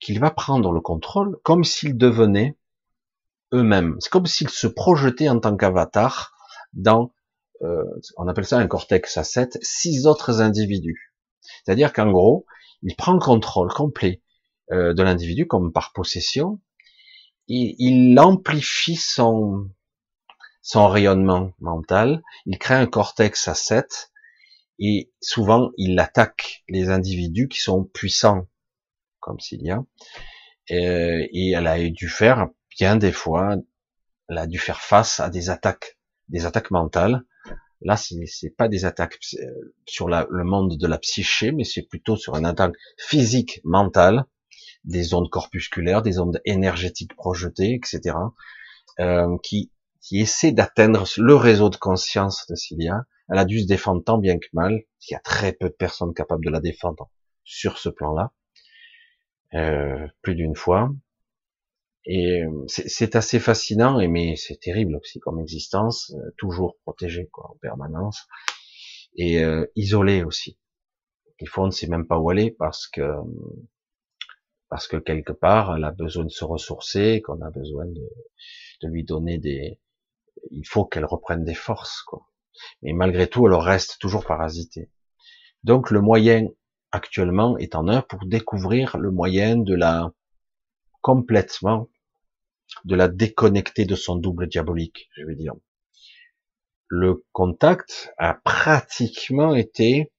qu'il 0.00 0.20
va 0.20 0.30
prendre 0.30 0.72
le 0.72 0.80
contrôle 0.80 1.38
comme 1.42 1.64
s'ils 1.64 1.96
devenaient 1.96 2.56
eux-mêmes. 3.52 3.96
C'est 4.00 4.10
comme 4.10 4.26
s'ils 4.26 4.50
se 4.50 4.66
projetaient 4.66 5.28
en 5.28 5.40
tant 5.40 5.56
qu'avatar 5.56 6.32
dans, 6.72 7.12
euh, 7.62 7.84
on 8.16 8.28
appelle 8.28 8.44
ça 8.44 8.58
un 8.58 8.66
cortex 8.66 9.16
à 9.16 9.24
7, 9.24 9.58
six 9.62 10.06
autres 10.06 10.40
individus. 10.40 11.14
C'est-à-dire 11.40 11.92
qu'en 11.92 12.10
gros, 12.10 12.46
il 12.82 12.94
prend 12.96 13.12
le 13.12 13.20
contrôle 13.20 13.72
complet 13.72 14.22
euh, 14.72 14.94
de 14.94 15.02
l'individu 15.02 15.46
comme 15.46 15.72
par 15.72 15.92
possession, 15.92 16.60
et 17.48 17.76
il 17.78 18.18
amplifie 18.18 18.96
son, 18.96 19.68
son 20.64 20.88
rayonnement 20.88 21.52
mental, 21.60 22.22
il 22.46 22.58
crée 22.58 22.74
un 22.74 22.86
cortex 22.86 23.46
à 23.48 23.54
7, 23.54 24.10
et 24.80 25.12
souvent 25.20 25.70
il 25.76 25.98
attaque 26.00 26.64
les 26.68 26.88
individus 26.88 27.48
qui 27.48 27.60
sont 27.60 27.84
puissants, 27.84 28.48
comme 29.20 29.38
Cilia, 29.38 29.84
euh, 30.70 31.26
et 31.30 31.50
elle 31.50 31.66
a 31.66 31.78
dû 31.90 32.08
faire 32.08 32.48
bien 32.76 32.96
des 32.96 33.12
fois, 33.12 33.56
elle 34.28 34.38
a 34.38 34.46
dû 34.46 34.58
faire 34.58 34.80
face 34.80 35.20
à 35.20 35.28
des 35.28 35.50
attaques, 35.50 35.98
des 36.28 36.46
attaques 36.46 36.70
mentales, 36.70 37.24
Là, 37.82 37.98
c'est 37.98 38.56
pas 38.56 38.68
des 38.68 38.86
attaques 38.86 39.18
euh, 39.34 39.74
sur 39.86 40.08
le 40.08 40.44
monde 40.44 40.78
de 40.78 40.86
la 40.86 40.96
psyché, 40.96 41.52
mais 41.52 41.64
c'est 41.64 41.82
plutôt 41.82 42.16
sur 42.16 42.34
un 42.34 42.44
attaque 42.44 42.72
physique, 42.96 43.60
mentale, 43.62 44.24
des 44.84 45.12
ondes 45.12 45.28
corpusculaires, 45.28 46.00
des 46.00 46.18
ondes 46.18 46.40
énergétiques 46.46 47.14
projetées, 47.14 47.74
etc., 47.74 48.16
euh, 49.00 49.36
qui, 49.42 49.70
qui 50.04 50.20
essaient 50.20 50.52
d'atteindre 50.52 51.04
le 51.16 51.34
réseau 51.34 51.70
de 51.70 51.76
conscience 51.76 52.46
de 52.48 52.54
Cilia. 52.54 53.06
Elle 53.30 53.38
a 53.38 53.46
dû 53.46 53.60
se 53.60 53.66
défendre 53.66 54.04
tant 54.04 54.18
bien 54.18 54.38
que 54.38 54.46
mal. 54.52 54.84
Il 55.08 55.12
y 55.12 55.14
a 55.14 55.20
très 55.20 55.54
peu 55.54 55.70
de 55.70 55.74
personnes 55.74 56.12
capables 56.12 56.44
de 56.44 56.50
la 56.50 56.60
défendre 56.60 57.10
sur 57.42 57.78
ce 57.78 57.88
plan-là, 57.88 58.32
euh, 59.54 60.06
plus 60.20 60.34
d'une 60.34 60.54
fois. 60.54 60.90
Et 62.04 62.42
euh, 62.44 62.64
c'est 62.66 63.16
assez 63.16 63.40
fascinant, 63.40 63.98
mais 64.06 64.36
c'est 64.36 64.60
terrible 64.60 64.96
aussi 64.96 65.20
comme 65.20 65.40
existence, 65.40 66.12
euh, 66.14 66.34
toujours 66.36 66.76
protégé 66.82 67.28
quoi, 67.32 67.50
en 67.50 67.56
permanence, 67.56 68.26
et 69.16 69.42
euh, 69.42 69.64
isolé 69.74 70.22
aussi. 70.22 70.58
Des 71.40 71.46
fois, 71.46 71.64
on 71.64 71.68
ne 71.68 71.72
sait 71.72 71.86
même 71.86 72.06
pas 72.06 72.18
où 72.18 72.28
aller 72.28 72.50
parce 72.50 72.88
que 72.88 73.10
parce 74.68 74.86
que 74.86 74.98
quelque 74.98 75.32
part, 75.32 75.76
elle 75.76 75.84
a 75.84 75.92
besoin 75.92 76.24
de 76.24 76.30
se 76.30 76.44
ressourcer, 76.44 77.22
qu'on 77.22 77.40
a 77.40 77.50
besoin 77.50 77.86
de 77.86 78.88
lui 78.88 79.04
donner 79.04 79.38
des. 79.38 79.78
Il 80.50 80.66
faut 80.66 80.84
qu'elle 80.84 81.04
reprenne 81.04 81.44
des 81.44 81.54
forces, 81.54 82.02
quoi. 82.02 82.26
Mais 82.82 82.92
malgré 82.92 83.28
tout, 83.28 83.46
elle 83.46 83.54
reste 83.54 83.98
toujours 83.98 84.24
parasitée. 84.24 84.90
Donc, 85.64 85.90
le 85.90 86.00
moyen 86.00 86.46
actuellement 86.92 87.58
est 87.58 87.74
en 87.74 87.88
œuvre 87.88 88.06
pour 88.06 88.26
découvrir 88.26 88.96
le 88.96 89.10
moyen 89.10 89.56
de 89.56 89.74
la 89.74 90.12
complètement 91.00 91.88
de 92.84 92.96
la 92.96 93.08
déconnecter 93.08 93.84
de 93.84 93.94
son 93.94 94.16
double 94.16 94.48
diabolique, 94.48 95.08
je 95.16 95.24
veux 95.24 95.34
dire. 95.34 95.54
Le 96.88 97.24
contact 97.32 98.12
a 98.18 98.34
pratiquement 98.34 99.54
été, 99.54 100.12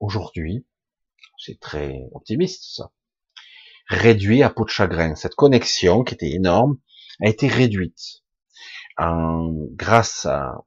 aujourd'hui, 0.00 0.66
c'est 1.38 1.60
très 1.60 2.08
optimiste 2.12 2.64
ça, 2.76 2.90
réduit 3.86 4.42
à 4.42 4.50
peau 4.50 4.64
de 4.64 4.70
chagrin. 4.70 5.14
Cette 5.14 5.34
connexion, 5.34 6.04
qui 6.04 6.14
était 6.14 6.32
énorme, 6.32 6.78
a 7.20 7.28
été 7.28 7.48
réduite. 7.48 8.22
Grâce 8.98 10.26
à 10.26 10.64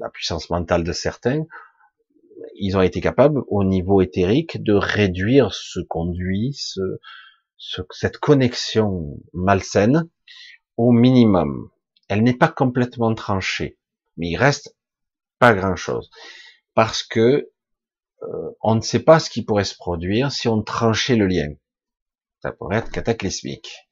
la 0.00 0.08
puissance 0.08 0.50
mentale 0.50 0.84
de 0.84 0.92
certains, 0.92 1.44
ils 2.56 2.76
ont 2.76 2.82
été 2.82 3.00
capables, 3.00 3.42
au 3.48 3.64
niveau 3.64 4.00
éthérique, 4.00 4.62
de 4.62 4.74
réduire 4.74 5.52
ce 5.52 5.80
conduit, 5.80 6.54
ce, 6.54 6.80
cette 7.90 8.18
connexion 8.18 9.18
malsaine 9.32 10.08
au 10.76 10.90
minimum. 10.90 11.70
Elle 12.08 12.22
n'est 12.22 12.36
pas 12.36 12.48
complètement 12.48 13.14
tranchée, 13.14 13.78
mais 14.16 14.30
il 14.30 14.36
reste 14.36 14.76
pas 15.38 15.54
grand-chose 15.54 16.10
parce 16.74 17.02
que 17.02 17.50
euh, 18.22 18.50
on 18.62 18.74
ne 18.76 18.80
sait 18.80 19.00
pas 19.02 19.18
ce 19.18 19.30
qui 19.30 19.44
pourrait 19.44 19.64
se 19.64 19.76
produire 19.76 20.32
si 20.32 20.48
on 20.48 20.62
tranchait 20.62 21.16
le 21.16 21.26
lien. 21.26 21.48
Ça 22.40 22.52
pourrait 22.52 22.78
être 22.78 22.90
cataclysmique. 22.90 23.88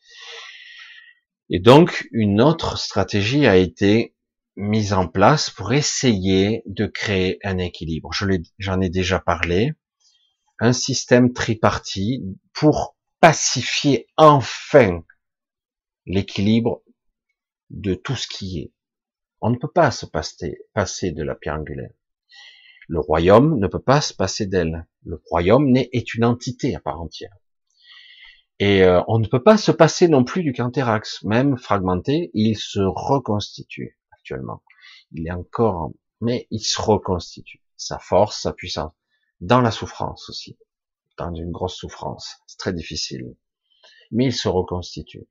Et 1.54 1.60
donc 1.60 2.08
une 2.12 2.40
autre 2.40 2.78
stratégie 2.78 3.46
a 3.46 3.58
été 3.58 4.16
mise 4.56 4.94
en 4.94 5.06
place 5.06 5.50
pour 5.50 5.74
essayer 5.74 6.62
de 6.64 6.86
créer 6.86 7.38
un 7.44 7.58
équilibre. 7.58 8.10
J'en 8.58 8.80
ai 8.80 8.88
déjà 8.88 9.20
parlé. 9.20 9.74
Un 10.60 10.72
système 10.72 11.34
tripartite 11.34 12.22
pour 12.54 12.96
pacifier 13.20 14.06
enfin 14.16 15.04
l'équilibre 16.06 16.82
de 17.68 17.92
tout 17.92 18.16
ce 18.16 18.28
qui 18.28 18.60
est. 18.60 18.72
On 19.42 19.50
ne 19.50 19.56
peut 19.56 19.70
pas 19.70 19.90
se 19.90 20.06
passer, 20.06 20.56
de 21.12 21.22
la 21.22 21.34
pierre 21.34 21.56
angulaire. 21.56 21.92
Le 22.88 23.00
royaume 23.00 23.58
ne 23.58 23.66
peut 23.66 23.78
pas 23.78 24.00
se 24.00 24.14
passer 24.14 24.46
d'elle. 24.46 24.86
Le 25.04 25.20
royaume 25.28 25.76
est 25.76 26.14
une 26.14 26.24
entité 26.24 26.74
à 26.74 26.80
part 26.80 27.02
entière. 27.02 27.36
Et 28.64 28.84
euh, 28.84 29.02
on 29.08 29.18
ne 29.18 29.26
peut 29.26 29.42
pas 29.42 29.56
se 29.56 29.72
passer 29.72 30.06
non 30.06 30.22
plus 30.22 30.44
du 30.44 30.52
Canthérax, 30.52 31.24
même 31.24 31.58
fragmenté, 31.58 32.30
il 32.32 32.56
se 32.56 32.78
reconstitue 32.78 33.98
actuellement. 34.12 34.62
Il 35.10 35.26
est 35.26 35.32
encore, 35.32 35.90
mais 36.20 36.46
il 36.52 36.60
se 36.60 36.80
reconstitue. 36.80 37.60
Sa 37.76 37.98
force, 37.98 38.40
sa 38.42 38.52
puissance, 38.52 38.92
dans 39.40 39.60
la 39.60 39.72
souffrance 39.72 40.30
aussi 40.30 40.56
dans 41.18 41.34
une 41.34 41.50
grosse 41.50 41.74
souffrance. 41.74 42.36
C'est 42.46 42.56
très 42.56 42.72
difficile. 42.72 43.34
Mais 44.12 44.26
il 44.26 44.32
se 44.32 44.46
reconstitue. 44.46 45.26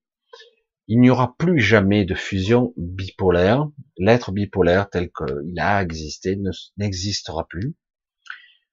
Il 0.90 1.00
n'y 1.00 1.10
aura 1.10 1.34
plus 1.38 1.62
jamais 1.62 2.04
de 2.04 2.16
fusion 2.16 2.74
bipolaire. 2.76 3.66
L'être 3.98 4.34
bipolaire 4.34 4.90
tel 4.90 5.10
qu'il 5.10 5.58
a 5.58 5.82
existé 5.82 6.38
n'existera 6.76 7.48
plus. 7.48 7.78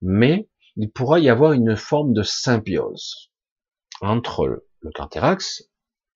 Mais 0.02 0.48
il 0.74 0.90
pourra 0.90 1.20
y 1.20 1.28
avoir 1.28 1.52
une 1.52 1.76
forme 1.76 2.12
de 2.12 2.24
symbiose 2.24 3.30
entre 4.01 4.64
le 4.80 4.90
Canthérax 4.92 5.64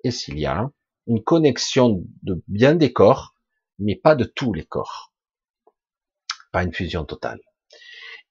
et 0.05 0.11
Cilia, 0.11 0.71
une 1.07 1.23
connexion 1.23 2.05
de 2.23 2.43
bien 2.49 2.75
des 2.75 2.93
corps, 2.93 3.35
mais 3.79 3.97
pas 3.97 4.15
de 4.15 4.25
tous 4.25 4.53
les 4.53 4.65
corps. 4.65 5.13
Pas 6.53 6.63
une 6.63 6.73
fusion 6.73 7.05
totale. 7.05 7.41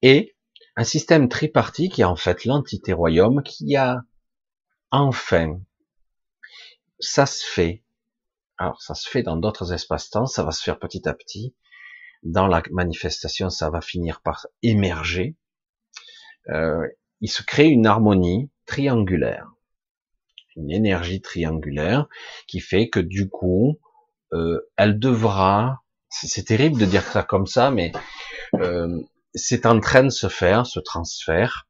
Et 0.02 0.36
un 0.76 0.84
système 0.84 1.28
tripartite 1.28 1.94
qui 1.94 2.02
est 2.02 2.06
en 2.06 2.16
fait 2.16 2.46
l'entité 2.46 2.94
royaume 2.94 3.44
qui 3.44 3.76
a 3.76 4.02
enfin, 4.90 5.60
ça 7.00 7.26
se 7.26 7.46
fait, 7.46 7.84
alors 8.58 8.82
ça 8.82 8.94
se 8.94 9.10
fait 9.10 9.24
dans 9.24 9.38
d'autres 9.38 9.74
espaces-temps, 9.74 10.28
ça 10.28 10.44
va 10.44 10.52
se 10.52 10.64
faire 10.64 10.80
petit 10.80 11.08
à 11.08 11.14
petit, 11.14 11.56
dans 12.24 12.48
la 12.48 12.62
manifestation 12.72 13.50
ça 13.50 13.70
va 13.70 13.82
finir 13.82 14.22
par 14.22 14.48
émerger, 14.62 15.36
euh, 16.50 16.88
il 17.22 17.30
se 17.30 17.44
crée 17.44 17.68
une 17.68 17.86
harmonie 17.86 18.50
triangulaire. 18.72 19.52
une 20.56 20.72
énergie 20.72 21.22
triangulaire 21.22 22.08
qui 22.48 22.62
fait 22.62 22.88
que 22.88 23.02
du 23.02 23.30
coup, 23.30 23.80
euh, 24.32 24.62
elle 24.78 24.98
devra, 24.98 25.82
c'est 26.10 26.46
terrible 26.46 26.80
de 26.80 26.86
dire 26.86 27.04
ça 27.04 27.22
comme 27.24 27.48
ça, 27.48 27.70
mais 27.70 27.92
euh, 28.56 29.02
c'est 29.34 29.66
en 29.66 29.82
train 29.82 30.04
de 30.04 30.10
se 30.10 30.30
faire, 30.30 30.66
ce 30.66 30.80
transfert. 30.80 31.68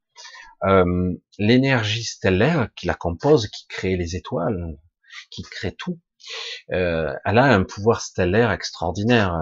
Euh, 0.63 1.13
l'énergie 1.39 2.03
stellaire 2.03 2.69
qui 2.75 2.85
la 2.85 2.93
compose, 2.93 3.47
qui 3.47 3.65
crée 3.67 3.95
les 3.95 4.15
étoiles, 4.15 4.77
qui 5.31 5.41
crée 5.41 5.73
tout, 5.73 5.99
euh, 6.71 7.11
elle 7.25 7.39
a 7.39 7.45
un 7.45 7.63
pouvoir 7.63 8.01
stellaire 8.01 8.51
extraordinaire. 8.51 9.35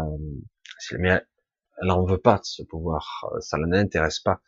Mais 0.98 1.22
elle 1.82 1.88
n'en 1.88 2.06
veut 2.06 2.22
pas 2.22 2.36
de 2.36 2.46
ce 2.46 2.64
pouvoir, 2.64 3.26
ça 3.42 3.58
ne 3.58 3.66
l'intéresse 3.66 4.20
pas. 4.20 4.40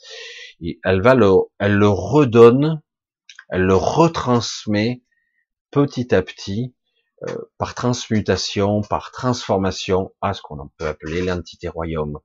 Elle 0.84 1.02
va 1.02 1.16
le, 1.16 1.32
elle 1.60 1.76
le 1.76 1.88
redonne, 1.88 2.82
elle 3.52 3.64
le 3.64 3.76
retransmet 3.76 5.04
petit 5.70 6.16
à 6.16 6.22
petit 6.22 6.74
euh, 7.28 7.36
par 7.58 7.76
transmutation, 7.76 8.82
par 8.82 9.12
transformation 9.12 10.16
à 10.22 10.34
ce 10.34 10.42
qu'on 10.42 10.70
peut 10.78 10.88
appeler 10.88 11.22
l'entité 11.22 11.68
royaume. 11.68 12.20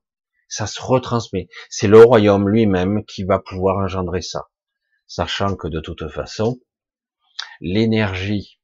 Ça 0.48 0.66
se 0.66 0.80
retransmet. 0.80 1.48
C'est 1.68 1.88
le 1.88 2.02
royaume 2.02 2.48
lui-même 2.48 3.04
qui 3.04 3.24
va 3.24 3.40
pouvoir 3.40 3.76
engendrer 3.78 4.22
ça, 4.22 4.46
sachant 5.08 5.56
que 5.56 5.66
de 5.68 5.80
toute 5.80 6.08
façon, 6.08 6.60
l'énergie 7.60 8.60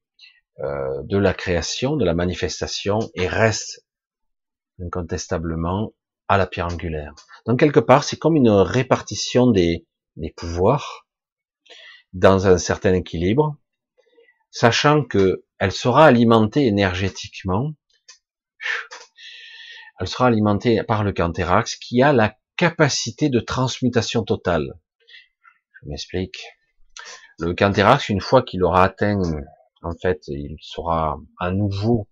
euh, 0.61 1.03
de 1.03 1.19
la 1.19 1.35
création, 1.35 1.97
de 1.97 2.05
la 2.05 2.15
manifestation, 2.15 3.01
reste 3.17 3.85
incontestablement 4.81 5.93
à 6.29 6.39
la 6.39 6.47
pierre 6.47 6.73
angulaire. 6.73 7.15
Donc 7.47 7.59
quelque 7.59 7.81
part, 7.81 8.05
c'est 8.05 8.17
comme 8.17 8.37
une 8.37 8.51
répartition 8.51 9.51
des 9.51 9.85
pouvoirs 10.37 11.07
dans 12.13 12.47
un 12.47 12.59
certain 12.59 12.95
équilibre, 12.95 13.57
sachant 14.51 15.05
que 15.05 15.45
elle 15.59 15.73
sera 15.73 16.07
alimentée 16.07 16.67
énergétiquement, 16.67 17.73
elle 20.01 20.09
sera 20.09 20.27
alimentée 20.27 20.83
par 20.83 21.05
le 21.05 21.13
Canthérax 21.13 21.77
qui 21.77 22.03
a 22.03 22.13
la 22.13 22.37
capacité 22.57 23.29
de 23.29 23.41
transmutation 23.41 24.25
totale. 24.25 24.75
Je 25.81 25.89
m'explique. 25.89 26.45
Le 27.39 27.55
Canthérax, 27.55 28.09
une 28.09 28.21
fois 28.21 28.43
qu'il 28.43 28.63
aura 28.63 28.85
atteint, 28.85 29.21
en 29.83 29.93
fait, 30.01 30.23
il 30.29 30.57
sera 30.61 31.19
à 31.39 31.51
nouveau 31.51 32.09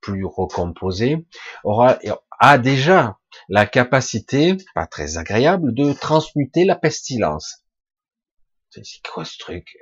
plus 0.00 0.24
recomposé, 0.24 1.26
aura, 1.64 1.98
a 2.38 2.58
déjà 2.58 3.18
la 3.48 3.66
capacité, 3.66 4.56
pas 4.74 4.86
très 4.86 5.18
agréable, 5.18 5.74
de 5.74 5.92
transmuter 5.92 6.64
la 6.64 6.76
pestilence. 6.76 7.65
C'est 8.70 8.82
quoi 9.12 9.24
ce 9.24 9.38
truc? 9.38 9.76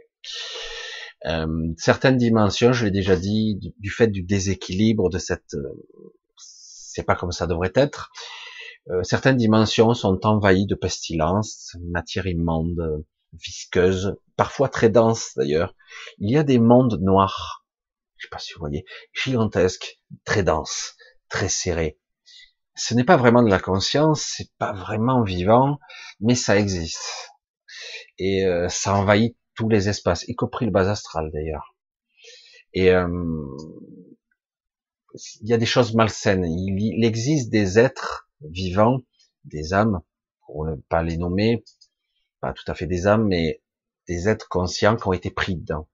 Euh, 1.26 1.72
Certaines 1.76 2.16
dimensions, 2.16 2.72
je 2.72 2.84
l'ai 2.84 2.90
déjà 2.90 3.16
dit, 3.16 3.58
du, 3.78 3.90
fait 3.90 4.08
du 4.08 4.22
déséquilibre 4.22 5.10
de 5.10 5.18
cette, 5.18 5.54
euh, 5.54 5.86
c'est 6.36 7.02
pas 7.02 7.16
comme 7.16 7.32
ça 7.32 7.46
devrait 7.46 7.72
être. 7.74 8.10
Euh, 8.90 9.02
certaines 9.02 9.36
dimensions 9.36 9.94
sont 9.94 10.26
envahies 10.26 10.66
de 10.66 10.74
pestilence, 10.74 11.76
matière 11.80 12.26
immonde, 12.26 13.04
visqueuse, 13.32 14.16
parfois 14.36 14.68
très 14.68 14.90
dense 14.90 15.32
d'ailleurs. 15.36 15.74
Il 16.18 16.30
y 16.30 16.36
a 16.36 16.42
des 16.42 16.58
mondes 16.58 17.00
noirs, 17.00 17.64
je 18.16 18.26
sais 18.26 18.30
pas 18.30 18.38
si 18.38 18.52
vous 18.52 18.60
voyez, 18.60 18.84
gigantesques, 19.12 20.00
très 20.24 20.42
denses, 20.42 20.96
très 21.28 21.48
serrés 21.48 21.98
ce 22.76 22.94
n'est 22.94 23.04
pas 23.04 23.16
vraiment 23.16 23.42
de 23.42 23.50
la 23.50 23.60
conscience, 23.60 24.22
c'est 24.36 24.50
pas 24.58 24.72
vraiment 24.72 25.22
vivant, 25.22 25.78
mais 26.20 26.34
ça 26.34 26.58
existe. 26.58 27.30
Et 28.18 28.46
euh, 28.46 28.68
ça 28.68 28.94
envahit 28.94 29.36
tous 29.54 29.68
les 29.68 29.88
espaces, 29.88 30.26
y 30.28 30.34
compris 30.34 30.66
le 30.66 30.70
bas 30.70 30.90
astral 30.90 31.30
d'ailleurs. 31.32 31.74
Et 32.72 32.90
euh, 32.90 33.08
il 35.40 35.48
y 35.48 35.52
a 35.52 35.58
des 35.58 35.66
choses 35.66 35.94
malsaines. 35.94 36.44
Il, 36.44 37.04
existe 37.04 37.50
des 37.50 37.78
êtres 37.78 38.28
vivants, 38.40 39.00
des 39.44 39.72
âmes, 39.72 40.00
pour 40.46 40.66
ne 40.66 40.76
pas 40.88 41.02
les 41.02 41.16
nommer, 41.16 41.64
pas 42.40 42.52
tout 42.52 42.64
à 42.66 42.74
fait 42.74 42.86
des 42.86 43.06
âmes, 43.06 43.26
mais 43.26 43.62
des 44.08 44.28
êtres 44.28 44.48
conscients 44.48 44.96
qui 44.96 45.08
ont 45.08 45.12
été 45.12 45.30
pris 45.30 45.56
dedans. 45.56 45.88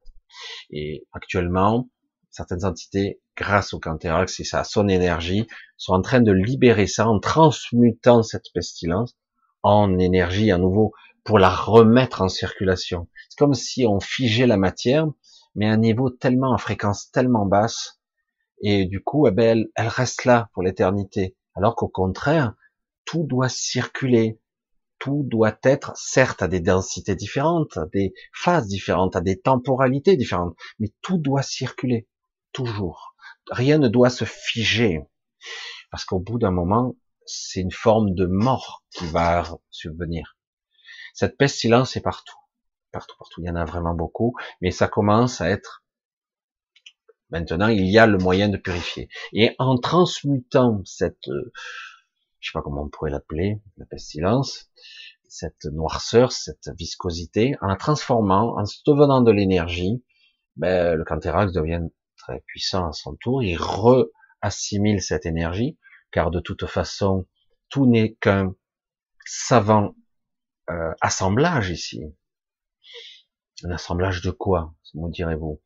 Et 0.70 1.06
actuellement, 1.12 1.88
certaines 2.30 2.64
entités, 2.64 3.20
grâce 3.36 3.74
au 3.74 3.80
Canthérax 3.80 4.40
et 4.40 4.44
à 4.56 4.64
son 4.64 4.88
énergie, 4.88 5.46
sont 5.76 5.92
en 5.92 6.02
train 6.02 6.20
de 6.20 6.32
libérer 6.32 6.86
ça 6.86 7.06
en 7.08 7.20
transmutant 7.20 8.22
cette 8.22 8.52
pestilence 8.54 9.16
en 9.62 9.98
énergie 9.98 10.50
à 10.50 10.58
nouveau 10.58 10.94
pour 11.30 11.38
la 11.38 11.54
remettre 11.54 12.22
en 12.22 12.28
circulation. 12.28 13.06
C'est 13.28 13.38
comme 13.38 13.54
si 13.54 13.86
on 13.86 14.00
figeait 14.00 14.48
la 14.48 14.56
matière, 14.56 15.06
mais 15.54 15.68
à 15.68 15.72
un 15.74 15.76
niveau 15.76 16.10
tellement, 16.10 16.52
à 16.52 16.58
fréquence 16.58 17.12
tellement 17.12 17.46
basse, 17.46 18.00
et 18.62 18.84
du 18.84 19.00
coup, 19.00 19.28
eh 19.28 19.30
ben, 19.30 19.44
elle, 19.44 19.68
elle 19.76 19.86
reste 19.86 20.24
là 20.24 20.50
pour 20.52 20.64
l'éternité. 20.64 21.36
Alors 21.54 21.76
qu'au 21.76 21.86
contraire, 21.86 22.56
tout 23.04 23.22
doit 23.22 23.48
circuler, 23.48 24.40
tout 24.98 25.22
doit 25.24 25.56
être, 25.62 25.92
certes, 25.94 26.42
à 26.42 26.48
des 26.48 26.58
densités 26.58 27.14
différentes, 27.14 27.76
à 27.76 27.86
des 27.86 28.12
phases 28.32 28.66
différentes, 28.66 29.14
à 29.14 29.20
des 29.20 29.38
temporalités 29.38 30.16
différentes, 30.16 30.56
mais 30.80 30.88
tout 31.00 31.18
doit 31.18 31.42
circuler 31.42 32.08
toujours. 32.50 33.14
Rien 33.52 33.78
ne 33.78 33.86
doit 33.86 34.10
se 34.10 34.24
figer, 34.24 35.04
parce 35.92 36.04
qu'au 36.04 36.18
bout 36.18 36.40
d'un 36.40 36.50
moment, 36.50 36.96
c'est 37.24 37.60
une 37.60 37.70
forme 37.70 38.16
de 38.16 38.26
mort 38.26 38.82
qui 38.90 39.06
va 39.06 39.44
subvenir. 39.70 40.36
Cette 41.14 41.36
pestilence 41.36 41.96
est 41.96 42.00
partout, 42.00 42.36
partout, 42.92 43.16
partout. 43.18 43.42
Il 43.42 43.46
y 43.46 43.50
en 43.50 43.56
a 43.56 43.64
vraiment 43.64 43.94
beaucoup, 43.94 44.34
mais 44.60 44.70
ça 44.70 44.88
commence 44.88 45.40
à 45.40 45.50
être. 45.50 45.84
Maintenant, 47.30 47.68
il 47.68 47.86
y 47.86 47.98
a 47.98 48.06
le 48.06 48.18
moyen 48.18 48.48
de 48.48 48.56
purifier. 48.56 49.08
Et 49.32 49.54
en 49.58 49.78
transmutant 49.78 50.82
cette, 50.84 51.28
euh, 51.28 51.52
je 52.40 52.50
sais 52.50 52.52
pas 52.52 52.62
comment 52.62 52.82
on 52.82 52.88
pourrait 52.88 53.10
l'appeler, 53.10 53.60
la 53.76 53.86
pestilence, 53.86 54.70
cette 55.28 55.64
noirceur, 55.66 56.32
cette 56.32 56.70
viscosité, 56.76 57.54
en 57.60 57.68
la 57.68 57.76
transformant, 57.76 58.58
en 58.58 58.66
se 58.66 58.80
devenant 58.84 59.20
de 59.20 59.30
l'énergie, 59.30 60.02
ben, 60.56 60.96
le 60.96 61.04
canthérax 61.04 61.52
devient 61.52 61.82
très 62.16 62.40
puissant 62.46 62.88
à 62.88 62.92
son 62.92 63.14
tour, 63.14 63.42
il 63.42 63.56
re-assimile 63.56 65.00
cette 65.00 65.26
énergie, 65.26 65.78
car 66.10 66.30
de 66.32 66.40
toute 66.40 66.66
façon, 66.66 67.26
tout 67.68 67.86
n'est 67.86 68.14
qu'un 68.14 68.54
savant 69.24 69.94
euh, 70.68 70.92
assemblage 71.00 71.70
ici. 71.70 72.02
Un 73.64 73.70
assemblage 73.70 74.22
de 74.22 74.30
quoi, 74.30 74.74
me 74.94 75.10
direz-vous? 75.10 75.60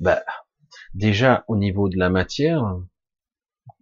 Ben, 0.00 0.20
Déjà, 0.94 1.44
au 1.46 1.56
niveau 1.56 1.88
de 1.88 1.96
la 1.98 2.10
matière, 2.10 2.78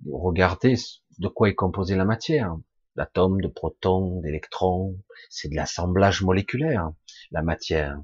regardez 0.06 0.74
de 1.18 1.28
quoi 1.28 1.48
est 1.48 1.54
composée 1.54 1.96
la 1.96 2.04
matière. 2.04 2.56
D'atomes, 2.96 3.40
de 3.40 3.48
protons, 3.48 4.20
d'électrons, 4.20 4.98
c'est 5.30 5.48
de 5.48 5.54
l'assemblage 5.54 6.22
moléculaire, 6.22 6.92
la 7.30 7.42
matière. 7.42 7.98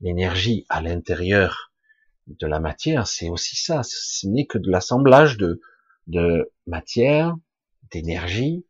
L'énergie 0.00 0.66
à 0.68 0.80
l'intérieur 0.80 1.72
de 2.26 2.46
la 2.46 2.58
matière, 2.58 3.06
c'est 3.06 3.28
aussi 3.28 3.56
ça. 3.56 3.82
Ce 3.84 4.26
n'est 4.26 4.46
que 4.46 4.58
de 4.58 4.70
l'assemblage 4.70 5.36
de, 5.36 5.60
de 6.06 6.52
matière, 6.66 7.36
d'énergie, 7.92 8.66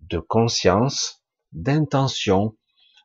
de 0.00 0.18
conscience, 0.18 1.22
d'intention, 1.52 2.56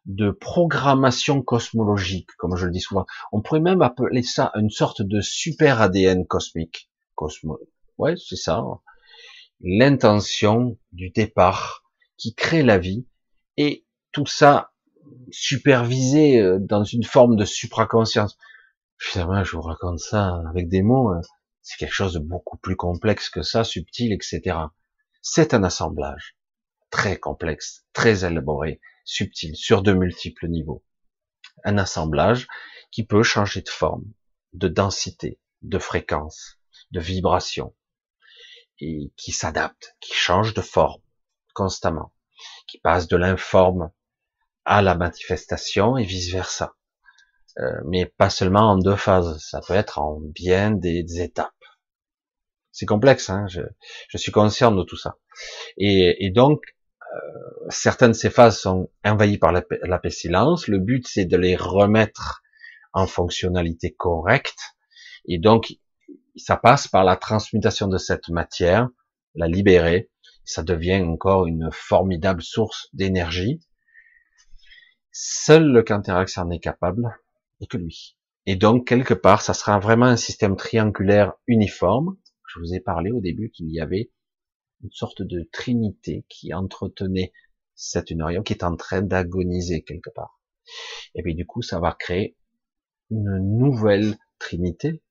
de 0.06 0.30
programmation 0.30 1.42
cosmologique, 1.42 2.30
comme 2.38 2.56
je 2.56 2.66
le 2.66 2.72
dis 2.72 2.80
souvent. 2.80 3.06
On 3.32 3.42
pourrait 3.42 3.60
même 3.60 3.82
appeler 3.82 4.22
ça 4.22 4.52
une 4.56 4.70
sorte 4.70 5.02
de 5.02 5.22
super 5.22 5.82
ADN 5.82 6.26
cosmique. 6.28 6.90
Cosmo... 7.16 7.60
Ouais, 7.98 8.16
c'est 8.18 8.36
ça. 8.36 8.64
L'intention 9.62 10.78
du 10.92 11.10
départ 11.10 11.84
qui 12.18 12.36
crée 12.36 12.62
la 12.62 12.78
vie 12.78 13.08
et 13.58 13.86
tout 14.12 14.26
ça 14.26 14.72
supervisé 15.32 16.40
euh, 16.40 16.60
dans 16.60 16.84
une 16.84 17.04
forme 17.04 17.36
de 17.36 17.46
supraconscience. 17.46 18.38
Finalement, 18.98 19.44
je 19.44 19.56
vous 19.56 19.62
raconte 19.62 20.00
ça 20.00 20.42
avec 20.50 20.70
des 20.70 20.82
mots, 20.82 21.14
euh, 21.14 21.22
c'est 21.62 21.78
quelque 21.78 21.94
chose 21.94 22.14
de 22.14 22.20
beaucoup 22.20 22.58
plus 22.58 22.76
complexe 22.76 23.30
que 23.30 23.42
ça, 23.42 23.64
subtil, 23.64 24.14
etc. 24.14 24.58
C'est 25.22 25.54
un 25.54 25.64
assemblage 25.64 26.38
très 26.92 27.18
complexe, 27.18 27.86
très 27.94 28.24
élaboré, 28.24 28.80
subtil, 29.06 29.56
sur 29.56 29.82
de 29.82 29.94
multiples 29.94 30.48
niveaux. 30.48 30.84
Un 31.64 31.78
assemblage 31.78 32.48
qui 32.92 33.06
peut 33.06 33.24
changer 33.24 33.62
de 33.62 33.70
forme, 33.70 34.06
de 34.54 34.68
densité, 34.68 35.40
de 35.62 35.80
fréquence, 35.80 36.60
de 36.92 37.00
vibration, 37.00 37.74
et 38.80 39.12
qui 39.16 39.32
s'adapte, 39.32 39.96
qui 40.02 40.14
change 40.14 40.54
de 40.54 40.62
forme 40.62 41.02
constamment, 41.54 42.14
qui 42.68 42.80
passe 42.80 43.08
de 43.08 43.16
l'informe 43.16 43.92
à 44.66 44.82
la 44.82 44.96
manifestation 44.96 45.98
et 45.98 46.04
vice 46.04 46.32
versa. 46.32 46.76
Euh, 47.60 47.80
mais 47.86 48.06
pas 48.06 48.30
seulement 48.30 48.72
en 48.72 48.78
deux 48.78 48.98
phases, 48.98 49.40
ça 49.40 49.62
peut 49.66 49.74
être 49.74 50.00
en 50.00 50.20
bien 50.20 50.72
des, 50.72 51.22
étapes. 51.22 51.54
C'est 52.72 52.86
complexe, 52.86 53.30
hein 53.30 53.48
je, 53.48 53.62
je, 54.10 54.18
suis 54.18 54.34
conscient 54.34 54.72
de 54.72 54.84
tout 54.84 54.98
ça. 54.98 55.18
Et, 55.78 56.26
et 56.26 56.32
donc, 56.32 56.75
certaines 57.70 58.12
de 58.12 58.16
ces 58.16 58.30
phases 58.30 58.60
sont 58.60 58.90
envahies 59.04 59.38
par 59.38 59.52
la, 59.52 59.64
la 59.84 60.00
pestilence. 60.00 60.68
Le 60.68 60.80
but, 60.80 61.08
c'est 61.08 61.26
de 61.26 61.38
les 61.38 61.56
remettre 61.56 62.42
en 62.94 63.08
fonctionnalité 63.08 63.94
correcte. 63.94 64.76
Et 65.26 65.38
donc, 65.38 65.74
ça 66.36 66.58
passe 66.58 66.88
par 66.88 67.04
la 67.04 67.16
transmutation 67.16 67.88
de 67.88 67.98
cette 67.98 68.30
matière, 68.30 68.90
la 69.36 69.48
libérer. 69.48 70.10
Ça 70.44 70.64
devient 70.64 71.02
encore 71.02 71.48
une 71.48 71.70
formidable 71.72 72.42
source 72.42 72.90
d'énergie. 72.94 73.62
Seul 75.12 75.72
le 75.72 75.82
Canterax 75.82 76.38
en 76.38 76.50
est 76.52 76.60
capable, 76.60 77.18
et 77.62 77.68
que 77.68 77.78
lui. 77.78 78.18
Et 78.46 78.56
donc, 78.56 78.86
quelque 78.86 79.14
part, 79.14 79.42
ça 79.42 79.54
sera 79.54 79.80
vraiment 79.80 80.06
un 80.06 80.18
système 80.18 80.56
triangulaire 80.56 81.34
uniforme. 81.48 82.18
Je 82.48 82.60
vous 82.60 82.74
ai 82.74 82.80
parlé 82.80 83.12
au 83.12 83.22
début 83.22 83.50
qu'il 83.50 83.72
y 83.72 83.80
avait 83.80 84.12
une 84.84 84.92
sorte 84.92 85.22
de 85.22 85.48
trinité 85.52 86.26
qui 86.30 86.54
entretenait 86.54 87.34
cet 87.76 88.10
unorium 88.12 88.44
qui 88.44 88.54
est 88.54 88.64
en 88.64 88.76
train 88.76 89.02
d'agoniser 89.02 89.84
quelque 89.84 90.10
part. 90.10 90.40
Et 91.14 91.22
puis 91.22 91.36
du 91.36 91.46
coup, 91.46 91.62
ça 91.62 91.80
va 91.80 91.96
créer 91.98 92.38
une 93.10 93.58
nouvelle 93.58 94.18
trinité, 94.40 95.04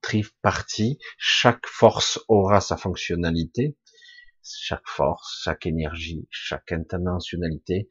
tripartie. 0.00 0.98
Chaque 1.18 1.66
force 1.66 2.20
aura 2.28 2.60
sa 2.60 2.76
fonctionnalité, 2.76 3.76
chaque 4.42 4.86
force, 4.86 5.40
chaque 5.42 5.66
énergie, 5.66 6.26
chaque 6.30 6.72
intentionnalité, 6.72 7.88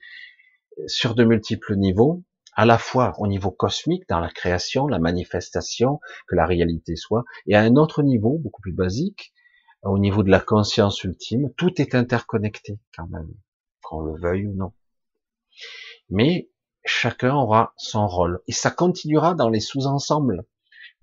sur 0.88 1.16
de 1.16 1.24
multiples 1.24 1.76
niveaux, 1.76 2.24
à 2.54 2.66
la 2.66 2.78
fois 2.78 3.14
au 3.18 3.28
niveau 3.28 3.52
cosmique, 3.52 4.08
dans 4.08 4.20
la 4.20 4.30
création, 4.30 4.88
la 4.88 5.00
manifestation, 5.00 6.00
que 6.28 6.36
la 6.36 6.46
réalité 6.46 6.96
soit, 6.96 7.24
et 7.48 7.56
à 7.56 7.62
un 7.62 7.76
autre 7.76 8.02
niveau, 8.02 8.38
beaucoup 8.38 8.62
plus 8.62 8.74
basique, 8.74 9.34
au 9.86 10.00
niveau 10.00 10.24
de 10.24 10.32
la 10.32 10.40
conscience 10.40 11.04
ultime, 11.04 11.54
tout 11.56 11.80
est 11.80 11.96
interconnecté 11.96 12.80
quand 12.96 13.08
même, 13.08 13.32
qu'on 13.84 14.02
le 14.02 14.20
veuille 14.20 14.48
ou 14.48 14.54
non. 14.54 14.74
Mais 16.10 16.50
chacun 16.84 17.36
aura 17.36 17.74
son 17.78 18.08
rôle, 18.08 18.42
et 18.48 18.52
ça 18.52 18.72
continuera 18.72 19.36
dans 19.36 19.50
les 19.50 19.60
sous-ensembles, 19.60 20.46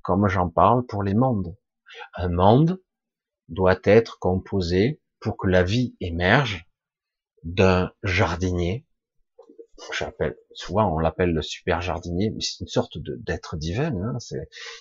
comme 0.02 0.26
j'en 0.28 0.48
parle 0.48 0.84
pour 0.84 1.02
les 1.02 1.14
mondes. 1.14 1.56
Un 2.14 2.28
monde 2.28 2.82
doit 3.48 3.78
être 3.84 4.18
composé 4.18 5.00
pour 5.20 5.36
que 5.36 5.46
la 5.46 5.62
vie 5.62 5.94
émerge 6.00 6.66
d'un 7.44 7.92
jardinier. 8.02 8.84
J'appelle, 9.96 10.36
souvent 10.54 10.92
on 10.92 10.98
l'appelle 10.98 11.32
le 11.32 11.42
super 11.42 11.80
jardinier, 11.80 12.30
mais 12.30 12.40
c'est 12.40 12.60
une 12.60 12.68
sorte 12.68 12.98
d'être 12.98 13.56
divin, 13.56 13.94
hein, 13.94 14.18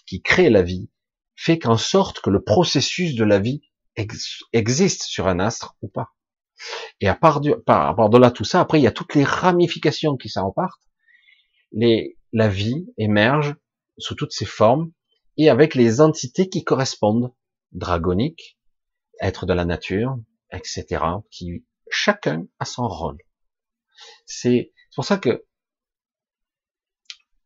qui 0.07 0.21
crée 0.21 0.49
la 0.49 0.63
vie, 0.63 0.89
fait 1.35 1.59
qu'en 1.59 1.77
sorte 1.77 2.19
que 2.21 2.29
le 2.29 2.41
processus 2.41 3.15
de 3.15 3.23
la 3.23 3.39
vie 3.39 3.61
existe 3.95 5.03
sur 5.03 5.27
un 5.27 5.39
astre 5.39 5.75
ou 5.81 5.87
pas. 5.87 6.13
Et 6.99 7.07
à 7.07 7.15
part, 7.15 7.41
du, 7.41 7.53
par, 7.65 8.09
de 8.09 8.17
là 8.17 8.31
tout 8.31 8.43
ça, 8.43 8.61
après 8.61 8.79
il 8.79 8.83
y 8.83 8.87
a 8.87 8.91
toutes 8.91 9.15
les 9.15 9.23
ramifications 9.23 10.17
qui 10.17 10.29
s'en 10.29 10.47
repartent. 10.47 10.81
Les, 11.71 12.17
la 12.33 12.47
vie 12.47 12.85
émerge 12.97 13.55
sous 13.97 14.15
toutes 14.15 14.33
ses 14.33 14.45
formes 14.45 14.91
et 15.37 15.49
avec 15.49 15.75
les 15.75 16.01
entités 16.01 16.49
qui 16.49 16.63
correspondent, 16.63 17.33
dragoniques, 17.71 18.59
être 19.21 19.45
de 19.45 19.53
la 19.53 19.65
nature, 19.65 20.17
etc., 20.51 21.03
qui 21.29 21.65
chacun 21.89 22.45
a 22.59 22.65
son 22.65 22.87
rôle. 22.87 23.17
C'est 24.25 24.73
pour 24.95 25.05
ça 25.05 25.17
que 25.17 25.45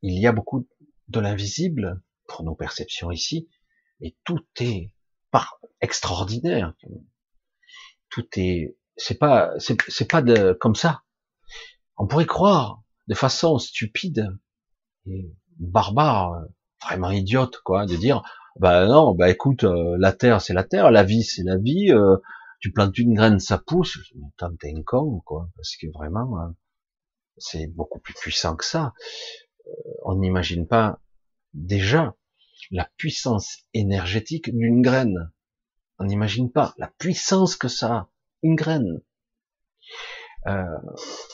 il 0.01 0.19
y 0.19 0.27
a 0.27 0.31
beaucoup 0.31 0.67
de 1.07 1.19
l'invisible 1.19 2.01
pour 2.27 2.43
nos 2.43 2.55
perceptions 2.55 3.11
ici, 3.11 3.49
et 4.01 4.15
tout 4.23 4.45
est 4.59 4.94
extraordinaire. 5.81 6.73
Tout 8.09 8.27
est, 8.37 8.77
c'est 8.97 9.17
pas, 9.17 9.53
c'est 9.59 10.09
pas 10.09 10.21
de, 10.21 10.53
comme 10.53 10.75
ça. 10.75 11.03
On 11.97 12.07
pourrait 12.07 12.25
croire 12.25 12.81
de 13.07 13.15
façon 13.15 13.57
stupide 13.57 14.37
et 15.05 15.31
barbare, 15.59 16.45
vraiment 16.81 17.11
idiote, 17.11 17.61
quoi, 17.63 17.85
de 17.85 17.95
dire, 17.95 18.23
bah 18.57 18.87
non, 18.87 19.13
bah 19.13 19.29
écoute, 19.29 19.63
euh, 19.63 19.97
la 19.99 20.13
terre 20.13 20.41
c'est 20.41 20.53
la 20.53 20.63
terre, 20.63 20.91
la 20.91 21.03
vie 21.03 21.23
c'est 21.23 21.43
la 21.43 21.57
vie, 21.57 21.91
euh, 21.91 22.17
tu 22.59 22.71
plantes 22.71 22.97
une 22.97 23.13
graine, 23.13 23.39
ça 23.39 23.57
pousse. 23.57 23.99
T'es 24.37 24.73
un 24.73 24.83
con, 24.83 25.21
quoi, 25.25 25.49
parce 25.55 25.75
que 25.75 25.87
vraiment, 25.93 26.39
euh, 26.39 26.47
c'est 27.37 27.67
beaucoup 27.67 27.99
plus 27.99 28.13
puissant 28.13 28.55
que 28.55 28.65
ça. 28.65 28.93
on 30.05 30.15
n'imagine 30.15 30.67
pas 30.67 30.99
déjà 31.53 32.15
la 32.71 32.89
puissance 32.97 33.65
énergétique 33.73 34.55
d'une 34.55 34.81
graine. 34.81 35.31
On 35.99 36.05
n'imagine 36.05 36.51
pas 36.51 36.73
la 36.77 36.87
puissance 36.97 37.55
que 37.55 37.67
ça 37.67 37.93
a, 37.93 38.09
une 38.43 38.55
graine. 38.55 39.01
Euh, 40.47 40.63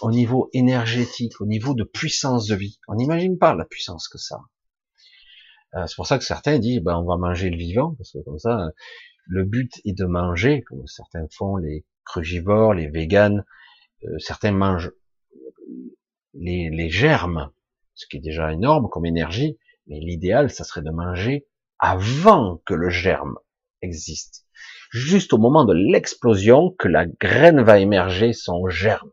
au 0.01 0.11
niveau 0.11 0.49
énergétique, 0.53 1.41
au 1.41 1.45
niveau 1.45 1.73
de 1.73 1.83
puissance 1.83 2.47
de 2.47 2.55
vie, 2.55 2.79
on 2.87 2.95
n'imagine 2.95 3.37
pas 3.37 3.53
la 3.55 3.65
puissance 3.65 4.07
que 4.07 4.17
ça 4.17 4.35
a. 4.35 5.79
Euh, 5.79 5.87
c'est 5.87 5.95
pour 5.95 6.07
ça 6.07 6.17
que 6.17 6.23
certains 6.23 6.59
disent, 6.59 6.81
ben, 6.81 6.97
on 6.97 7.05
va 7.05 7.17
manger 7.17 7.49
le 7.49 7.57
vivant, 7.57 7.95
parce 7.97 8.11
que 8.11 8.19
comme 8.19 8.39
ça, 8.39 8.69
le 9.27 9.43
but 9.43 9.71
est 9.85 9.97
de 9.97 10.05
manger, 10.05 10.61
comme 10.63 10.85
certains 10.87 11.27
font, 11.29 11.57
les 11.57 11.85
crugivores, 12.05 12.73
les 12.73 12.89
véganes, 12.89 13.43
euh, 14.03 14.17
certains 14.19 14.51
mangent 14.51 14.91
les, 16.33 16.69
les 16.69 16.89
germes, 16.89 17.51
ce 17.95 18.05
qui 18.07 18.17
est 18.17 18.21
déjà 18.21 18.53
énorme 18.53 18.89
comme 18.89 19.05
énergie, 19.05 19.57
mais 19.87 19.99
l'idéal, 19.99 20.49
ça 20.49 20.63
serait 20.63 20.81
de 20.81 20.91
manger 20.91 21.47
avant 21.79 22.61
que 22.65 22.73
le 22.73 22.89
germe 22.89 23.35
existe. 23.81 24.45
Juste 24.91 25.33
au 25.33 25.37
moment 25.37 25.65
de 25.65 25.73
l'explosion, 25.73 26.75
que 26.77 26.87
la 26.87 27.05
graine 27.05 27.61
va 27.61 27.79
émerger 27.79 28.33
son 28.33 28.67
germe. 28.69 29.11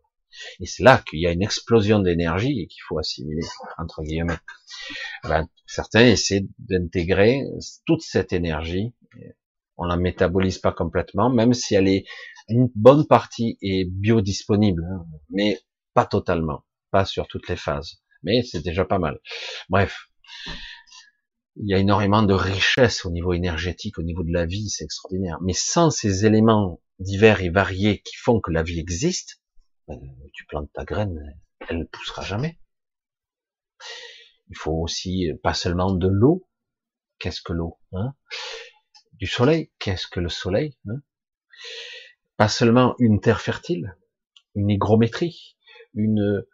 Et 0.61 0.67
c'est 0.67 0.83
là 0.83 1.03
qu'il 1.09 1.21
y 1.21 1.27
a 1.27 1.33
une 1.33 1.43
explosion 1.43 1.99
d'énergie 2.01 2.61
et 2.61 2.67
qu'il 2.67 2.83
faut 2.87 2.99
assimiler, 2.99 3.47
entre 3.79 4.03
guillemets. 4.03 4.39
Ben, 5.25 5.49
certains 5.67 6.07
essaient 6.07 6.47
d'intégrer 6.59 7.43
toute 7.87 8.03
cette 8.03 8.33
énergie. 8.33 8.93
On 9.77 9.85
la 9.85 9.97
métabolise 9.97 10.59
pas 10.59 10.73
complètement, 10.73 11.31
même 11.31 11.55
si 11.55 11.75
elle 11.75 11.89
est, 11.89 12.05
une 12.49 12.71
bonne 12.75 13.07
partie 13.07 13.59
est 13.63 13.85
biodisponible, 13.89 14.85
hein, 14.85 15.07
mais 15.31 15.61
pas 15.95 16.05
totalement, 16.05 16.65
pas 16.91 17.05
sur 17.05 17.29
toutes 17.29 17.49
les 17.49 17.57
phases. 17.57 18.03
Mais 18.23 18.43
c'est 18.43 18.63
déjà 18.63 18.85
pas 18.85 18.99
mal. 18.99 19.21
Bref, 19.69 20.09
il 21.61 21.69
y 21.69 21.75
a 21.75 21.79
énormément 21.79 22.23
de 22.23 22.35
richesse 22.35 23.05
au 23.05 23.11
niveau 23.11 23.33
énergétique, 23.33 23.99
au 23.99 24.03
niveau 24.03 24.23
de 24.23 24.33
la 24.33 24.47
vie, 24.47 24.69
c'est 24.69 24.85
extraordinaire. 24.85 25.39
Mais 25.41 25.55
sans 25.55 25.91
ces 25.91 26.25
éléments 26.25 26.81
divers 27.01 27.43
et 27.43 27.51
variés 27.51 28.01
qui 28.03 28.17
font 28.17 28.41
que 28.41 28.53
la 28.53 28.63
vie 28.63 28.79
existe, 28.79 29.43
ben, 29.89 29.99
tu 30.33 30.47
plantes 30.47 30.73
ta 30.73 30.85
graine, 30.85 31.19
elle 31.69 31.79
ne 31.79 31.85
poussera 31.85 32.23
jamais. 32.23 32.61
Il 34.51 34.57
faut 34.57 34.73
aussi 34.73 35.31
pas 35.43 35.55
seulement 35.55 35.93
de 35.93 36.09
l'eau. 36.09 36.49
Qu'est-ce 37.19 37.43
que 37.43 37.53
l'eau 37.53 37.79
hein? 37.93 38.15
Du 39.15 39.27
soleil. 39.27 39.73
Qu'est-ce 39.81 40.07
que 40.07 40.21
le 40.21 40.29
soleil 40.29 40.79
hein? 40.89 41.03
Pas 42.37 42.49
seulement 42.49 42.95
une 43.01 43.21
terre 43.21 43.41
fertile, 43.41 43.97
une 44.55 44.71
hygrométrie, 44.71 45.57
une 45.95 46.45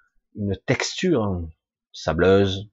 texture 0.64 1.46
sableuse, 1.92 2.70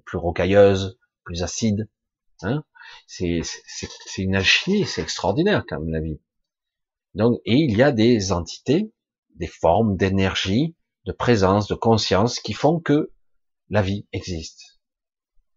plus 0.00 0.18
rocailleuse, 0.18 0.98
plus 1.24 1.42
acide. 1.42 1.88
Hein 2.42 2.64
c'est 3.06 3.42
une 4.18 4.34
alchimie, 4.34 4.84
c'est 4.84 5.02
extraordinaire 5.02 5.64
quand 5.68 5.80
même 5.80 5.92
la 5.92 6.00
vie. 6.00 6.20
Donc, 7.14 7.40
et 7.44 7.56
il 7.56 7.76
y 7.76 7.82
a 7.82 7.92
des 7.92 8.32
entités, 8.32 8.92
des 9.36 9.46
formes 9.46 9.96
d'énergie, 9.96 10.74
de 11.06 11.12
présence, 11.12 11.68
de 11.68 11.74
conscience 11.74 12.40
qui 12.40 12.52
font 12.52 12.80
que 12.80 13.12
la 13.70 13.82
vie 13.82 14.06
existe. 14.12 14.80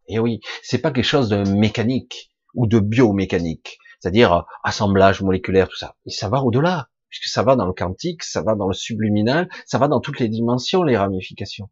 Et 0.07 0.19
oui, 0.19 0.39
c'est 0.61 0.77
pas 0.77 0.91
quelque 0.91 1.03
chose 1.03 1.29
de 1.29 1.43
mécanique 1.49 2.31
ou 2.53 2.67
de 2.67 2.79
biomécanique, 2.79 3.77
c'est-à-dire 3.99 4.45
assemblage 4.63 5.21
moléculaire, 5.21 5.67
tout 5.67 5.77
ça. 5.77 5.95
Et 6.05 6.11
ça 6.11 6.29
va 6.29 6.41
au-delà, 6.43 6.89
puisque 7.09 7.29
ça 7.29 7.43
va 7.43 7.55
dans 7.55 7.65
le 7.65 7.73
quantique, 7.73 8.23
ça 8.23 8.41
va 8.41 8.55
dans 8.55 8.67
le 8.67 8.73
subliminal, 8.73 9.49
ça 9.65 9.77
va 9.77 9.87
dans 9.87 9.99
toutes 9.99 10.19
les 10.19 10.29
dimensions, 10.29 10.83
les 10.83 10.97
ramifications. 10.97 11.69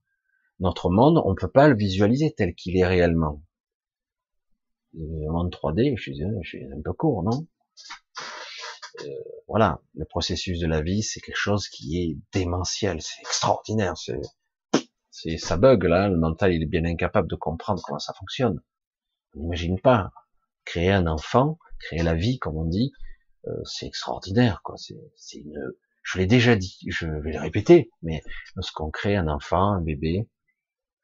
Notre 0.60 0.90
monde, 0.90 1.22
on 1.26 1.32
ne 1.32 1.36
peut 1.36 1.50
pas 1.52 1.68
le 1.68 1.76
visualiser 1.76 2.34
tel 2.34 2.56
qu'il 2.56 2.78
est 2.78 2.86
réellement. 2.86 3.42
Le 4.94 5.30
monde 5.30 5.52
3D, 5.52 5.98
je 5.98 6.02
suis, 6.02 6.64
un 6.64 6.82
peu 6.82 6.94
court, 6.94 7.24
non? 7.24 7.46
Euh, 9.02 9.10
Voilà, 9.48 9.82
le 9.96 10.06
processus 10.06 10.60
de 10.60 10.68
la 10.68 10.82
vie, 10.82 11.04
c'est 11.04 11.20
quelque 11.20 11.36
chose 11.36 11.68
qui 11.68 12.02
est 12.02 12.18
démentiel, 12.32 13.02
c'est 13.02 13.20
extraordinaire, 13.22 13.96
c'est, 13.98 15.38
ça 15.38 15.58
bug 15.58 15.84
là, 15.84 16.08
le 16.08 16.18
mental 16.18 16.54
il 16.54 16.64
est 16.64 16.68
bien 16.68 16.86
incapable 16.86 17.30
de 17.30 17.36
comprendre 17.36 17.82
comment 17.84 18.00
ça 18.00 18.14
fonctionne. 18.14 18.62
On 19.36 19.42
n'imagine 19.42 19.80
pas. 19.80 20.12
Créer 20.64 20.92
un 20.92 21.08
enfant, 21.08 21.60
créer 21.80 22.04
la 22.04 22.16
vie, 22.16 22.40
comme 22.40 22.58
on 22.58 22.66
dit, 22.66 22.94
euh, 23.48 23.52
c'est 23.66 23.86
extraordinaire, 23.86 24.62
quoi. 24.64 24.76
C'est 24.78 25.38
une, 25.38 25.74
je 26.04 26.20
l'ai 26.20 26.28
déjà 26.28 26.56
dit, 26.56 26.78
je 26.88 27.08
vais 27.08 27.34
le 27.34 27.40
répéter, 27.40 27.90
mais 28.02 28.22
lorsqu'on 28.56 28.92
crée 28.92 29.16
un 29.16 29.28
enfant, 29.28 29.74
un 29.74 29.82
bébé, 29.82 30.28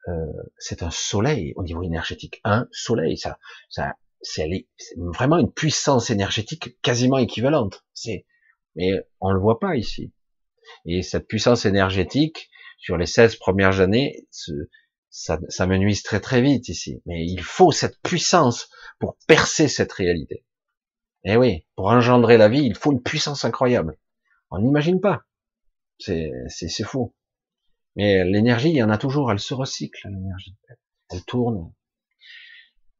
euh, 0.08 0.42
c'est 0.58 0.82
un 0.82 0.90
soleil 0.90 1.52
au 1.56 1.62
niveau 1.62 1.82
énergétique, 1.82 2.40
un 2.44 2.68
soleil, 2.72 3.16
ça, 3.16 3.38
ça, 3.68 3.94
c'est 4.20 4.48
vraiment 4.96 5.38
une 5.38 5.52
puissance 5.52 6.10
énergétique 6.10 6.80
quasiment 6.82 7.18
équivalente. 7.18 7.84
C'est, 7.94 8.26
mais 8.76 8.92
on 9.20 9.32
le 9.32 9.40
voit 9.40 9.60
pas 9.60 9.76
ici. 9.76 10.12
Et 10.86 11.02
cette 11.02 11.26
puissance 11.26 11.66
énergétique, 11.66 12.50
sur 12.78 12.96
les 12.96 13.06
16 13.06 13.36
premières 13.36 13.80
années, 13.80 14.26
ça, 15.10 15.38
ça 15.48 15.66
me 15.66 15.76
nuise 15.76 16.02
très 16.02 16.20
très 16.20 16.40
vite 16.42 16.68
ici. 16.68 17.02
Mais 17.06 17.24
il 17.24 17.42
faut 17.42 17.70
cette 17.70 18.00
puissance 18.02 18.70
pour 18.98 19.16
percer 19.28 19.68
cette 19.68 19.92
réalité. 19.92 20.44
Eh 21.24 21.36
oui, 21.36 21.66
pour 21.76 21.86
engendrer 21.86 22.38
la 22.38 22.48
vie, 22.48 22.64
il 22.64 22.74
faut 22.74 22.92
une 22.92 23.02
puissance 23.02 23.44
incroyable. 23.44 23.98
On 24.50 24.58
n'imagine 24.58 25.00
pas. 25.00 25.22
C'est, 25.98 26.32
c'est, 26.48 26.68
c'est 26.68 26.84
fou. 26.84 27.14
Mais 27.96 28.24
l'énergie, 28.24 28.70
il 28.70 28.76
y 28.76 28.82
en 28.82 28.90
a 28.90 28.98
toujours, 28.98 29.30
elle 29.30 29.40
se 29.40 29.54
recycle, 29.54 30.08
l'énergie. 30.08 30.56
Elle 31.10 31.24
tourne. 31.24 31.72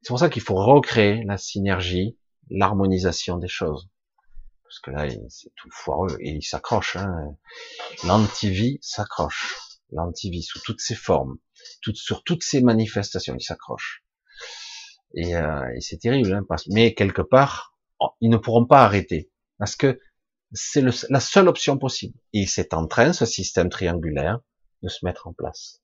C'est 0.01 0.09
pour 0.09 0.19
ça 0.19 0.29
qu'il 0.29 0.41
faut 0.41 0.55
recréer 0.55 1.23
la 1.23 1.37
synergie, 1.37 2.17
l'harmonisation 2.49 3.37
des 3.37 3.47
choses. 3.47 3.89
Parce 4.63 4.79
que 4.79 4.91
là, 4.91 5.07
c'est 5.29 5.53
tout 5.55 5.69
foireux 5.71 6.17
et 6.19 6.31
il 6.31 6.43
s'accroche. 6.43 6.95
Hein. 6.95 7.35
L'antivie 8.05 8.79
s'accroche. 8.81 9.55
L'antivie 9.91 10.43
sous 10.43 10.59
toutes 10.59 10.81
ses 10.81 10.95
formes 10.95 11.37
sur 11.93 12.23
toutes 12.23 12.43
ces 12.43 12.61
manifestations, 12.61 13.35
ils 13.35 13.43
s'accrochent. 13.43 14.03
Et, 15.15 15.35
euh, 15.35 15.67
et 15.75 15.81
c'est 15.81 15.97
terrible, 15.97 16.33
hein, 16.33 16.55
mais 16.69 16.93
quelque 16.93 17.21
part, 17.21 17.75
oh, 17.99 18.09
ils 18.21 18.29
ne 18.29 18.37
pourront 18.37 18.65
pas 18.65 18.83
arrêter, 18.83 19.31
parce 19.59 19.75
que 19.75 19.99
c'est 20.53 20.83
la 21.09 21.19
seule 21.19 21.47
option 21.47 21.77
possible. 21.77 22.17
Et 22.33 22.45
c'est 22.45 22.73
en 22.73 22.87
train, 22.87 23.13
ce 23.13 23.25
système 23.25 23.69
triangulaire, 23.69 24.39
de 24.83 24.89
se 24.89 25.05
mettre 25.05 25.27
en 25.27 25.33
place. 25.33 25.81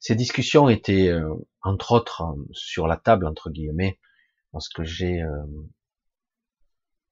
Ces 0.00 0.14
discussions 0.14 0.68
étaient, 0.68 1.08
euh, 1.08 1.34
entre 1.62 1.92
autres, 1.92 2.22
sur 2.52 2.86
la 2.86 2.96
table, 2.96 3.26
entre 3.26 3.50
guillemets, 3.50 3.98
parce 4.52 4.68
que 4.68 4.84
j'ai, 4.84 5.22
euh, 5.22 5.46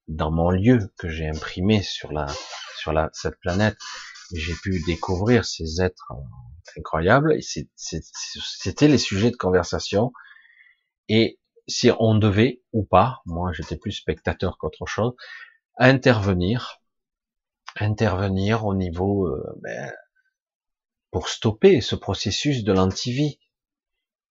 dans 0.07 0.31
mon 0.31 0.49
lieu 0.49 0.91
que 0.97 1.09
j'ai 1.09 1.27
imprimé 1.27 1.81
sur 1.81 2.11
la, 2.11 2.27
sur 2.77 2.93
la, 2.93 3.09
cette 3.13 3.39
planète, 3.39 3.77
j'ai 4.33 4.53
pu 4.55 4.81
découvrir 4.85 5.45
ces 5.45 5.81
êtres 5.81 6.11
incroyable. 6.77 7.33
Et 7.33 7.41
c'était 7.75 8.87
les 8.87 8.97
sujets 8.97 9.31
de 9.31 9.35
conversation. 9.35 10.11
Et 11.07 11.39
si 11.67 11.91
on 11.99 12.15
devait 12.15 12.61
ou 12.73 12.83
pas, 12.83 13.21
moi 13.25 13.51
j'étais 13.53 13.77
plus 13.77 13.91
spectateur 13.91 14.57
qu'autre 14.57 14.85
chose, 14.85 15.13
intervenir, 15.77 16.81
intervenir 17.75 18.65
au 18.65 18.73
niveau 18.73 19.27
euh, 19.27 19.43
ben, 19.61 19.91
pour 21.11 21.29
stopper 21.29 21.81
ce 21.81 21.95
processus 21.95 22.63
de 22.63 22.73
l'antivie, 22.73 23.39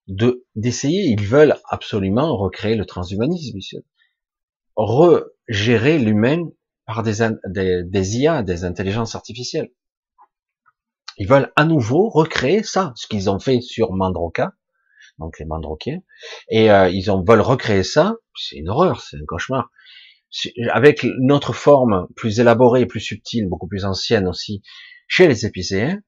de 0.07 0.45
d'essayer, 0.55 1.05
ils 1.05 1.27
veulent 1.27 1.57
absolument 1.69 2.37
recréer 2.37 2.75
le 2.75 2.85
transhumanisme, 2.85 3.59
regérer 4.77 5.99
l'humain 5.99 6.49
par 6.87 7.03
des, 7.03 7.27
des, 7.49 7.85
des 7.85 8.17
IA, 8.19 8.43
des 8.43 8.65
intelligences 8.65 9.15
artificielles. 9.15 9.71
Ils 11.17 11.29
veulent 11.29 11.53
à 11.57 11.65
nouveau 11.65 12.09
recréer 12.09 12.63
ça, 12.63 12.93
ce 12.97 13.07
qu'ils 13.07 13.31
ont 13.31 13.39
fait 13.39 13.61
sur 13.61 13.93
Mandroka, 13.93 14.53
donc 15.19 15.39
les 15.39 15.47
Mandrokiens, 15.47 16.01
et 16.49 16.71
euh, 16.71 16.89
ils 16.89 17.11
ont, 17.11 17.23
veulent 17.23 17.41
recréer 17.41 17.85
ça. 17.85 18.17
C'est 18.37 18.57
une 18.57 18.69
horreur, 18.69 19.01
c'est 19.01 19.17
un 19.17 19.25
cauchemar. 19.27 19.71
Avec 20.73 21.07
notre 21.21 21.53
forme 21.53 22.09
plus 22.17 22.41
élaborée, 22.41 22.87
plus 22.87 23.01
subtile, 23.01 23.49
beaucoup 23.49 23.69
plus 23.69 23.85
ancienne 23.85 24.27
aussi, 24.27 24.63
chez 25.07 25.29
les 25.29 25.47
épicéens, 25.47 26.01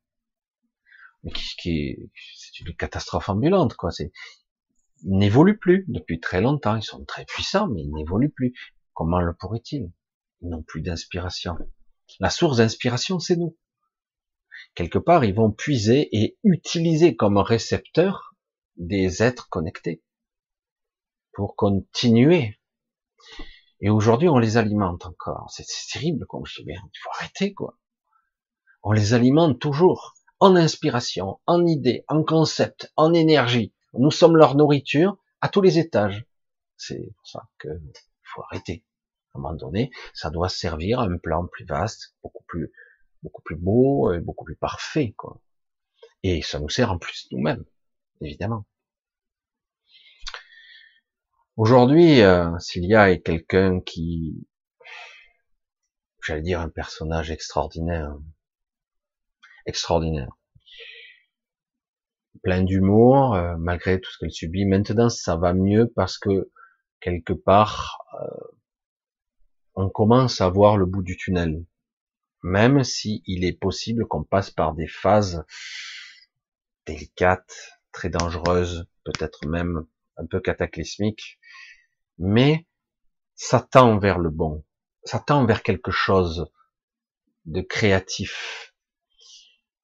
qui, 1.34 1.56
qui 1.58 1.96
c'est 2.36 2.60
une 2.60 2.74
catastrophe 2.74 3.28
ambulante, 3.28 3.74
quoi. 3.74 3.90
C'est, 3.90 4.12
ils 5.02 5.18
n'évoluent 5.18 5.58
plus 5.58 5.84
depuis 5.88 6.20
très 6.20 6.40
longtemps. 6.40 6.76
Ils 6.76 6.82
sont 6.82 7.04
très 7.04 7.24
puissants, 7.24 7.68
mais 7.68 7.82
ils 7.82 7.92
n'évoluent 7.92 8.32
plus. 8.32 8.54
Comment 8.94 9.20
le 9.20 9.34
pourraient-ils 9.34 9.92
Ils 10.40 10.48
n'ont 10.48 10.62
plus 10.62 10.80
d'inspiration. 10.80 11.56
La 12.20 12.30
source 12.30 12.58
d'inspiration, 12.58 13.18
c'est 13.18 13.36
nous 13.36 13.56
quelque 14.74 14.98
part, 14.98 15.24
ils 15.24 15.34
vont 15.34 15.50
puiser 15.50 16.08
et 16.16 16.38
utiliser 16.44 17.16
comme 17.16 17.38
récepteur 17.38 18.34
des 18.76 19.22
êtres 19.22 19.48
connectés 19.48 20.02
pour 21.32 21.56
continuer. 21.56 22.58
Et 23.80 23.90
aujourd'hui, 23.90 24.28
on 24.28 24.38
les 24.38 24.56
alimente 24.56 25.06
encore. 25.06 25.46
C'est 25.50 25.66
terrible, 25.92 26.26
comme 26.26 26.46
je 26.46 26.62
dis, 26.62 26.70
il 26.70 26.98
faut 27.00 27.10
arrêter, 27.10 27.52
quoi. 27.52 27.78
On 28.82 28.92
les 28.92 29.14
alimente 29.14 29.58
toujours, 29.58 30.14
en 30.40 30.56
inspiration, 30.56 31.40
en 31.46 31.66
idées, 31.66 32.04
en 32.08 32.22
concepts, 32.22 32.92
en 32.96 33.12
énergie. 33.12 33.74
Nous 33.94 34.10
sommes 34.10 34.36
leur 34.36 34.54
nourriture 34.54 35.16
à 35.40 35.48
tous 35.48 35.60
les 35.60 35.78
étages. 35.78 36.24
C'est 36.76 37.12
pour 37.16 37.26
ça 37.26 37.48
que 37.58 37.68
faut 38.22 38.42
arrêter. 38.50 38.84
À 39.34 39.38
un 39.38 39.42
moment 39.42 39.54
donné, 39.54 39.90
ça 40.14 40.30
doit 40.30 40.48
servir 40.48 41.00
à 41.00 41.04
un 41.04 41.18
plan 41.18 41.46
plus 41.46 41.64
vaste, 41.64 42.14
beaucoup 42.22 42.44
plus 42.46 42.72
beaucoup 43.22 43.42
plus 43.42 43.56
beau 43.56 44.12
et 44.12 44.20
beaucoup 44.20 44.44
plus 44.44 44.56
parfait, 44.56 45.12
quoi. 45.16 45.40
Et 46.22 46.42
ça 46.42 46.60
nous 46.60 46.68
sert 46.68 46.92
en 46.92 46.98
plus 46.98 47.26
nous-mêmes, 47.32 47.64
évidemment. 48.20 48.66
Aujourd'hui, 51.56 52.20
euh, 52.20 52.58
s'il 52.58 52.84
y 52.84 52.94
a 52.94 53.16
quelqu'un 53.16 53.80
qui, 53.80 54.46
j'allais 56.22 56.42
dire 56.42 56.60
un 56.60 56.68
personnage 56.68 57.30
extraordinaire, 57.30 58.16
extraordinaire, 59.64 60.36
plein 62.42 62.62
d'humour, 62.62 63.34
euh, 63.34 63.56
malgré 63.58 64.00
tout 64.00 64.10
ce 64.10 64.18
qu'elle 64.18 64.32
subit. 64.32 64.66
Maintenant, 64.66 65.08
ça 65.08 65.36
va 65.36 65.54
mieux 65.54 65.90
parce 65.94 66.18
que 66.18 66.50
quelque 67.00 67.32
part, 67.32 67.98
euh, 68.20 68.56
on 69.74 69.88
commence 69.88 70.40
à 70.40 70.48
voir 70.48 70.76
le 70.76 70.86
bout 70.86 71.02
du 71.02 71.16
tunnel 71.16 71.64
même 72.46 72.84
si 72.84 73.24
il 73.26 73.44
est 73.44 73.58
possible 73.58 74.06
qu'on 74.06 74.22
passe 74.22 74.52
par 74.52 74.72
des 74.74 74.86
phases 74.86 75.44
délicates, 76.86 77.80
très 77.90 78.08
dangereuses, 78.08 78.86
peut-être 79.04 79.46
même 79.46 79.84
un 80.16 80.26
peu 80.26 80.40
cataclysmiques, 80.40 81.40
mais 82.18 82.66
ça 83.34 83.60
tend 83.60 83.98
vers 83.98 84.18
le 84.18 84.30
bon, 84.30 84.64
ça 85.04 85.18
tend 85.18 85.44
vers 85.46 85.62
quelque 85.62 85.90
chose 85.90 86.50
de 87.44 87.60
créatif, 87.60 88.74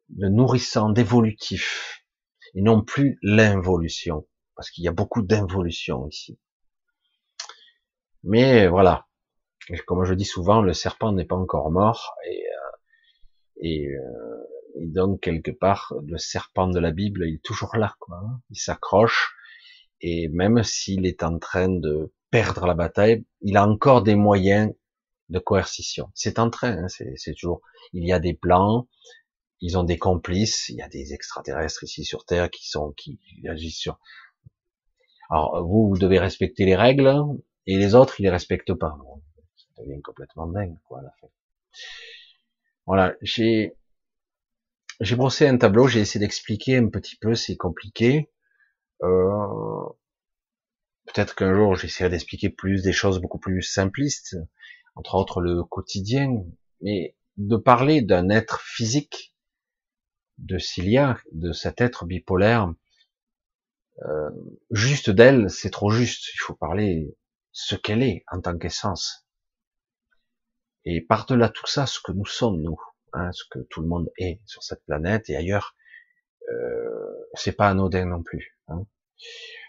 de 0.09 0.28
nourrissant, 0.28 0.91
d'évolutif, 0.91 2.05
et 2.55 2.62
non 2.62 2.83
plus 2.83 3.18
l'involution, 3.22 4.26
parce 4.57 4.70
qu'il 4.70 4.85
y 4.85 4.89
a 4.89 4.93
beaucoup 4.93 5.22
d'involution 5.22 6.09
ici. 6.09 6.39
Mais 8.24 8.66
voilà, 8.68 9.07
comme 9.87 10.05
je 10.05 10.14
dis 10.14 10.24
souvent, 10.24 10.62
le 10.62 10.72
serpent 10.72 11.12
n'est 11.12 11.24
pas 11.24 11.37
encore 11.37 11.70
mort, 11.70 12.14
et 12.26 12.45
euh, 12.49 12.72
et, 13.62 13.89
donc 14.87 15.20
quelque 15.20 15.51
part, 15.51 15.95
le 16.05 16.18
serpent 16.18 16.68
de 16.68 16.80
la 16.80 16.91
Bible, 16.91 17.24
il 17.26 17.37
est 17.37 17.45
toujours 17.45 17.76
là, 17.76 17.95
quoi. 18.01 18.18
Hein. 18.18 18.41
Il 18.51 18.57
s'accroche, 18.57 19.35
et 20.01 20.28
même 20.28 20.62
s'il 20.64 21.07
est 21.07 21.22
en 21.22 21.39
train 21.39 21.68
de 21.68 22.12
perdre 22.33 22.66
la 22.66 22.74
bataille, 22.74 23.24
il 23.43 23.57
a 23.57 23.68
encore 23.68 24.03
des 24.03 24.16
moyens 24.16 24.72
de 25.28 25.39
coercition. 25.39 26.11
C'est 26.14 26.39
en 26.39 26.51
train, 26.51 26.85
hein, 26.85 26.89
c'est 26.89 27.35
toujours. 27.35 27.61
Il 27.93 28.05
y 28.05 28.12
a 28.12 28.18
des 28.18 28.35
plans, 28.35 28.89
ils 29.61 29.78
ont 29.78 29.85
des 29.85 29.99
complices, 29.99 30.70
il 30.70 30.76
y 30.76 30.83
a 30.83 30.89
des 30.89 31.12
extraterrestres 31.12 31.85
ici 31.85 32.05
sur 32.05 32.24
Terre 32.24 32.51
qui 32.51 32.68
sont 32.68 32.93
qui 32.93 33.20
agissent 33.49 33.78
sur. 33.78 34.01
Alors 35.30 35.62
vous, 35.62 35.91
vous 35.91 35.99
devez 35.99 36.18
respecter 36.18 36.64
les 36.64 36.74
règles, 36.74 37.14
et 37.66 37.76
les 37.76 37.95
autres, 37.95 38.18
ils 38.18 38.24
les 38.24 38.30
respectent 38.30 38.74
pas. 38.74 38.97
ça 39.76 39.83
devient 39.83 40.03
complètement 40.03 40.47
dingue, 40.47 40.76
quoi, 40.89 41.01
à 41.01 41.03
la 41.03 41.12
fin. 41.20 41.28
Voilà, 42.87 43.14
j'ai 43.20 43.76
j'ai 45.01 45.16
brossé 45.16 45.47
un 45.47 45.59
tableau, 45.59 45.87
j'ai 45.87 46.01
essayé 46.01 46.20
d'expliquer 46.20 46.76
un 46.78 46.89
petit 46.89 47.16
peu, 47.16 47.35
c'est 47.35 47.57
compliqué. 47.57 48.30
Euh, 49.03 49.89
Peut-être 51.13 51.35
qu'un 51.35 51.55
jour 51.55 51.75
j'essaierai 51.75 52.11
d'expliquer 52.11 52.49
plus 52.49 52.83
des 52.83 52.93
choses 52.93 53.21
beaucoup 53.21 53.39
plus 53.39 53.63
simplistes, 53.63 54.37
entre 54.95 55.15
autres 55.15 55.41
le 55.41 55.63
quotidien, 55.65 56.45
mais 56.81 57.17
de 57.37 57.57
parler 57.57 58.03
d'un 58.03 58.31
être 58.31 58.61
physique, 58.61 59.35
de 60.39 60.59
Cilia, 60.59 61.19
de 61.33 61.53
cet 61.53 61.81
être 61.81 62.05
bipolaire, 62.05 62.73
euh, 64.05 64.31
juste 64.71 65.11
d'elle, 65.11 65.51
c'est 65.51 65.71
trop 65.71 65.91
juste. 65.91 66.33
Il 66.35 66.39
faut 66.39 66.55
parler 66.55 67.17
ce 67.53 67.75
qu'elle 67.75 68.03
est 68.03 68.25
en 68.31 68.41
tant 68.41 68.57
qu'essence. 68.59 69.27
Et 70.85 71.01
par-delà 71.01 71.49
tout 71.49 71.67
ça, 71.67 71.87
ce 71.87 72.01
que 72.01 72.13
nous 72.13 72.27
sommes, 72.27 72.61
nous, 72.61 72.81
hein, 73.13 73.31
ce 73.33 73.45
que 73.51 73.61
tout 73.71 73.83
le 73.83 73.87
monde 73.87 74.11
est 74.19 74.41
sur 74.47 74.63
cette 74.63 74.85
planète 74.85 75.31
et 75.31 75.37
ailleurs, 75.37 75.77
euh, 76.51 77.29
c'est 77.35 77.53
pas 77.53 77.69
anodin 77.69 78.07
non 78.07 78.23
plus. 78.23 78.59
Hein. 78.69 78.87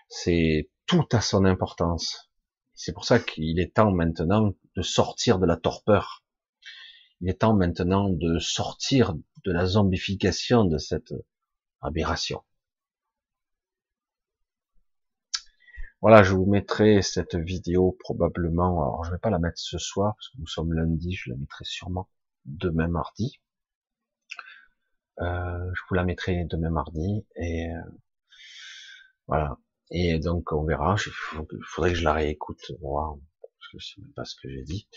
C'est 0.09 0.69
tout 0.85 1.07
à 1.11 1.21
son 1.21 1.45
importance. 1.45 2.31
C'est 2.73 2.93
pour 2.93 3.05
ça 3.05 3.19
qu'il 3.19 3.59
est 3.59 3.75
temps 3.75 3.91
maintenant 3.91 4.53
de 4.75 4.81
sortir 4.81 5.39
de 5.39 5.45
la 5.45 5.57
torpeur. 5.57 6.23
Il 7.21 7.29
est 7.29 7.41
temps 7.41 7.55
maintenant 7.55 8.09
de 8.09 8.39
sortir 8.39 9.13
de 9.45 9.51
la 9.51 9.65
zombification 9.65 10.65
de 10.65 10.77
cette 10.77 11.13
aberration. 11.81 12.43
Voilà, 16.01 16.21
je 16.21 16.33
vous 16.33 16.45
mettrai 16.45 17.01
cette 17.01 17.35
vidéo 17.35 17.95
probablement, 17.99 18.81
alors 18.81 19.05
je 19.05 19.11
vais 19.11 19.19
pas 19.19 19.29
la 19.29 19.39
mettre 19.39 19.57
ce 19.57 19.77
soir, 19.77 20.15
parce 20.15 20.29
que 20.29 20.37
nous 20.37 20.47
sommes 20.47 20.73
lundi, 20.73 21.13
je 21.13 21.29
la 21.29 21.37
mettrai 21.37 21.63
sûrement 21.63 22.09
demain 22.45 22.89
mardi. 22.89 23.39
Euh, 25.21 25.71
je 25.73 25.81
vous 25.87 25.95
la 25.95 26.03
mettrai 26.03 26.43
demain 26.45 26.71
mardi 26.71 27.25
et 27.37 27.71
euh, 27.71 27.81
voilà. 29.27 29.57
Et 29.93 30.19
donc 30.19 30.51
on 30.51 30.65
verra. 30.65 30.95
Il 31.05 31.59
faudrait 31.65 31.91
que 31.91 31.97
je 31.97 32.03
la 32.03 32.13
réécoute 32.13 32.71
voir 32.81 33.15
parce 33.41 33.71
que 33.71 33.77
je 33.79 33.85
sais 33.85 34.01
même 34.01 34.13
pas 34.13 34.25
ce 34.25 34.35
que 34.35 34.49
j'ai 34.49 34.63
dit. 34.63 34.87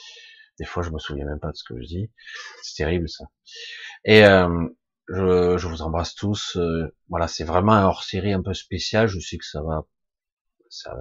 Des 0.58 0.64
fois, 0.64 0.82
je 0.82 0.90
me 0.90 0.98
souviens 0.98 1.26
même 1.26 1.38
pas 1.38 1.52
de 1.52 1.56
ce 1.56 1.64
que 1.64 1.78
je 1.80 1.86
dis. 1.86 2.10
C'est 2.62 2.82
terrible 2.82 3.08
ça. 3.08 3.26
Et 4.04 4.24
euh, 4.24 4.68
je, 5.08 5.58
je, 5.58 5.68
vous 5.68 5.82
embrasse 5.82 6.14
tous. 6.14 6.56
Euh, 6.56 6.94
voilà, 7.08 7.28
c'est 7.28 7.44
vraiment 7.44 7.72
un 7.72 7.84
hors-série 7.84 8.32
un 8.32 8.42
peu 8.42 8.54
spécial. 8.54 9.06
Je 9.06 9.20
sais 9.20 9.36
que 9.36 9.44
ça 9.44 9.62
va, 9.62 9.86
ça, 10.70 10.96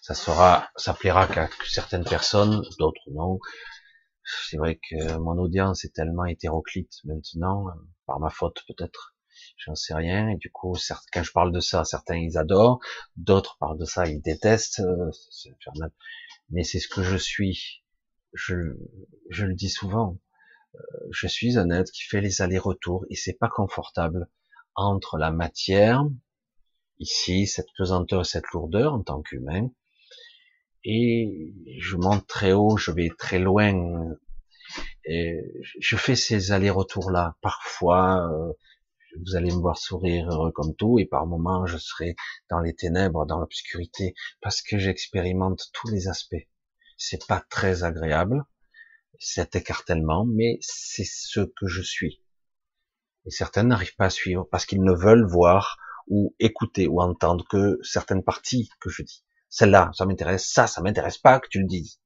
ça 0.00 0.14
sera, 0.14 0.70
ça 0.76 0.94
plaira 0.94 1.26
qu'à 1.26 1.48
certaines 1.66 2.04
personnes, 2.04 2.62
d'autres 2.78 3.10
non. 3.10 3.38
C'est 4.24 4.56
vrai 4.56 4.78
que 4.88 5.18
mon 5.18 5.36
audience 5.38 5.84
est 5.84 5.94
tellement 5.94 6.24
hétéroclite 6.24 6.92
maintenant, 7.04 7.66
par 8.06 8.20
ma 8.20 8.30
faute 8.30 8.62
peut-être, 8.66 9.14
j'en 9.64 9.74
sais 9.74 9.94
rien. 9.94 10.28
Et 10.28 10.36
du 10.36 10.50
coup, 10.50 10.76
quand 11.12 11.22
je 11.22 11.32
parle 11.32 11.52
de 11.52 11.60
ça, 11.60 11.84
certains 11.84 12.16
ils 12.16 12.38
adorent, 12.38 12.80
d'autres 13.16 13.56
parlent 13.58 13.78
de 13.78 13.84
ça, 13.84 14.06
ils 14.06 14.20
détestent. 14.20 14.82
Mais 16.50 16.64
c'est 16.64 16.80
ce 16.80 16.88
que 16.88 17.02
je 17.02 17.16
suis. 17.16 17.82
Je, 18.32 18.54
je 19.28 19.44
le 19.44 19.54
dis 19.54 19.70
souvent. 19.70 20.18
Euh, 20.74 20.78
je 21.10 21.26
suis 21.26 21.58
un 21.58 21.70
être 21.70 21.90
qui 21.90 22.02
fait 22.04 22.20
les 22.20 22.42
allers-retours 22.42 23.04
et 23.10 23.16
c'est 23.16 23.36
pas 23.38 23.48
confortable 23.48 24.28
entre 24.76 25.18
la 25.18 25.32
matière, 25.32 26.04
ici, 27.00 27.46
cette 27.46 27.66
pesanteur, 27.76 28.24
cette 28.24 28.46
lourdeur 28.52 28.94
en 28.94 29.02
tant 29.02 29.20
qu'humain, 29.20 29.68
et 30.84 31.52
je 31.78 31.96
monte 31.96 32.26
très 32.26 32.52
haut, 32.52 32.76
je 32.76 32.90
vais 32.90 33.10
très 33.18 33.38
loin. 33.38 34.14
Et 35.04 35.40
je 35.80 35.96
fais 35.96 36.14
ces 36.16 36.52
allers-retours-là. 36.52 37.36
Parfois, 37.42 38.28
euh, 38.30 38.52
vous 39.18 39.36
allez 39.36 39.50
me 39.50 39.60
voir 39.60 39.78
sourire 39.78 40.28
heureux 40.30 40.52
comme 40.52 40.74
tout, 40.74 40.98
et 40.98 41.06
par 41.06 41.26
moments, 41.26 41.66
je 41.66 41.78
serai 41.78 42.16
dans 42.48 42.60
les 42.60 42.74
ténèbres, 42.74 43.26
dans 43.26 43.38
l'obscurité, 43.38 44.14
parce 44.40 44.62
que 44.62 44.78
j'expérimente 44.78 45.70
tous 45.72 45.88
les 45.88 46.08
aspects. 46.08 46.46
C'est 46.96 47.26
pas 47.26 47.44
très 47.48 47.84
agréable, 47.84 48.44
cet 49.18 49.56
écartèlement, 49.56 50.24
mais 50.26 50.58
c'est 50.60 51.04
ce 51.04 51.40
que 51.40 51.66
je 51.66 51.82
suis. 51.82 52.22
Et 53.26 53.30
certains 53.30 53.64
n'arrivent 53.64 53.96
pas 53.96 54.06
à 54.06 54.10
suivre 54.10 54.48
parce 54.50 54.66
qu'ils 54.66 54.82
ne 54.82 54.92
veulent 54.92 55.26
voir 55.26 55.78
ou 56.08 56.34
écouter 56.38 56.88
ou 56.88 57.00
entendre 57.00 57.46
que 57.48 57.78
certaines 57.82 58.24
parties 58.24 58.70
que 58.80 58.90
je 58.90 59.02
dis 59.02 59.24
celle-là, 59.50 59.90
ça 59.94 60.06
m'intéresse, 60.06 60.48
ça, 60.48 60.66
ça 60.66 60.80
m'intéresse 60.80 61.18
pas 61.18 61.40
que 61.40 61.48
tu 61.48 61.58
le 61.58 61.66
dises. 61.66 62.00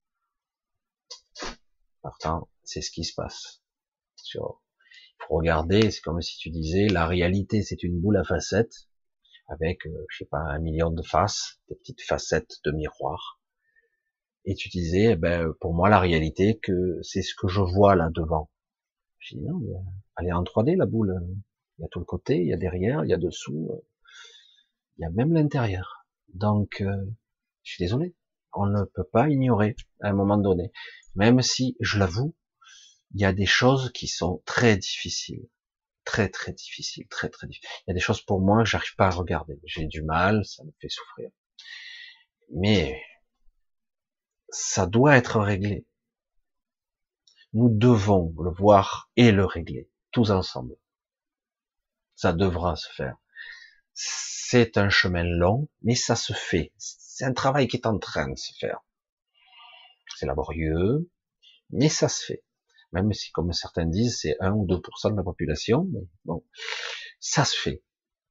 Pourtant, 2.03 2.49
c'est 2.65 2.81
ce 2.81 2.91
qui 2.91 3.05
se 3.05 3.15
passe. 3.15 3.63
Il 4.35 4.41
faut 5.19 5.37
regarder, 5.37 5.91
c'est 5.91 6.01
comme 6.01 6.21
si 6.21 6.37
tu 6.39 6.51
disais, 6.51 6.89
la 6.89 7.07
réalité, 7.07 7.63
c'est 7.63 7.83
une 7.83 8.01
boule 8.01 8.17
à 8.17 8.25
facettes, 8.25 8.89
avec, 9.49 9.87
euh, 9.87 10.07
je 10.11 10.19
sais 10.19 10.29
pas, 10.29 10.39
un 10.39 10.59
million 10.59 10.91
de 10.91 11.03
faces, 11.03 11.61
des 11.69 11.77
petites 11.77 12.03
facettes 12.03 12.61
de 12.65 12.71
miroir. 12.73 13.41
Et 14.45 14.55
tu 14.55 14.69
disais, 14.69 15.13
eh 15.13 15.17
ben, 15.17 15.53
pour 15.61 15.75
moi, 15.75 15.89
la 15.89 15.99
réalité, 15.99 16.59
que 16.63 16.99
c'est 17.03 17.23
ce 17.23 17.35
que 17.35 17.49
je 17.49 17.61
vois 17.61 17.95
là 17.95 18.11
devant. 18.13 18.51
J'ai 19.19 19.37
dit, 19.37 19.45
non, 19.45 19.61
elle 20.19 20.29
est 20.29 20.33
en 20.33 20.43
3D, 20.43 20.77
la 20.77 20.87
boule. 20.87 21.19
Il 21.79 21.83
y 21.83 21.85
a 21.85 21.89
tout 21.89 21.99
le 21.99 22.05
côté, 22.05 22.37
il 22.37 22.49
y 22.49 22.53
a 22.53 22.57
derrière, 22.57 23.05
il 23.05 23.11
y 23.11 23.15
a 23.15 23.19
dessous, 23.19 23.83
il 24.99 25.03
y 25.03 25.05
a 25.05 25.11
même 25.11 25.33
l'intérieur. 25.33 26.07
Donc, 26.35 26.81
euh, 26.81 27.07
je 27.63 27.73
suis 27.73 27.85
désolé. 27.85 28.15
On 28.53 28.67
ne 28.67 28.85
peut 28.85 29.05
pas 29.05 29.29
ignorer 29.29 29.75
à 30.01 30.11
un 30.11 30.13
moment 30.13 30.39
donné. 30.39 30.71
Même 31.17 31.41
si, 31.43 31.77
je 31.81 31.99
l'avoue, 31.99 32.35
il 33.15 33.21
y 33.21 33.25
a 33.25 33.33
des 33.33 33.47
choses 33.47 33.93
qui 33.93 34.09
sont 34.09 34.43
très 34.45 34.77
difficiles. 34.77 35.49
Très, 36.05 36.29
très 36.29 36.53
difficiles. 36.53 37.07
Très, 37.09 37.29
très 37.29 37.47
difficiles. 37.47 37.71
Il 37.87 37.91
y 37.91 37.93
a 37.93 37.95
des 37.95 38.01
choses 38.01 38.21
pour 38.21 38.41
moi, 38.41 38.65
j'arrive 38.65 38.97
pas 38.97 39.07
à 39.07 39.11
regarder. 39.11 39.59
J'ai 39.65 39.87
du 39.87 40.03
mal, 40.03 40.45
ça 40.45 40.65
me 40.65 40.73
fait 40.81 40.89
souffrir. 40.89 41.31
Mais, 42.51 43.01
ça 44.49 44.87
doit 44.87 45.17
être 45.17 45.41
réglé. 45.41 45.87
Nous 47.53 47.69
devons 47.71 48.35
le 48.43 48.51
voir 48.51 49.11
et 49.17 49.31
le 49.31 49.47
régler, 49.47 49.89
tous 50.11 50.31
ensemble. 50.31 50.75
Ça 52.17 52.33
devra 52.33 52.75
se 52.75 52.89
faire. 52.93 53.17
C'est 53.93 54.77
un 54.77 54.89
chemin 54.89 55.23
long, 55.23 55.69
mais 55.83 55.95
ça 55.95 56.17
se 56.17 56.33
fait. 56.33 56.73
C'est 56.79 57.25
un 57.25 57.33
travail 57.33 57.69
qui 57.69 57.77
est 57.77 57.87
en 57.87 57.99
train 57.99 58.29
de 58.29 58.37
se 58.37 58.53
faire. 58.59 58.81
C'est 60.17 60.27
laborieux, 60.27 61.09
mais 61.71 61.89
ça 61.89 62.09
se 62.09 62.25
fait. 62.25 62.45
Même 62.95 63.13
si, 63.13 63.31
comme 63.33 63.53
certains 63.53 63.87
disent, 63.87 64.19
c'est 64.21 64.37
1 64.41 64.53
ou 64.53 64.67
2% 64.67 65.11
de 65.13 65.17
la 65.17 65.23
population, 65.23 65.87
mais 65.93 66.01
bon, 66.25 66.45
ça 67.21 67.45
se 67.45 67.57
fait. 67.57 67.83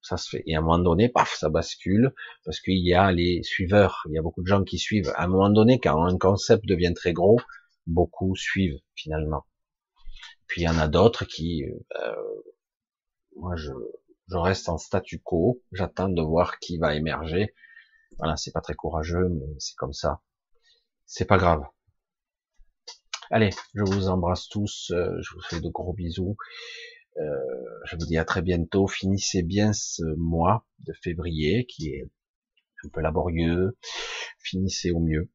Ça 0.02 0.18
se 0.18 0.30
fait. 0.30 0.44
Et 0.48 0.56
à 0.56 0.60
un 0.60 0.62
moment 0.62 0.80
donné, 0.80 1.10
paf, 1.10 1.36
ça 1.36 1.50
bascule, 1.50 2.14
parce 2.46 2.60
qu'il 2.60 2.86
y 2.86 2.94
a 2.94 3.12
les 3.12 3.44
suiveurs, 3.44 4.04
il 4.10 4.16
y 4.16 4.18
a 4.18 4.22
beaucoup 4.22 4.42
de 4.42 4.48
gens 4.48 4.64
qui 4.64 4.80
suivent. 4.80 5.12
À 5.16 5.26
un 5.26 5.28
moment 5.28 5.50
donné, 5.50 5.80
quand 5.80 6.04
un 6.04 6.18
concept 6.18 6.66
devient 6.66 6.94
très 6.96 7.14
gros, 7.14 7.40
beaucoup 7.88 8.36
suivent, 8.36 8.80
finalement. 8.96 9.46
Puis 10.48 10.62
il 10.62 10.66
y 10.66 10.70
en 10.70 10.78
a 10.78 10.88
d'autres 10.88 11.26
qui, 11.26 11.64
euh, 11.66 12.16
moi 13.36 13.56
je, 13.56 13.72
je 14.28 14.38
reste 14.38 14.70
en 14.70 14.78
statu 14.78 15.20
quo, 15.20 15.62
j'attends 15.72 16.10
de 16.10 16.22
voir 16.22 16.60
qui 16.60 16.78
va 16.78 16.96
émerger, 16.96 17.54
voilà, 18.18 18.38
c'est 18.38 18.52
pas 18.52 18.62
très 18.62 18.76
courageux, 18.76 19.30
mais 19.30 19.56
c'est 19.60 19.76
comme 19.76 19.94
ça. 19.94 20.22
C'est 21.06 21.26
pas 21.26 21.38
grave. 21.38 21.64
Allez, 23.32 23.52
je 23.74 23.84
vous 23.84 24.10
embrasse 24.10 24.48
tous, 24.50 24.92
euh, 24.92 25.18
je 25.22 25.34
vous 25.34 25.42
fais 25.42 25.60
de 25.60 25.70
gros 25.70 25.94
bisous. 25.94 26.38
Euh, 27.18 27.38
je 27.86 27.96
vous 27.96 28.06
dis 28.06 28.18
à 28.18 28.26
très 28.26 28.42
bientôt. 28.42 28.88
Finissez 28.88 29.44
bien 29.44 29.74
ce 29.74 30.04
mois 30.18 30.66
de 30.80 30.94
février 30.94 31.66
qui 31.66 31.90
est 31.90 32.10
un 32.84 32.90
peu 32.90 33.02
laborieux. 33.02 33.78
Finissez 34.40 34.92
au 34.92 35.00
mieux. 35.00 35.30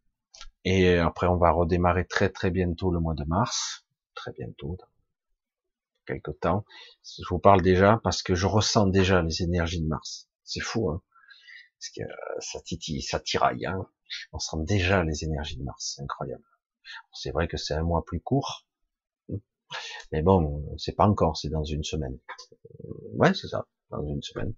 Et 0.65 0.97
après, 0.97 1.29
on 1.29 1.37
va 1.37 1.51
redémarrer 1.51 2.07
très 2.07 2.29
très 2.29 2.51
bientôt 2.51 2.91
le 2.91 3.01
mois 3.01 3.15
de 3.15 3.25
mars. 3.25 3.87
Très 4.15 4.33
bientôt, 4.33 4.77
dans 4.79 4.87
quelques 6.07 6.41
temps. 6.41 6.65
Je 7.05 7.29
vous 7.31 7.39
parle 7.39 7.63
déjà 7.63 8.01
parce 8.03 8.23
que 8.23 8.35
je 8.35 8.47
ressens 8.47 8.89
déjà 8.89 9.23
les 9.23 9.43
énergies 9.43 9.81
de 9.81 9.87
Mars. 9.87 10.29
C'est 10.43 10.61
fou, 10.61 10.91
hein 10.91 11.03
parce 11.79 11.91
que 11.91 12.03
ça 12.41 12.61
titille, 12.61 13.03
ça 13.03 13.21
tiraille. 13.21 13.67
Hein. 13.67 13.87
On 14.33 14.39
sent 14.39 14.57
déjà 14.61 15.05
les 15.05 15.25
énergies 15.25 15.57
de 15.57 15.63
Mars, 15.63 15.95
c'est 15.95 16.03
incroyable. 16.03 16.43
C'est 17.13 17.31
vrai 17.31 17.49
que 17.49 17.57
c'est 17.57 17.75
un 17.75 17.83
mois 17.83 18.05
plus 18.05 18.21
court, 18.21 18.67
mais 20.13 20.23
bon, 20.23 20.65
c'est 20.79 20.97
pas 20.97 21.07
encore, 21.07 21.37
c'est 21.37 21.51
dans 21.51 21.65
une 21.65 21.85
semaine. 21.85 22.19
Euh, 22.85 22.89
ouais, 23.15 23.35
c'est 23.35 23.49
ça, 23.49 23.67
dans 23.91 24.07
une 24.07 24.23
semaine. 24.23 24.55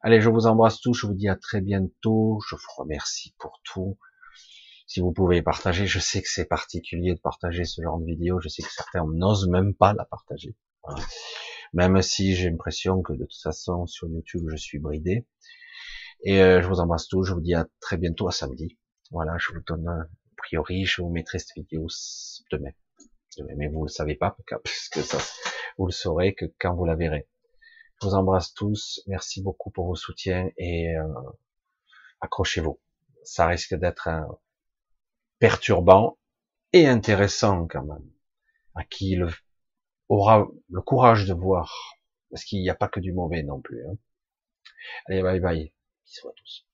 Allez, 0.00 0.20
je 0.20 0.30
vous 0.30 0.46
embrasse 0.46 0.80
tous, 0.80 0.94
je 0.94 1.06
vous 1.06 1.14
dis 1.14 1.28
à 1.28 1.36
très 1.36 1.60
bientôt, 1.60 2.38
je 2.48 2.54
vous 2.54 2.82
remercie 2.82 3.34
pour 3.38 3.60
tout. 3.64 3.98
Si 4.86 5.00
vous 5.00 5.12
pouvez 5.12 5.42
partager, 5.42 5.86
je 5.86 5.98
sais 5.98 6.22
que 6.22 6.28
c'est 6.28 6.46
particulier 6.46 7.14
de 7.14 7.20
partager 7.20 7.64
ce 7.64 7.82
genre 7.82 7.98
de 7.98 8.06
vidéo, 8.06 8.40
je 8.40 8.48
sais 8.48 8.62
que 8.62 8.70
certains 8.70 9.04
n'osent 9.06 9.48
même 9.48 9.74
pas 9.74 9.92
la 9.92 10.04
partager. 10.04 10.56
Même 11.74 12.00
si 12.00 12.34
j'ai 12.34 12.48
l'impression 12.48 13.02
que 13.02 13.12
de 13.12 13.24
toute 13.24 13.42
façon 13.42 13.86
sur 13.86 14.08
YouTube 14.08 14.46
je 14.48 14.56
suis 14.56 14.78
bridé, 14.78 15.26
et 16.22 16.40
euh, 16.42 16.62
je 16.62 16.68
vous 16.68 16.80
embrasse 16.80 17.08
tous, 17.08 17.24
je 17.24 17.32
vous 17.32 17.40
dis 17.40 17.54
à 17.54 17.66
très 17.80 17.96
bientôt, 17.96 18.28
à 18.28 18.32
samedi. 18.32 18.78
Voilà, 19.10 19.36
je 19.38 19.52
vous 19.52 19.60
donne, 19.66 20.08
priori, 20.38 20.84
je 20.84 21.02
vous 21.02 21.10
mettrai 21.10 21.38
cette 21.38 21.54
vidéo 21.54 21.86
demain. 22.50 22.70
Mais 23.56 23.68
vous 23.68 23.84
le 23.84 23.88
savez 23.88 24.14
pas, 24.14 24.36
parce 24.50 24.88
que 24.88 25.02
ça, 25.02 25.18
vous 25.76 25.86
le 25.86 25.92
saurez 25.92 26.34
que 26.34 26.46
quand 26.58 26.74
vous 26.74 26.84
la 26.84 26.96
verrez. 26.96 27.28
Je 28.00 28.06
vous 28.06 28.14
embrasse 28.14 28.54
tous, 28.54 29.00
merci 29.06 29.42
beaucoup 29.42 29.70
pour 29.70 29.86
vos 29.86 29.96
soutiens 29.96 30.50
et 30.56 30.96
euh, 30.96 31.06
accrochez-vous. 32.20 32.80
Ça 33.24 33.46
risque 33.46 33.74
d'être 33.74 34.08
perturbant 35.38 36.18
et 36.72 36.86
intéressant 36.86 37.66
quand 37.66 37.84
même. 37.84 38.10
À 38.74 38.84
qui 38.84 39.16
le, 39.16 39.28
aura 40.08 40.46
le 40.70 40.80
courage 40.80 41.26
de 41.26 41.34
voir, 41.34 41.98
parce 42.30 42.44
qu'il 42.44 42.60
n'y 42.60 42.70
a 42.70 42.76
pas 42.76 42.88
que 42.88 43.00
du 43.00 43.12
mauvais 43.12 43.42
non 43.42 43.60
plus. 43.60 43.84
Hein. 43.86 43.96
Allez, 45.06 45.22
bye 45.22 45.40
bye. 45.40 45.72
Bisous 46.04 46.28
à 46.28 46.32
tous. 46.36 46.67